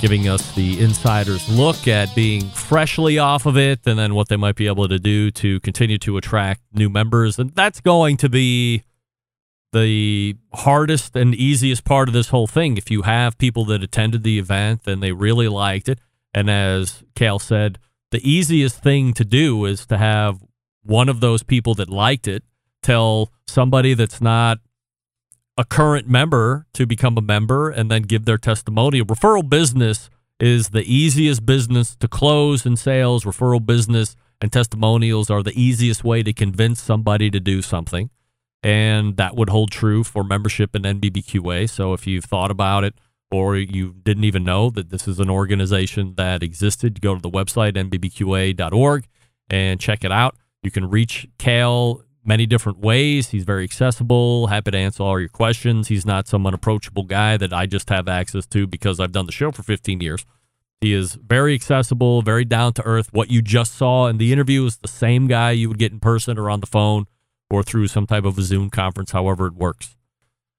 giving 0.00 0.26
us 0.26 0.54
the 0.54 0.80
insider's 0.80 1.46
look 1.50 1.86
at 1.86 2.14
being 2.14 2.48
freshly 2.48 3.18
off 3.18 3.44
of 3.44 3.58
it 3.58 3.80
and 3.84 3.98
then 3.98 4.14
what 4.14 4.28
they 4.28 4.36
might 4.36 4.56
be 4.56 4.68
able 4.68 4.88
to 4.88 4.98
do 4.98 5.30
to 5.32 5.60
continue 5.60 5.98
to 5.98 6.16
attract 6.16 6.62
new 6.72 6.88
members. 6.88 7.38
And 7.38 7.54
that's 7.54 7.82
going 7.82 8.16
to 8.16 8.30
be 8.30 8.84
the 9.74 10.34
hardest 10.54 11.14
and 11.14 11.34
easiest 11.34 11.84
part 11.84 12.08
of 12.08 12.14
this 12.14 12.28
whole 12.28 12.46
thing. 12.46 12.78
If 12.78 12.90
you 12.90 13.02
have 13.02 13.36
people 13.36 13.66
that 13.66 13.82
attended 13.82 14.22
the 14.22 14.38
event 14.38 14.86
and 14.86 15.02
they 15.02 15.12
really 15.12 15.48
liked 15.48 15.90
it, 15.90 15.98
and 16.32 16.48
as 16.48 17.02
Kell 17.14 17.38
said, 17.38 17.78
the 18.10 18.28
easiest 18.28 18.82
thing 18.82 19.12
to 19.14 19.24
do 19.24 19.64
is 19.64 19.86
to 19.86 19.98
have 19.98 20.42
one 20.82 21.08
of 21.08 21.20
those 21.20 21.42
people 21.42 21.74
that 21.74 21.90
liked 21.90 22.26
it 22.26 22.42
tell 22.82 23.32
somebody 23.46 23.94
that's 23.94 24.20
not 24.20 24.58
a 25.56 25.64
current 25.64 26.08
member 26.08 26.66
to 26.72 26.86
become 26.86 27.18
a 27.18 27.22
member 27.22 27.68
and 27.68 27.90
then 27.90 28.02
give 28.02 28.24
their 28.24 28.38
testimonial. 28.38 29.04
Referral 29.04 29.48
business 29.48 30.08
is 30.40 30.68
the 30.68 30.82
easiest 30.82 31.44
business 31.44 31.96
to 31.96 32.06
close 32.06 32.64
in 32.64 32.76
sales. 32.76 33.24
Referral 33.24 33.64
business 33.64 34.14
and 34.40 34.52
testimonials 34.52 35.30
are 35.30 35.42
the 35.42 35.60
easiest 35.60 36.04
way 36.04 36.22
to 36.22 36.32
convince 36.32 36.80
somebody 36.80 37.30
to 37.30 37.40
do 37.40 37.60
something. 37.60 38.08
And 38.62 39.16
that 39.16 39.36
would 39.36 39.50
hold 39.50 39.70
true 39.70 40.04
for 40.04 40.22
membership 40.22 40.74
in 40.74 40.82
NBBQA. 40.82 41.68
So 41.68 41.92
if 41.92 42.06
you've 42.06 42.24
thought 42.24 42.50
about 42.50 42.84
it 42.84 42.94
or 43.30 43.56
you 43.56 43.94
didn't 44.02 44.24
even 44.24 44.44
know 44.44 44.70
that 44.70 44.90
this 44.90 45.06
is 45.06 45.18
an 45.20 45.30
organization 45.30 46.14
that 46.16 46.42
existed, 46.42 47.00
go 47.00 47.14
to 47.14 47.20
the 47.20 47.30
website, 47.30 47.74
nbbqa.org, 47.74 49.06
and 49.50 49.80
check 49.80 50.04
it 50.04 50.12
out. 50.12 50.36
You 50.62 50.70
can 50.70 50.88
reach 50.88 51.28
Kell 51.38 52.02
many 52.24 52.46
different 52.46 52.78
ways. 52.78 53.30
He's 53.30 53.44
very 53.44 53.64
accessible, 53.64 54.48
happy 54.48 54.70
to 54.70 54.78
answer 54.78 55.02
all 55.02 55.18
your 55.18 55.28
questions. 55.28 55.88
He's 55.88 56.06
not 56.06 56.28
some 56.28 56.46
unapproachable 56.46 57.04
guy 57.04 57.36
that 57.36 57.52
I 57.52 57.66
just 57.66 57.88
have 57.90 58.08
access 58.08 58.46
to 58.46 58.66
because 58.66 59.00
I've 59.00 59.12
done 59.12 59.26
the 59.26 59.32
show 59.32 59.50
for 59.50 59.62
15 59.62 60.00
years. 60.00 60.24
He 60.80 60.92
is 60.92 61.14
very 61.14 61.54
accessible, 61.54 62.22
very 62.22 62.44
down 62.44 62.72
to 62.74 62.82
earth. 62.84 63.12
What 63.12 63.30
you 63.30 63.42
just 63.42 63.74
saw 63.74 64.06
in 64.06 64.18
the 64.18 64.32
interview 64.32 64.64
is 64.64 64.76
the 64.76 64.88
same 64.88 65.26
guy 65.26 65.50
you 65.50 65.68
would 65.68 65.78
get 65.78 65.90
in 65.90 65.98
person 65.98 66.38
or 66.38 66.48
on 66.48 66.60
the 66.60 66.66
phone 66.66 67.06
or 67.50 67.62
through 67.62 67.88
some 67.88 68.06
type 68.06 68.24
of 68.24 68.38
a 68.38 68.42
Zoom 68.42 68.70
conference, 68.70 69.10
however 69.10 69.46
it 69.46 69.54
works. 69.54 69.96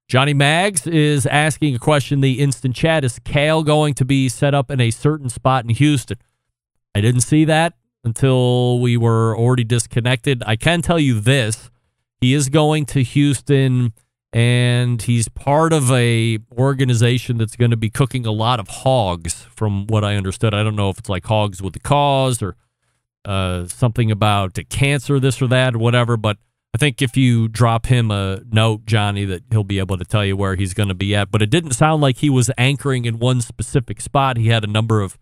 Johnny 0.10 0.34
Mags 0.34 0.88
is 0.88 1.28
asking 1.28 1.76
a 1.76 1.80
question. 1.80 2.22
The 2.22 2.40
instant 2.40 2.76
chat 2.76 3.04
is 3.06 3.20
Kell 3.20 3.62
going 3.62 3.94
to 3.94 4.04
be 4.04 4.28
set 4.28 4.56
up 4.56 4.72
in 4.72 4.82
a 4.82 4.90
certain 4.90 5.30
spot 5.30 5.66
in 5.66 5.70
Houston? 5.70 6.18
I 6.96 7.02
didn't 7.02 7.22
see 7.22 7.46
that 7.46 7.76
until 8.04 8.80
we 8.80 8.98
were 8.98 9.38
already 9.38 9.64
disconnected. 9.64 10.42
I 10.48 10.56
can 10.56 10.82
tell 10.82 10.98
you 10.98 11.20
this: 11.20 11.70
he 12.20 12.34
is 12.34 12.50
going 12.50 12.88
to 12.88 13.04
Houston, 13.04 13.94
and 14.34 15.00
he's 15.00 15.30
part 15.30 15.74
of 15.74 15.92
a 15.92 16.40
organization 16.58 17.38
that's 17.38 17.56
going 17.56 17.70
to 17.70 17.78
be 17.78 17.92
cooking 17.92 18.26
a 18.26 18.32
lot 18.32 18.60
of 18.60 18.68
hogs, 18.68 19.46
from 19.56 19.86
what 19.86 20.04
I 20.04 20.16
understood. 20.16 20.56
I 20.56 20.64
don't 20.64 20.76
know 20.76 20.90
if 20.90 20.98
it's 20.98 21.10
like 21.10 21.28
hogs 21.28 21.62
with 21.62 21.74
the 21.74 21.80
cause 21.80 22.42
or 22.42 22.56
uh, 23.26 23.68
something 23.68 24.10
about 24.10 24.58
cancer, 24.70 25.20
this 25.20 25.40
or 25.40 25.48
that, 25.50 25.76
or 25.76 25.78
whatever, 25.78 26.18
but 26.18 26.38
I 26.74 26.78
think 26.78 27.02
if 27.02 27.18
you 27.18 27.48
drop 27.48 27.88
him 27.88 28.12
a 28.12 28.42
note, 28.52 28.86
Johnny, 28.86 29.26
that 29.26 29.44
he'll 29.50 29.64
be 29.64 29.80
able 29.80 29.98
to 29.98 30.06
tell 30.06 30.24
you 30.24 30.38
where 30.38 30.56
he's 30.56 30.74
going 30.74 30.90
to 30.90 30.96
be 30.96 31.16
at. 31.16 31.32
But 31.32 31.42
it 31.42 31.50
didn't 31.50 31.72
sound 31.72 32.02
like 32.02 32.18
he 32.18 32.30
was 32.30 32.52
anchoring 32.58 33.06
in 33.06 33.18
one 33.18 33.42
specific 33.42 34.02
spot. 34.02 34.38
He 34.38 34.50
had 34.50 34.64
a 34.64 34.68
number 34.68 35.02
of 35.02 35.18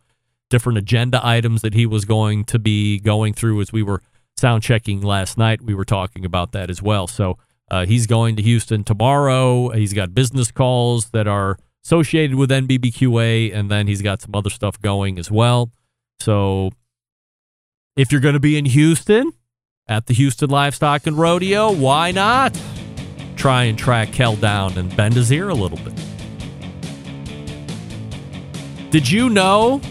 different 0.50 0.78
agenda 0.78 1.26
items 1.26 1.62
that 1.62 1.74
he 1.74 1.86
was 1.86 2.06
going 2.06 2.44
to 2.46 2.60
be 2.60 3.00
going 3.00 3.34
through 3.34 3.62
as 3.62 3.72
we 3.72 3.84
were 3.84 4.02
sound 4.36 4.64
checking 4.64 5.02
last 5.02 5.38
night. 5.38 5.62
We 5.62 5.74
were 5.74 5.86
talking 5.86 6.26
about 6.26 6.52
that 6.52 6.70
as 6.70 6.82
well. 6.82 7.08
So 7.08 7.38
uh, 7.70 7.86
he's 7.86 8.08
going 8.08 8.36
to 8.36 8.42
Houston 8.42 8.84
tomorrow. 8.84 9.70
He's 9.70 9.94
got 9.94 10.14
business 10.14 10.52
calls 10.52 11.10
that 11.12 11.28
are 11.28 11.58
associated 11.84 12.36
with 12.36 12.50
NBBQA, 12.50 13.54
and 13.54 13.72
then 13.72 13.88
he's 13.88 14.02
got 14.02 14.22
some 14.22 14.36
other 14.36 14.50
stuff 14.50 14.80
going 14.82 15.18
as 15.18 15.32
well. 15.32 15.72
So 16.20 16.72
if 17.96 18.12
you're 18.12 18.22
going 18.22 18.34
to 18.34 18.40
be 18.40 18.58
in 18.58 18.66
Houston, 18.66 19.34
at 19.88 20.06
the 20.06 20.14
Houston 20.14 20.50
Livestock 20.50 21.08
and 21.08 21.18
Rodeo. 21.18 21.72
Why 21.72 22.12
not 22.12 22.60
try 23.36 23.64
and 23.64 23.78
track 23.78 24.12
Kell 24.12 24.36
down 24.36 24.78
and 24.78 24.96
bend 24.96 25.14
his 25.14 25.32
ear 25.32 25.50
a 25.50 25.54
little 25.54 25.78
bit? 25.78 25.94
Did 28.92 29.10
you 29.10 29.30
know 29.30 29.82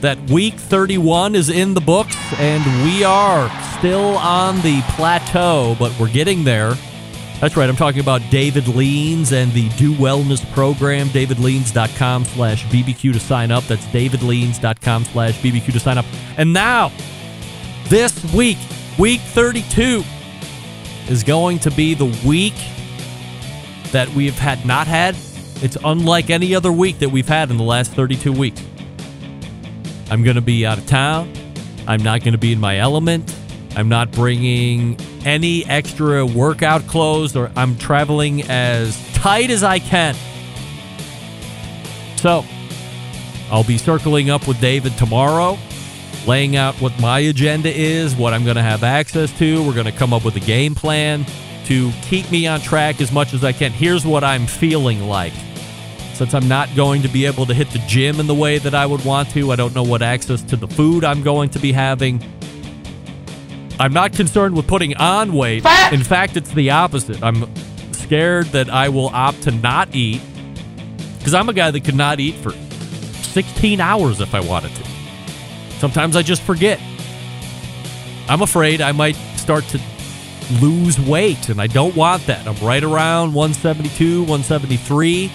that 0.00 0.18
week 0.30 0.54
31 0.54 1.34
is 1.34 1.48
in 1.50 1.74
the 1.74 1.80
books 1.80 2.16
and 2.38 2.64
we 2.84 3.04
are 3.04 3.50
still 3.78 4.16
on 4.18 4.56
the 4.62 4.82
plateau, 4.90 5.76
but 5.78 5.98
we're 5.98 6.10
getting 6.10 6.44
there? 6.44 6.74
That's 7.40 7.54
right. 7.54 7.68
I'm 7.68 7.76
talking 7.76 8.00
about 8.00 8.22
David 8.30 8.66
Leans 8.66 9.32
and 9.32 9.52
the 9.52 9.68
Do 9.70 9.92
Wellness 9.92 10.50
program. 10.52 11.08
DavidLeans.com 11.08 12.24
slash 12.24 12.64
BBQ 12.66 13.12
to 13.12 13.20
sign 13.20 13.50
up. 13.50 13.64
That's 13.64 13.84
DavidLeans.com 13.86 15.04
slash 15.04 15.38
BBQ 15.40 15.72
to 15.72 15.80
sign 15.80 15.98
up. 15.98 16.06
And 16.38 16.54
now, 16.54 16.92
this 17.88 18.32
week, 18.32 18.56
Week 18.98 19.20
32 19.20 20.02
is 21.08 21.22
going 21.22 21.58
to 21.58 21.70
be 21.70 21.92
the 21.92 22.06
week 22.26 22.54
that 23.92 24.08
we've 24.14 24.38
had 24.38 24.64
not 24.64 24.86
had. 24.86 25.14
It's 25.56 25.76
unlike 25.84 26.30
any 26.30 26.54
other 26.54 26.72
week 26.72 27.00
that 27.00 27.10
we've 27.10 27.28
had 27.28 27.50
in 27.50 27.58
the 27.58 27.62
last 27.62 27.92
32 27.92 28.32
weeks. 28.32 28.62
I'm 30.10 30.22
going 30.22 30.36
to 30.36 30.42
be 30.42 30.64
out 30.64 30.78
of 30.78 30.86
town. 30.86 31.30
I'm 31.86 32.02
not 32.02 32.22
going 32.22 32.32
to 32.32 32.38
be 32.38 32.54
in 32.54 32.58
my 32.58 32.78
element. 32.78 33.36
I'm 33.76 33.90
not 33.90 34.12
bringing 34.12 34.98
any 35.26 35.66
extra 35.66 36.24
workout 36.24 36.86
clothes 36.86 37.36
or 37.36 37.52
I'm 37.54 37.76
traveling 37.76 38.44
as 38.44 38.98
tight 39.12 39.50
as 39.50 39.62
I 39.62 39.78
can. 39.78 40.16
So, 42.16 42.46
I'll 43.50 43.62
be 43.62 43.76
circling 43.76 44.30
up 44.30 44.48
with 44.48 44.58
David 44.58 44.96
tomorrow 44.96 45.58
laying 46.26 46.56
out 46.56 46.74
what 46.76 46.98
my 47.00 47.20
agenda 47.20 47.70
is, 47.70 48.14
what 48.16 48.34
I'm 48.34 48.44
going 48.44 48.56
to 48.56 48.62
have 48.62 48.82
access 48.82 49.36
to. 49.38 49.62
We're 49.66 49.74
going 49.74 49.86
to 49.86 49.92
come 49.92 50.12
up 50.12 50.24
with 50.24 50.36
a 50.36 50.40
game 50.40 50.74
plan 50.74 51.24
to 51.66 51.90
keep 52.02 52.30
me 52.30 52.46
on 52.46 52.60
track 52.60 53.00
as 53.00 53.12
much 53.12 53.32
as 53.34 53.44
I 53.44 53.52
can. 53.52 53.72
Here's 53.72 54.04
what 54.04 54.24
I'm 54.24 54.46
feeling 54.46 55.02
like. 55.08 55.32
Since 56.14 56.32
I'm 56.32 56.48
not 56.48 56.74
going 56.74 57.02
to 57.02 57.08
be 57.08 57.26
able 57.26 57.44
to 57.46 57.54
hit 57.54 57.70
the 57.70 57.78
gym 57.80 58.20
in 58.20 58.26
the 58.26 58.34
way 58.34 58.58
that 58.58 58.74
I 58.74 58.86
would 58.86 59.04
want 59.04 59.30
to, 59.30 59.52
I 59.52 59.56
don't 59.56 59.74
know 59.74 59.82
what 59.82 60.00
access 60.00 60.42
to 60.44 60.56
the 60.56 60.66
food 60.66 61.04
I'm 61.04 61.22
going 61.22 61.50
to 61.50 61.58
be 61.58 61.72
having. 61.72 62.22
I'm 63.78 63.92
not 63.92 64.14
concerned 64.14 64.56
with 64.56 64.66
putting 64.66 64.96
on 64.96 65.34
weight. 65.34 65.66
In 65.92 66.02
fact, 66.02 66.36
it's 66.36 66.50
the 66.52 66.70
opposite. 66.70 67.22
I'm 67.22 67.54
scared 67.92 68.46
that 68.46 68.70
I 68.70 68.88
will 68.88 69.08
opt 69.08 69.42
to 69.42 69.50
not 69.50 69.94
eat 69.94 70.22
because 71.18 71.34
I'm 71.34 71.48
a 71.50 71.52
guy 71.52 71.70
that 71.70 71.84
could 71.84 71.96
not 71.96 72.18
eat 72.18 72.36
for 72.36 72.52
16 72.52 73.80
hours 73.80 74.20
if 74.22 74.34
I 74.34 74.40
wanted 74.40 74.74
to. 74.76 74.95
Sometimes 75.78 76.16
I 76.16 76.22
just 76.22 76.42
forget. 76.42 76.80
I'm 78.28 78.42
afraid 78.42 78.80
I 78.80 78.92
might 78.92 79.16
start 79.36 79.64
to 79.68 79.80
lose 80.60 80.98
weight, 81.00 81.48
and 81.48 81.60
I 81.60 81.66
don't 81.66 81.94
want 81.94 82.26
that. 82.26 82.46
I'm 82.46 82.56
right 82.64 82.82
around 82.82 83.34
172, 83.34 84.20
173. 84.20 85.30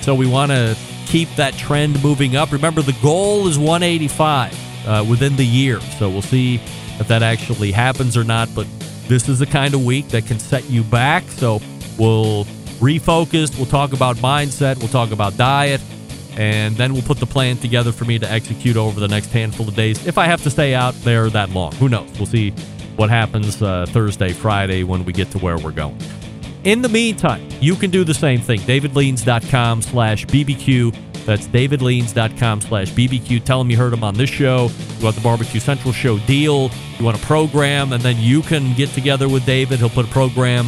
So 0.00 0.14
we 0.14 0.26
want 0.26 0.52
to 0.52 0.76
keep 1.06 1.28
that 1.36 1.54
trend 1.54 2.02
moving 2.02 2.36
up. 2.36 2.52
Remember, 2.52 2.82
the 2.82 2.96
goal 3.02 3.48
is 3.48 3.58
185 3.58 4.86
uh, 4.86 5.04
within 5.08 5.36
the 5.36 5.44
year. 5.44 5.80
So 5.98 6.08
we'll 6.08 6.22
see 6.22 6.56
if 6.98 7.08
that 7.08 7.22
actually 7.22 7.72
happens 7.72 8.16
or 8.16 8.24
not. 8.24 8.48
But 8.54 8.66
this 9.06 9.28
is 9.28 9.38
the 9.38 9.46
kind 9.46 9.74
of 9.74 9.84
week 9.84 10.08
that 10.08 10.26
can 10.26 10.38
set 10.38 10.68
you 10.70 10.84
back. 10.84 11.24
So 11.24 11.60
we'll 11.98 12.44
refocus. 12.80 13.56
We'll 13.56 13.66
talk 13.66 13.92
about 13.92 14.16
mindset. 14.16 14.78
We'll 14.78 14.88
talk 14.88 15.10
about 15.10 15.36
diet 15.36 15.80
and 16.36 16.76
then 16.76 16.92
we'll 16.92 17.02
put 17.02 17.18
the 17.18 17.26
plan 17.26 17.56
together 17.56 17.92
for 17.92 18.04
me 18.04 18.18
to 18.18 18.30
execute 18.30 18.76
over 18.76 19.00
the 19.00 19.08
next 19.08 19.32
handful 19.32 19.68
of 19.68 19.74
days. 19.74 20.06
If 20.06 20.18
I 20.18 20.26
have 20.26 20.42
to 20.42 20.50
stay 20.50 20.74
out 20.74 20.94
there 21.02 21.30
that 21.30 21.50
long, 21.50 21.72
who 21.72 21.88
knows? 21.88 22.10
We'll 22.18 22.26
see 22.26 22.50
what 22.96 23.10
happens 23.10 23.62
uh, 23.62 23.86
Thursday, 23.88 24.32
Friday 24.32 24.82
when 24.82 25.04
we 25.04 25.12
get 25.12 25.30
to 25.32 25.38
where 25.38 25.56
we're 25.58 25.72
going. 25.72 25.98
In 26.64 26.82
the 26.82 26.88
meantime, 26.88 27.48
you 27.60 27.76
can 27.76 27.90
do 27.90 28.04
the 28.04 28.14
same 28.14 28.40
thing. 28.40 28.60
DavidLeans.com 28.60 29.82
slash 29.82 30.26
BBQ. 30.26 30.96
That's 31.24 31.46
davidleans.com 31.46 32.60
slash 32.62 32.90
BBQ. 32.90 33.44
Tell 33.44 33.58
them 33.58 33.70
you 33.70 33.76
heard 33.76 33.92
them 33.92 34.02
on 34.02 34.14
this 34.14 34.30
show. 34.30 34.70
You 34.98 35.04
want 35.04 35.14
the 35.14 35.22
Barbecue 35.22 35.60
Central 35.60 35.92
show 35.92 36.18
deal. 36.20 36.70
You 36.98 37.04
want 37.04 37.22
a 37.22 37.26
program, 37.26 37.92
and 37.92 38.02
then 38.02 38.16
you 38.18 38.42
can 38.42 38.74
get 38.74 38.88
together 38.90 39.28
with 39.28 39.44
David. 39.46 39.78
He'll 39.78 39.90
put 39.90 40.06
a 40.06 40.10
program 40.10 40.66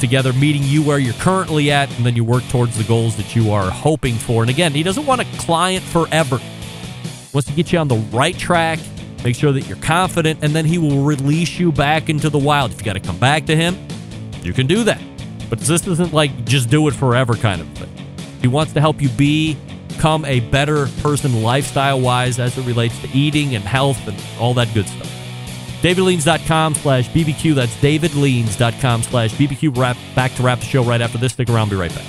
together, 0.00 0.32
meeting 0.32 0.62
you 0.62 0.82
where 0.82 0.98
you're 0.98 1.14
currently 1.14 1.70
at, 1.70 1.94
and 1.96 2.06
then 2.06 2.16
you 2.16 2.24
work 2.24 2.42
towards 2.48 2.76
the 2.76 2.84
goals 2.84 3.16
that 3.16 3.34
you 3.34 3.52
are 3.52 3.70
hoping 3.70 4.14
for. 4.14 4.42
And 4.42 4.50
again, 4.50 4.72
he 4.72 4.82
doesn't 4.82 5.06
want 5.06 5.20
a 5.20 5.24
client 5.38 5.84
forever. 5.84 6.38
He 6.38 7.30
wants 7.32 7.48
to 7.48 7.54
get 7.54 7.72
you 7.72 7.78
on 7.78 7.88
the 7.88 7.96
right 8.12 8.36
track, 8.36 8.78
make 9.22 9.36
sure 9.36 9.52
that 9.52 9.66
you're 9.66 9.76
confident, 9.78 10.40
and 10.42 10.54
then 10.54 10.64
he 10.64 10.78
will 10.78 11.02
release 11.02 11.58
you 11.58 11.72
back 11.72 12.08
into 12.08 12.28
the 12.30 12.38
wild. 12.38 12.72
If 12.72 12.78
you 12.78 12.84
got 12.84 12.94
to 12.94 13.00
come 13.00 13.18
back 13.18 13.46
to 13.46 13.56
him, 13.56 13.76
you 14.42 14.52
can 14.52 14.66
do 14.66 14.84
that. 14.84 15.00
But 15.50 15.60
this 15.60 15.86
isn't 15.86 16.12
like 16.12 16.44
just 16.44 16.70
do 16.70 16.86
it 16.88 16.94
forever 16.94 17.34
kind 17.34 17.60
of 17.60 17.68
thing. 17.70 17.90
He 18.40 18.48
wants 18.48 18.72
to 18.74 18.80
help 18.80 19.00
you 19.00 19.08
be 19.10 19.56
become 19.88 20.24
a 20.24 20.40
better 20.40 20.86
person 21.00 21.42
lifestyle 21.42 22.00
wise 22.00 22.38
as 22.38 22.58
it 22.58 22.66
relates 22.66 23.00
to 23.00 23.08
eating 23.16 23.54
and 23.54 23.64
health 23.64 24.06
and 24.06 24.20
all 24.38 24.52
that 24.54 24.72
good 24.74 24.86
stuff. 24.86 25.03
DavidLeans.com 25.84 26.74
slash 26.76 27.10
BBQ. 27.10 27.54
That's 27.54 27.76
DavidLeans.com 27.76 29.02
slash 29.02 29.34
BBQ. 29.34 29.76
Wrap, 29.76 29.98
back 30.14 30.32
to 30.36 30.42
wrap 30.42 30.60
the 30.60 30.64
show 30.64 30.82
right 30.82 31.02
after 31.02 31.18
this. 31.18 31.34
Stick 31.34 31.50
around. 31.50 31.68
Be 31.68 31.76
right 31.76 31.94
back. 31.94 32.04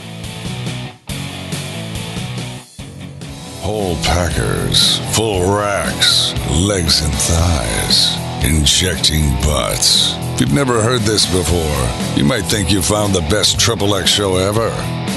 Whole 3.60 3.96
packers, 3.98 5.00
full 5.14 5.54
racks, 5.54 6.34
legs 6.52 7.02
and 7.02 7.14
thighs, 7.14 8.16
injecting 8.46 9.32
butts. 9.42 10.14
If 10.36 10.42
you've 10.42 10.54
never 10.54 10.82
heard 10.82 11.02
this 11.02 11.26
before, 11.26 12.16
you 12.16 12.24
might 12.24 12.44
think 12.44 12.72
you 12.72 12.82
found 12.82 13.14
the 13.14 13.22
best 13.22 13.60
Triple 13.60 13.96
X 13.96 14.10
show 14.10 14.38
ever. 14.38 14.70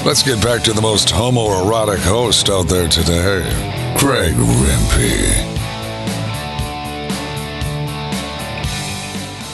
Let's 0.03 0.23
get 0.23 0.43
back 0.43 0.63
to 0.63 0.73
the 0.73 0.81
most 0.81 1.09
homoerotic 1.09 1.99
host 1.99 2.49
out 2.49 2.67
there 2.67 2.89
today, 2.89 3.43
Greg 3.99 4.33
Rempe. 4.33 5.58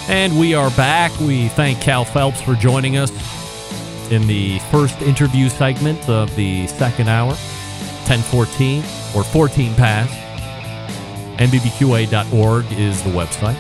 And 0.08 0.38
we 0.40 0.54
are 0.54 0.70
back. 0.72 1.18
We 1.20 1.48
thank 1.50 1.82
Kell 1.82 2.06
Phelps 2.06 2.40
for 2.40 2.54
joining 2.54 2.96
us 2.98 3.12
in 4.12 4.28
the 4.28 4.60
first 4.70 5.02
interview 5.02 5.50
segment 5.50 6.08
of 6.08 6.34
the 6.36 6.68
second 6.68 7.10
hour, 7.10 7.30
1014 7.30 8.84
or 9.16 9.24
14 9.24 9.74
past. 9.74 10.14
NBBQA.org 11.40 12.72
is 12.74 13.02
the 13.02 13.10
website. 13.10 13.56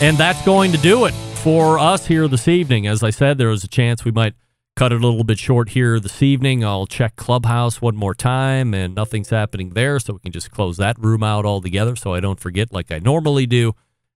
And 0.00 0.16
that's 0.16 0.40
going 0.44 0.70
to 0.70 0.78
do 0.78 1.06
it 1.06 1.12
for 1.12 1.80
us 1.80 2.06
here 2.06 2.28
this 2.28 2.46
evening. 2.46 2.86
As 2.86 3.02
I 3.02 3.10
said, 3.10 3.38
there 3.38 3.48
was 3.48 3.64
a 3.64 3.68
chance 3.68 4.04
we 4.04 4.12
might 4.12 4.34
cut 4.78 4.92
it 4.92 5.02
a 5.02 5.06
little 5.08 5.24
bit 5.24 5.40
short 5.40 5.70
here 5.70 5.98
this 5.98 6.22
evening. 6.22 6.64
I'll 6.64 6.86
check 6.86 7.16
Clubhouse 7.16 7.82
one 7.82 7.96
more 7.96 8.14
time, 8.14 8.74
and 8.74 8.94
nothing's 8.94 9.30
happening 9.30 9.70
there, 9.70 9.98
so 9.98 10.12
we 10.12 10.20
can 10.20 10.30
just 10.30 10.52
close 10.52 10.76
that 10.76 10.96
room 11.00 11.24
out 11.24 11.44
altogether 11.44 11.96
so 11.96 12.14
I 12.14 12.20
don't 12.20 12.38
forget 12.38 12.72
like 12.72 12.92
I 12.92 13.00
normally 13.00 13.44
do. 13.44 13.72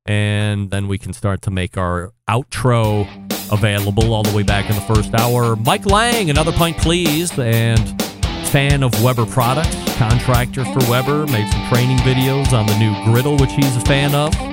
And 0.06 0.70
then 0.70 0.86
we 0.86 0.98
can 0.98 1.12
start 1.14 1.42
to 1.42 1.50
make 1.50 1.76
our 1.76 2.12
outro 2.30 3.08
available 3.50 4.14
all 4.14 4.22
the 4.22 4.36
way 4.36 4.44
back 4.44 4.70
in 4.70 4.76
the 4.76 4.82
first 4.82 5.12
hour. 5.14 5.56
Mike 5.56 5.84
Lang, 5.84 6.30
another 6.30 6.52
pint, 6.52 6.78
please, 6.78 7.36
and 7.36 8.00
fan 8.46 8.84
of 8.84 8.92
Weber 9.02 9.26
products, 9.26 9.74
contractor 9.96 10.64
for 10.66 10.88
Weber, 10.88 11.26
made 11.26 11.50
some 11.50 11.68
training 11.70 11.98
videos 11.98 12.52
on 12.52 12.66
the 12.66 12.78
new 12.78 12.94
griddle, 13.04 13.36
which 13.36 13.50
he's 13.50 13.76
a 13.76 13.80
fan 13.80 14.14
of. 14.14 14.51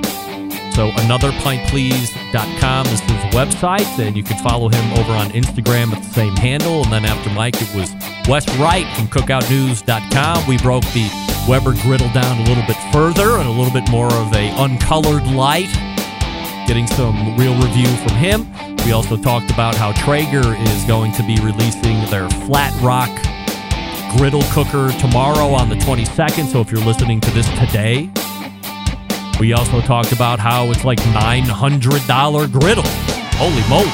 So 0.72 0.90
anotherpintplease.com 0.92 2.86
is 2.86 3.00
his 3.00 3.34
website, 3.34 3.98
and 3.98 4.16
you 4.16 4.22
can 4.22 4.38
follow 4.42 4.68
him 4.68 4.92
over 4.98 5.12
on 5.12 5.30
Instagram 5.30 5.92
at 5.92 6.02
the 6.02 6.10
same 6.10 6.36
handle. 6.36 6.82
And 6.84 6.92
then 6.92 7.04
after 7.04 7.30
Mike, 7.30 7.60
it 7.60 7.74
was 7.74 7.92
Wes 8.28 8.48
Wright 8.56 8.86
from 8.96 9.08
cookoutnews.com. 9.08 10.46
We 10.48 10.58
broke 10.58 10.84
the 10.92 11.10
Weber 11.48 11.74
griddle 11.82 12.10
down 12.12 12.38
a 12.40 12.44
little 12.44 12.64
bit 12.66 12.76
further 12.92 13.38
and 13.38 13.48
a 13.48 13.50
little 13.50 13.72
bit 13.72 13.90
more 13.90 14.12
of 14.12 14.32
a 14.34 14.50
uncolored 14.62 15.26
light, 15.26 15.72
getting 16.66 16.86
some 16.86 17.36
real 17.36 17.54
review 17.56 17.88
from 18.06 18.16
him. 18.16 18.46
We 18.84 18.92
also 18.92 19.16
talked 19.16 19.50
about 19.50 19.74
how 19.74 19.92
Traeger 19.92 20.54
is 20.54 20.84
going 20.84 21.12
to 21.12 21.22
be 21.22 21.36
releasing 21.40 22.04
their 22.10 22.28
Flatrock 22.46 23.10
griddle 24.16 24.42
cooker 24.52 24.90
tomorrow 24.98 25.48
on 25.48 25.68
the 25.68 25.76
22nd. 25.76 26.46
So 26.46 26.60
if 26.60 26.70
you're 26.70 26.84
listening 26.84 27.20
to 27.20 27.30
this 27.32 27.48
today, 27.58 28.10
we 29.40 29.54
also 29.54 29.80
talked 29.80 30.12
about 30.12 30.38
how 30.38 30.70
it's 30.70 30.84
like 30.84 30.98
$900 31.00 32.52
griddle. 32.52 32.84
Holy 33.40 33.64
moly. 33.72 33.90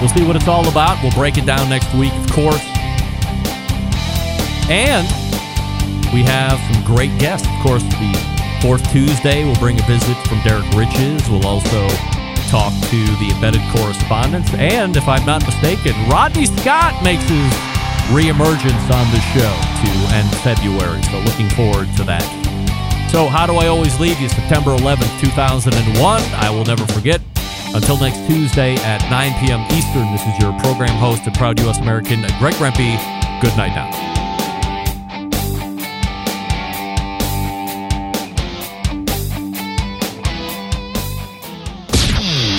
We'll 0.00 0.08
see 0.08 0.26
what 0.26 0.34
it's 0.34 0.48
all 0.48 0.66
about. 0.66 1.02
We'll 1.02 1.12
break 1.12 1.36
it 1.36 1.44
down 1.44 1.68
next 1.68 1.92
week, 1.94 2.12
of 2.14 2.32
course. 2.32 2.64
And 4.72 5.06
we 6.14 6.22
have 6.24 6.58
some 6.72 6.84
great 6.84 7.12
guests. 7.20 7.46
Of 7.46 7.62
course, 7.62 7.82
the 7.82 8.16
fourth 8.62 8.90
Tuesday, 8.90 9.44
we'll 9.44 9.60
bring 9.60 9.78
a 9.78 9.84
visit 9.84 10.16
from 10.26 10.40
Derek 10.40 10.64
Riches. 10.72 11.28
We'll 11.28 11.46
also 11.46 11.86
talk 12.48 12.72
to 12.72 13.00
the 13.20 13.30
embedded 13.34 13.62
correspondents. 13.76 14.52
And 14.54 14.96
if 14.96 15.06
I'm 15.06 15.26
not 15.26 15.44
mistaken, 15.44 15.92
Rodney 16.08 16.46
Scott 16.46 17.04
makes 17.04 17.24
his 17.24 17.52
reemergence 18.08 18.88
on 18.88 19.06
the 19.12 19.20
show 19.36 19.52
to 19.84 20.14
end 20.16 20.32
February. 20.40 21.02
So 21.04 21.20
looking 21.20 21.50
forward 21.50 21.94
to 21.96 22.04
that. 22.04 22.43
So, 23.14 23.28
how 23.28 23.46
do 23.46 23.54
I 23.54 23.68
always 23.68 24.00
leave 24.00 24.18
you? 24.18 24.28
September 24.28 24.74
11th, 24.74 25.20
2001. 25.20 26.20
I 26.34 26.50
will 26.50 26.64
never 26.64 26.84
forget. 26.86 27.20
Until 27.72 27.96
next 27.96 28.26
Tuesday 28.26 28.74
at 28.78 29.08
9 29.08 29.32
p.m. 29.38 29.60
Eastern, 29.70 30.10
this 30.10 30.26
is 30.26 30.36
your 30.42 30.52
program 30.58 30.96
host 30.98 31.24
and 31.24 31.32
proud 31.36 31.60
U.S. 31.60 31.78
American, 31.78 32.22
Greg 32.40 32.54
Rempe. 32.54 32.98
Good 33.40 33.56
night 33.56 33.72
now. 33.72 33.88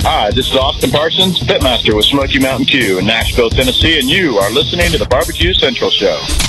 Hi, 0.08 0.30
this 0.30 0.48
is 0.48 0.56
Austin 0.56 0.90
Parsons, 0.90 1.38
Pitmaster 1.40 1.94
with 1.94 2.06
Smoky 2.06 2.38
Mountain 2.38 2.64
Q 2.64 3.00
in 3.00 3.04
Nashville, 3.04 3.50
Tennessee, 3.50 3.98
and 3.98 4.08
you 4.08 4.38
are 4.38 4.50
listening 4.50 4.90
to 4.92 4.96
the 4.96 5.04
Barbecue 5.04 5.52
Central 5.52 5.90
Show. 5.90 6.45